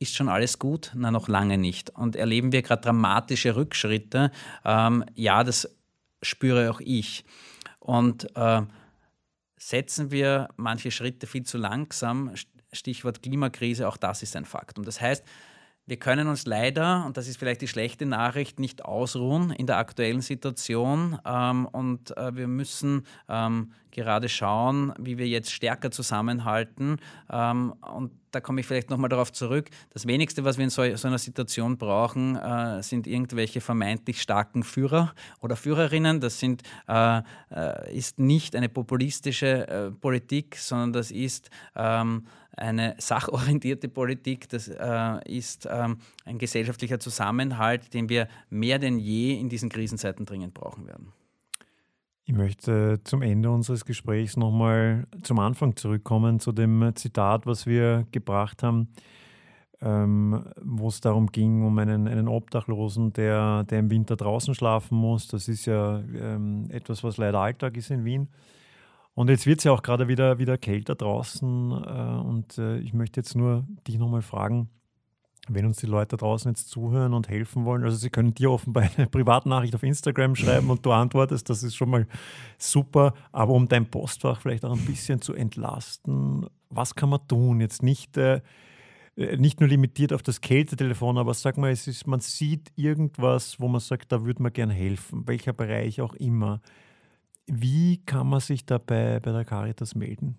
ist 0.03 0.15
schon 0.15 0.29
alles 0.29 0.59
gut? 0.59 0.91
Na, 0.93 1.11
noch 1.11 1.27
lange 1.27 1.57
nicht. 1.57 1.89
Und 1.89 2.15
erleben 2.15 2.51
wir 2.51 2.61
gerade 2.61 2.83
dramatische 2.83 3.55
Rückschritte? 3.55 4.31
Ähm, 4.63 5.03
ja, 5.15 5.43
das 5.43 5.75
spüre 6.21 6.69
auch 6.69 6.79
ich. 6.79 7.25
Und 7.79 8.35
äh, 8.35 8.61
setzen 9.57 10.11
wir 10.11 10.49
manche 10.55 10.91
Schritte 10.91 11.27
viel 11.27 11.43
zu 11.43 11.57
langsam, 11.57 12.33
Stichwort 12.71 13.21
Klimakrise, 13.21 13.87
auch 13.87 13.97
das 13.97 14.23
ist 14.23 14.35
ein 14.35 14.45
Faktum. 14.45 14.83
Das 14.83 14.99
heißt, 14.99 15.23
Wir 15.85 15.97
können 15.97 16.29
uns 16.29 16.45
leider, 16.45 17.05
und 17.05 17.17
das 17.17 17.27
ist 17.27 17.37
vielleicht 17.37 17.61
die 17.61 17.67
schlechte 17.67 18.05
Nachricht, 18.05 18.57
nicht 18.57 18.85
ausruhen 18.85 19.51
in 19.51 19.67
der 19.67 19.77
aktuellen 19.77 20.21
Situation. 20.21 21.19
Ähm, 21.25 21.65
und 21.65 22.15
äh, 22.15 22.33
wir 22.37 22.47
müssen 22.47 23.05
ähm, 23.27 23.73
gerade 23.91 24.29
schauen, 24.29 24.93
wie 24.97 25.17
wir 25.17 25.27
jetzt 25.27 25.51
stärker 25.51 25.91
zusammenhalten. 25.91 26.99
Ähm, 27.29 27.73
und 27.81 28.11
da 28.31 28.39
komme 28.39 28.61
ich 28.61 28.65
vielleicht 28.65 28.91
nochmal 28.91 29.09
darauf 29.09 29.33
zurück. 29.33 29.69
Das 29.89 30.07
wenigste, 30.07 30.45
was 30.45 30.57
wir 30.57 30.63
in 30.63 30.69
so, 30.69 30.83
einer 30.83 31.17
Situation 31.17 31.77
brauchen, 31.77 32.37
äh, 32.37 32.81
sind 32.81 33.05
irgendwelche 33.05 33.59
vermeintlich 33.59 34.21
starken 34.21 34.63
Führer 34.63 35.13
oder 35.41 35.57
Führerinnen. 35.57 36.21
Das 36.21 36.39
sind, 36.39 36.63
äh, 36.87 37.21
ist 37.93 38.19
nicht 38.19 38.55
eine 38.55 38.69
populistische 38.69 39.93
Politik, 39.99 40.55
sondern 40.55 40.93
das 40.93 41.11
ist 41.11 41.49
eine 42.55 42.95
sachorientierte 42.99 43.89
Politik. 43.89 44.49
Das 44.49 44.67
äh, 44.67 45.19
ist 45.25 45.67
ähm, 45.69 45.97
ein 46.25 46.37
gesellschaftlicher 46.37 46.99
Zusammenhalt, 46.99 47.93
den 47.93 48.09
wir 48.09 48.27
mehr 48.49 48.79
denn 48.79 48.99
je 48.99 49.39
in 49.39 49.49
diesen 49.49 49.69
Krisenzeiten 49.69 50.25
dringend 50.25 50.53
brauchen 50.53 50.87
werden. 50.87 51.13
Ich 52.25 52.33
möchte 52.33 53.01
zum 53.03 53.21
Ende 53.21 53.51
unseres 53.51 53.83
Gesprächs 53.83 54.37
nochmal 54.37 55.07
zum 55.23 55.39
Anfang 55.39 55.75
zurückkommen, 55.75 56.39
zu 56.39 56.53
dem 56.53 56.91
Zitat, 56.95 57.45
was 57.45 57.65
wir 57.65 58.07
gebracht 58.11 58.63
haben, 58.63 58.87
ähm, 59.81 60.45
wo 60.61 60.87
es 60.87 61.01
darum 61.01 61.27
ging, 61.27 61.65
um 61.65 61.77
einen, 61.79 62.07
einen 62.07 62.29
Obdachlosen, 62.29 63.11
der, 63.11 63.65
der 63.65 63.79
im 63.79 63.89
Winter 63.89 64.15
draußen 64.15 64.55
schlafen 64.55 64.97
muss. 64.97 65.27
Das 65.27 65.49
ist 65.49 65.65
ja 65.65 65.99
ähm, 65.99 66.67
etwas, 66.69 67.03
was 67.03 67.17
leider 67.17 67.39
Alltag 67.39 67.75
ist 67.75 67.91
in 67.91 68.05
Wien. 68.05 68.29
Und 69.15 69.29
jetzt 69.29 69.45
wird 69.45 69.59
es 69.59 69.65
ja 69.65 69.71
auch 69.71 69.83
gerade 69.83 70.07
wieder, 70.07 70.39
wieder 70.39 70.57
kälter 70.57 70.95
draußen. 70.95 71.71
Äh, 71.71 72.27
und 72.27 72.57
äh, 72.57 72.77
ich 72.79 72.93
möchte 72.93 73.19
jetzt 73.19 73.35
nur 73.35 73.65
dich 73.87 73.97
nochmal 73.97 74.21
fragen, 74.21 74.69
wenn 75.49 75.65
uns 75.65 75.77
die 75.77 75.87
Leute 75.87 76.15
draußen 76.15 76.51
jetzt 76.51 76.69
zuhören 76.69 77.13
und 77.13 77.27
helfen 77.27 77.65
wollen, 77.65 77.83
also 77.83 77.97
sie 77.97 78.09
können 78.09 78.33
dir 78.33 78.51
offenbar 78.51 78.89
eine 78.95 79.07
Privatnachricht 79.11 79.75
auf 79.75 79.83
Instagram 79.83 80.35
schreiben 80.37 80.69
und 80.69 80.85
du 80.85 80.91
antwortest, 80.91 81.49
das 81.49 81.63
ist 81.63 81.75
schon 81.75 81.89
mal 81.89 82.07
super, 82.57 83.13
aber 83.31 83.53
um 83.53 83.67
dein 83.67 83.85
Postfach 83.85 84.41
vielleicht 84.41 84.63
auch 84.63 84.71
ein 84.73 84.85
bisschen 84.85 85.21
zu 85.21 85.33
entlasten, 85.33 86.47
was 86.69 86.95
kann 86.95 87.09
man 87.09 87.27
tun? 87.27 87.59
Jetzt 87.59 87.83
nicht, 87.83 88.17
äh, 88.17 88.41
äh 89.17 89.37
nicht 89.37 89.59
nur 89.59 89.69
limitiert 89.69 90.13
auf 90.13 90.23
das 90.23 90.39
Kältetelefon, 90.39 91.17
aber 91.17 91.33
sag 91.33 91.57
mal, 91.57 91.71
es 91.71 91.87
ist, 91.87 92.07
man 92.07 92.21
sieht 92.21 92.71
irgendwas, 92.75 93.59
wo 93.59 93.67
man 93.67 93.81
sagt, 93.81 94.11
da 94.11 94.23
würde 94.23 94.41
man 94.41 94.53
gerne 94.53 94.73
helfen, 94.73 95.27
welcher 95.27 95.53
Bereich 95.53 96.01
auch 96.01 96.13
immer. 96.13 96.61
Wie 97.47 97.97
kann 98.05 98.27
man 98.27 98.39
sich 98.39 98.65
dabei 98.65 99.19
bei 99.19 99.31
der 99.31 99.45
Caritas 99.45 99.95
melden? 99.95 100.37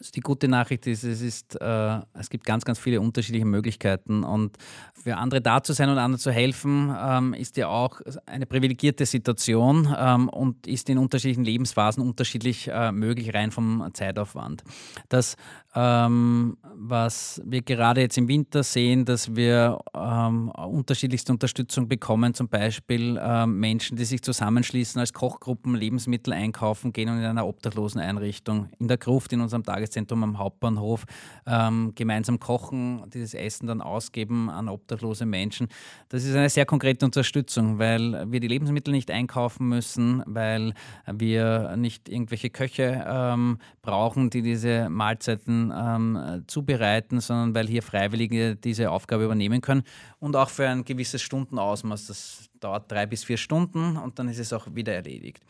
Also 0.00 0.12
die 0.12 0.20
gute 0.20 0.48
Nachricht 0.48 0.86
ist, 0.86 1.04
es, 1.04 1.20
ist 1.20 1.60
äh, 1.60 2.00
es 2.18 2.30
gibt 2.30 2.46
ganz, 2.46 2.64
ganz 2.64 2.78
viele 2.78 3.02
unterschiedliche 3.02 3.44
Möglichkeiten 3.44 4.24
und 4.24 4.56
für 4.94 5.18
andere 5.18 5.42
da 5.42 5.62
zu 5.62 5.74
sein 5.74 5.90
und 5.90 5.98
anderen 5.98 6.18
zu 6.18 6.30
helfen, 6.32 6.94
ähm, 6.98 7.34
ist 7.34 7.58
ja 7.58 7.68
auch 7.68 8.00
eine 8.24 8.46
privilegierte 8.46 9.04
Situation 9.04 9.94
ähm, 9.98 10.30
und 10.30 10.66
ist 10.66 10.88
in 10.88 10.96
unterschiedlichen 10.96 11.44
Lebensphasen 11.44 12.02
unterschiedlich 12.02 12.68
äh, 12.68 12.92
möglich, 12.92 13.34
rein 13.34 13.50
vom 13.50 13.90
Zeitaufwand. 13.92 14.64
Das 15.10 15.36
ähm, 15.74 16.56
was 16.74 17.40
wir 17.44 17.62
gerade 17.62 18.00
jetzt 18.00 18.18
im 18.18 18.26
Winter 18.26 18.64
sehen, 18.64 19.04
dass 19.04 19.36
wir 19.36 19.78
ähm, 19.94 20.48
unterschiedlichste 20.48 21.32
Unterstützung 21.32 21.86
bekommen, 21.86 22.34
zum 22.34 22.48
Beispiel 22.48 23.20
ähm, 23.22 23.60
Menschen, 23.60 23.96
die 23.96 24.04
sich 24.04 24.22
zusammenschließen 24.22 24.98
als 24.98 25.12
Kochgruppen, 25.12 25.76
Lebensmittel 25.76 26.32
einkaufen 26.32 26.92
gehen 26.92 27.08
und 27.08 27.18
in 27.18 27.24
einer 27.24 27.46
obdachlosen 27.46 28.00
Einrichtung 28.00 28.68
in 28.80 28.88
der 28.88 28.96
Gruft 28.96 29.32
in 29.32 29.40
unserem 29.40 29.62
Tageszentrum 29.90 30.22
am 30.22 30.38
Hauptbahnhof 30.38 31.04
ähm, 31.46 31.92
gemeinsam 31.94 32.38
kochen, 32.38 33.04
dieses 33.12 33.34
Essen 33.34 33.66
dann 33.66 33.80
ausgeben 33.80 34.48
an 34.48 34.68
obdachlose 34.68 35.26
Menschen. 35.26 35.68
Das 36.08 36.24
ist 36.24 36.34
eine 36.34 36.48
sehr 36.48 36.66
konkrete 36.66 37.04
Unterstützung, 37.04 37.78
weil 37.78 38.30
wir 38.30 38.40
die 38.40 38.48
Lebensmittel 38.48 38.92
nicht 38.92 39.10
einkaufen 39.10 39.68
müssen, 39.68 40.22
weil 40.26 40.74
wir 41.06 41.76
nicht 41.76 42.08
irgendwelche 42.08 42.50
Köche 42.50 43.04
ähm, 43.06 43.58
brauchen, 43.82 44.30
die 44.30 44.42
diese 44.42 44.88
Mahlzeiten 44.88 45.72
ähm, 45.76 46.44
zubereiten, 46.46 47.20
sondern 47.20 47.54
weil 47.54 47.66
hier 47.66 47.82
Freiwillige 47.82 48.56
diese 48.56 48.90
Aufgabe 48.90 49.24
übernehmen 49.24 49.60
können 49.60 49.82
und 50.18 50.36
auch 50.36 50.50
für 50.50 50.68
ein 50.68 50.84
gewisses 50.84 51.22
Stundenausmaß. 51.22 52.06
Das 52.06 52.49
dauert 52.60 52.90
drei 52.90 53.06
bis 53.06 53.24
vier 53.24 53.36
Stunden 53.36 53.96
und 53.96 54.18
dann 54.18 54.28
ist 54.28 54.38
es 54.38 54.52
auch 54.52 54.66
wieder 54.74 54.94
erledigt. 54.94 55.42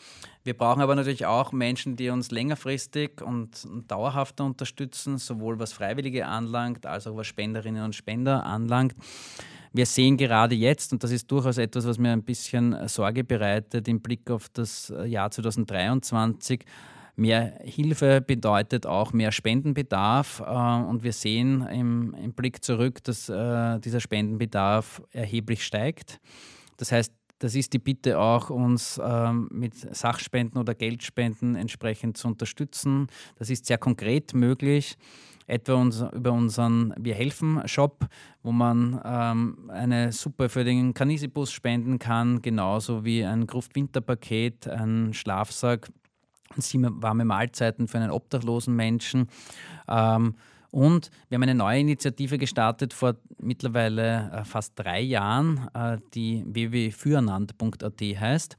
Wir 0.44 0.54
brauchen 0.54 0.80
aber 0.80 0.94
natürlich 0.94 1.26
auch 1.26 1.52
Menschen, 1.52 1.96
die 1.96 2.10
uns 2.10 2.30
längerfristig 2.30 3.20
und 3.22 3.66
dauerhafter 3.88 4.44
unterstützen, 4.44 5.18
sowohl 5.18 5.58
was 5.58 5.72
Freiwillige 5.72 6.26
anlangt, 6.26 6.86
als 6.86 7.06
auch 7.06 7.16
was 7.16 7.26
Spenderinnen 7.26 7.84
und 7.84 7.94
Spender 7.94 8.44
anlangt. 8.44 8.94
Wir 9.72 9.86
sehen 9.86 10.16
gerade 10.16 10.54
jetzt, 10.54 10.92
und 10.92 11.04
das 11.04 11.12
ist 11.12 11.30
durchaus 11.30 11.58
etwas, 11.58 11.86
was 11.86 11.98
mir 11.98 12.12
ein 12.12 12.24
bisschen 12.24 12.88
Sorge 12.88 13.22
bereitet 13.22 13.86
im 13.86 14.00
Blick 14.00 14.30
auf 14.30 14.48
das 14.48 14.92
Jahr 15.04 15.30
2023, 15.30 16.64
Mehr 17.20 17.58
Hilfe 17.64 18.22
bedeutet 18.22 18.86
auch 18.86 19.12
mehr 19.12 19.30
Spendenbedarf 19.30 20.40
äh, 20.40 20.88
und 20.88 21.02
wir 21.02 21.12
sehen 21.12 21.66
im, 21.66 22.14
im 22.14 22.32
Blick 22.32 22.64
zurück, 22.64 23.04
dass 23.04 23.28
äh, 23.28 23.78
dieser 23.80 24.00
Spendenbedarf 24.00 25.02
erheblich 25.12 25.62
steigt. 25.62 26.18
Das 26.80 26.92
heißt, 26.92 27.12
das 27.40 27.54
ist 27.54 27.74
die 27.74 27.78
Bitte 27.78 28.18
auch, 28.18 28.48
uns 28.48 29.00
ähm, 29.02 29.48
mit 29.52 29.74
Sachspenden 29.74 30.58
oder 30.58 30.74
Geldspenden 30.74 31.54
entsprechend 31.54 32.16
zu 32.16 32.26
unterstützen. 32.28 33.06
Das 33.36 33.50
ist 33.50 33.66
sehr 33.66 33.78
konkret 33.78 34.34
möglich 34.34 34.96
etwa 35.46 35.74
uns, 35.74 36.02
über 36.12 36.32
unseren 36.32 36.94
Wir 36.96 37.14
helfen 37.14 37.60
Shop, 37.66 38.06
wo 38.42 38.52
man 38.52 39.00
ähm, 39.04 39.68
eine 39.68 40.12
Suppe 40.12 40.48
für 40.48 40.64
den 40.64 40.94
Kanisibus 40.94 41.52
spenden 41.52 41.98
kann, 41.98 42.40
genauso 42.40 43.04
wie 43.04 43.24
ein 43.24 43.46
Gruft-Winterpaket, 43.46 44.68
ein 44.68 45.12
Schlafsack 45.12 45.90
warme 46.56 47.24
Mahlzeiten 47.24 47.88
für 47.88 47.98
einen 47.98 48.10
obdachlosen 48.10 48.74
Menschen. 48.74 49.28
Ähm, 49.88 50.34
und 50.70 51.10
wir 51.28 51.36
haben 51.36 51.42
eine 51.42 51.54
neue 51.54 51.80
Initiative 51.80 52.38
gestartet 52.38 52.92
vor 52.92 53.16
mittlerweile 53.38 54.30
äh, 54.32 54.44
fast 54.44 54.72
drei 54.76 55.00
Jahren, 55.00 55.68
äh, 55.74 55.98
die 56.14 56.44
www.füreinander.at 56.46 58.00
heißt. 58.00 58.56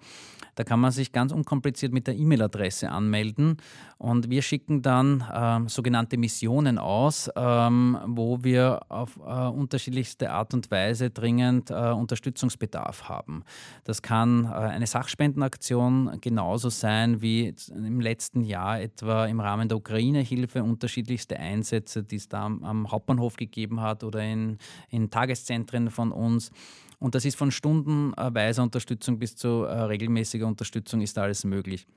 Da 0.56 0.64
kann 0.64 0.80
man 0.80 0.92
sich 0.92 1.12
ganz 1.12 1.32
unkompliziert 1.32 1.94
mit 1.94 2.08
der 2.08 2.16
E-Mail-Adresse 2.16 2.90
anmelden 2.90 3.58
und 3.98 4.30
wir 4.30 4.42
schicken 4.42 4.82
dann 4.82 5.22
äh, 5.22 5.70
sogenannte 5.70 6.18
Missionen 6.18 6.78
aus, 6.78 7.30
ähm, 7.36 7.98
wo 8.08 8.44
wir 8.44 8.82
auf 8.90 9.18
äh, 9.18 9.48
unterschiedlichste 9.48 10.32
Art 10.32 10.54
und 10.54 10.72
Weise 10.72 11.10
dringend 11.10 11.70
äh, 11.70 11.92
Unterstützungsbedarf 11.92 13.08
haben. 13.08 13.44
Das 13.84 14.02
kann 14.02 14.46
äh, 14.46 14.50
eine 14.50 14.88
Sachspendenaktion 14.88 16.18
genauso 16.22 16.70
sein 16.70 17.22
wie 17.22 17.54
im 17.70 18.02
letzten 18.02 18.42
Jahr 18.42 18.82
etwa 18.82 19.26
im 19.26 19.40
Rahmen 19.40 19.70
der 19.70 19.78
Ukraine-Hilfe 19.78 20.64
unterschiedlichste 20.64 21.38
Einsätze, 21.38 22.04
die 22.04 22.16
es 22.18 22.28
da 22.28 22.46
am, 22.46 22.64
am 22.64 22.92
Hauptbahnhof 22.92 23.36
gegeben 23.38 23.82
hat 23.82 24.04
oder 24.04 24.24
in, 24.24 24.58
in 24.90 25.10
Tageszentren 25.10 25.90
von 25.92 26.12
uns. 26.12 26.52
Und 27.02 27.16
das 27.16 27.26
ist 27.26 27.36
von 27.36 27.50
stundenweiser 27.50 28.62
Unterstützung 28.62 29.18
bis 29.18 29.36
zu 29.36 29.64
äh, 29.64 29.72
regelmäßiger 29.72 30.46
Unterstützung 30.46 31.02
ist 31.02 31.18
alles 31.18 31.44
möglich. 31.44 31.88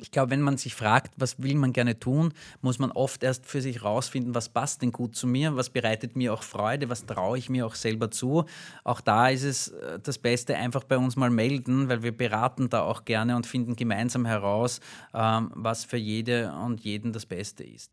Ich 0.00 0.10
glaube, 0.10 0.32
wenn 0.32 0.42
man 0.42 0.56
sich 0.56 0.74
fragt, 0.74 1.14
was 1.16 1.40
will 1.40 1.54
man 1.54 1.72
gerne 1.72 1.96
tun, 1.96 2.34
muss 2.60 2.80
man 2.80 2.90
oft 2.90 3.22
erst 3.22 3.46
für 3.46 3.62
sich 3.62 3.84
rausfinden, 3.84 4.34
was 4.34 4.48
passt 4.48 4.82
denn 4.82 4.90
gut 4.90 5.14
zu 5.14 5.28
mir, 5.28 5.54
was 5.54 5.70
bereitet 5.70 6.16
mir 6.16 6.34
auch 6.34 6.42
Freude, 6.42 6.88
was 6.88 7.06
traue 7.06 7.38
ich 7.38 7.50
mir 7.50 7.64
auch 7.64 7.76
selber 7.76 8.10
zu. 8.10 8.44
Auch 8.82 9.00
da 9.00 9.28
ist 9.28 9.44
es 9.44 9.68
äh, 9.68 10.00
das 10.02 10.18
Beste, 10.18 10.56
einfach 10.56 10.82
bei 10.82 10.98
uns 10.98 11.14
mal 11.14 11.30
melden, 11.30 11.88
weil 11.88 12.02
wir 12.02 12.10
beraten 12.10 12.68
da 12.68 12.82
auch 12.82 13.04
gerne 13.04 13.36
und 13.36 13.46
finden 13.46 13.76
gemeinsam 13.76 14.26
heraus, 14.26 14.80
ähm, 15.14 15.52
was 15.54 15.84
für 15.84 15.98
jede 15.98 16.52
und 16.52 16.80
jeden 16.80 17.12
das 17.12 17.26
Beste 17.26 17.62
ist. 17.62 17.92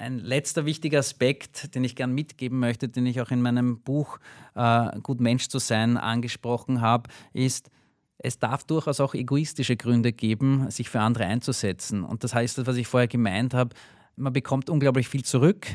Ein 0.00 0.18
letzter 0.18 0.64
wichtiger 0.64 1.00
Aspekt, 1.00 1.74
den 1.74 1.84
ich 1.84 1.94
gern 1.94 2.14
mitgeben 2.14 2.58
möchte, 2.58 2.88
den 2.88 3.04
ich 3.04 3.20
auch 3.20 3.30
in 3.30 3.42
meinem 3.42 3.82
Buch 3.82 4.18
äh, 4.54 4.98
Gut 5.02 5.20
Mensch 5.20 5.48
zu 5.48 5.58
sein 5.58 5.98
angesprochen 5.98 6.80
habe, 6.80 7.10
ist, 7.34 7.70
es 8.16 8.38
darf 8.38 8.64
durchaus 8.64 8.98
auch 9.00 9.12
egoistische 9.12 9.76
Gründe 9.76 10.14
geben, 10.14 10.70
sich 10.70 10.88
für 10.88 11.00
andere 11.00 11.26
einzusetzen. 11.26 12.02
Und 12.02 12.24
das 12.24 12.34
heißt, 12.34 12.66
was 12.66 12.76
ich 12.76 12.86
vorher 12.86 13.08
gemeint 13.08 13.52
habe, 13.52 13.76
man 14.16 14.32
bekommt 14.32 14.70
unglaublich 14.70 15.06
viel 15.06 15.22
zurück. 15.22 15.66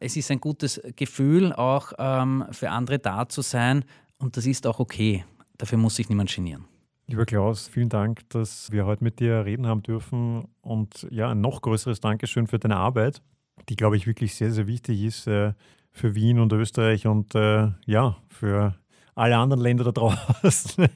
Es 0.00 0.16
ist 0.16 0.32
ein 0.32 0.40
gutes 0.40 0.80
Gefühl, 0.96 1.52
auch 1.52 1.92
ähm, 1.98 2.46
für 2.50 2.70
andere 2.70 2.98
da 2.98 3.28
zu 3.28 3.42
sein. 3.42 3.84
Und 4.18 4.36
das 4.36 4.46
ist 4.46 4.66
auch 4.66 4.80
okay. 4.80 5.24
Dafür 5.56 5.78
muss 5.78 5.94
sich 5.94 6.08
niemand 6.08 6.34
genieren. 6.34 6.64
Lieber 7.06 7.26
Klaus, 7.26 7.68
vielen 7.68 7.90
Dank, 7.90 8.28
dass 8.30 8.72
wir 8.72 8.86
heute 8.86 9.04
mit 9.04 9.20
dir 9.20 9.44
reden 9.44 9.68
haben 9.68 9.84
dürfen. 9.84 10.48
Und 10.62 11.06
ja, 11.12 11.30
ein 11.30 11.40
noch 11.40 11.62
größeres 11.62 12.00
Dankeschön 12.00 12.48
für 12.48 12.58
deine 12.58 12.76
Arbeit 12.76 13.22
die, 13.68 13.76
glaube 13.76 13.96
ich, 13.96 14.06
wirklich 14.06 14.34
sehr, 14.34 14.50
sehr 14.50 14.66
wichtig 14.66 15.02
ist 15.02 15.26
äh, 15.26 15.52
für 15.92 16.14
Wien 16.14 16.38
und 16.38 16.52
Österreich 16.52 17.06
und 17.06 17.34
äh, 17.34 17.68
ja, 17.86 18.16
für 18.28 18.74
alle 19.14 19.36
anderen 19.36 19.62
Länder 19.62 19.84
da 19.84 19.92
draußen. 19.92 20.86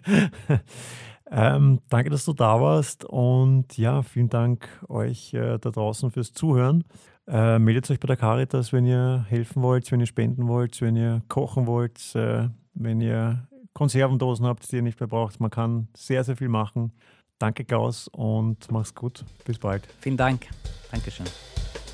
Ähm, 1.34 1.80
danke, 1.88 2.10
dass 2.10 2.26
du 2.26 2.34
da 2.34 2.60
warst 2.60 3.06
und 3.06 3.78
ja, 3.78 4.02
vielen 4.02 4.28
Dank 4.28 4.68
euch 4.88 5.32
äh, 5.32 5.58
da 5.58 5.70
draußen 5.70 6.10
fürs 6.10 6.34
Zuhören. 6.34 6.84
Äh, 7.26 7.58
meldet 7.58 7.90
euch 7.90 7.98
bei 7.98 8.06
der 8.06 8.18
Caritas, 8.18 8.74
wenn 8.74 8.84
ihr 8.84 9.24
helfen 9.30 9.62
wollt, 9.62 9.90
wenn 9.90 10.00
ihr 10.00 10.06
spenden 10.06 10.46
wollt, 10.46 10.82
wenn 10.82 10.94
ihr 10.94 11.22
kochen 11.28 11.66
wollt, 11.66 12.14
äh, 12.14 12.50
wenn 12.74 13.00
ihr 13.00 13.48
Konservendosen 13.72 14.44
habt, 14.44 14.70
die 14.70 14.76
ihr 14.76 14.82
nicht 14.82 15.00
mehr 15.00 15.06
braucht. 15.06 15.40
Man 15.40 15.50
kann 15.50 15.88
sehr, 15.96 16.22
sehr 16.22 16.36
viel 16.36 16.50
machen. 16.50 16.92
Danke, 17.38 17.64
Klaus, 17.64 18.08
und 18.08 18.70
mach's 18.70 18.94
gut. 18.94 19.24
Bis 19.46 19.58
bald. 19.58 19.88
Vielen 20.00 20.18
Dank. 20.18 20.48
Dankeschön. 20.90 21.26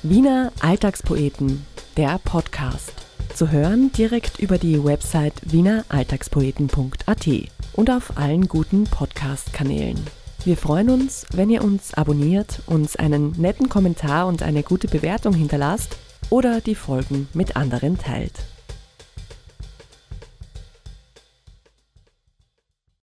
Wiener 0.01 0.53
Alltagspoeten, 0.61 1.65
der 1.97 2.21
Podcast. 2.23 2.93
Zu 3.35 3.51
hören 3.51 3.91
direkt 3.91 4.39
über 4.39 4.57
die 4.57 4.81
Website 4.81 5.33
wieneralltagspoeten.at 5.43 7.27
und 7.73 7.89
auf 7.89 8.17
allen 8.17 8.47
guten 8.47 8.85
Podcast-Kanälen. 8.85 9.99
Wir 10.45 10.55
freuen 10.55 10.89
uns, 10.89 11.25
wenn 11.33 11.49
ihr 11.49 11.61
uns 11.61 11.93
abonniert, 11.95 12.61
uns 12.65 12.95
einen 12.95 13.33
netten 13.33 13.67
Kommentar 13.67 14.27
und 14.27 14.41
eine 14.41 14.63
gute 14.63 14.87
Bewertung 14.87 15.33
hinterlasst 15.33 15.97
oder 16.29 16.61
die 16.61 16.75
Folgen 16.75 17.27
mit 17.33 17.57
anderen 17.57 17.97
teilt. 17.97 18.39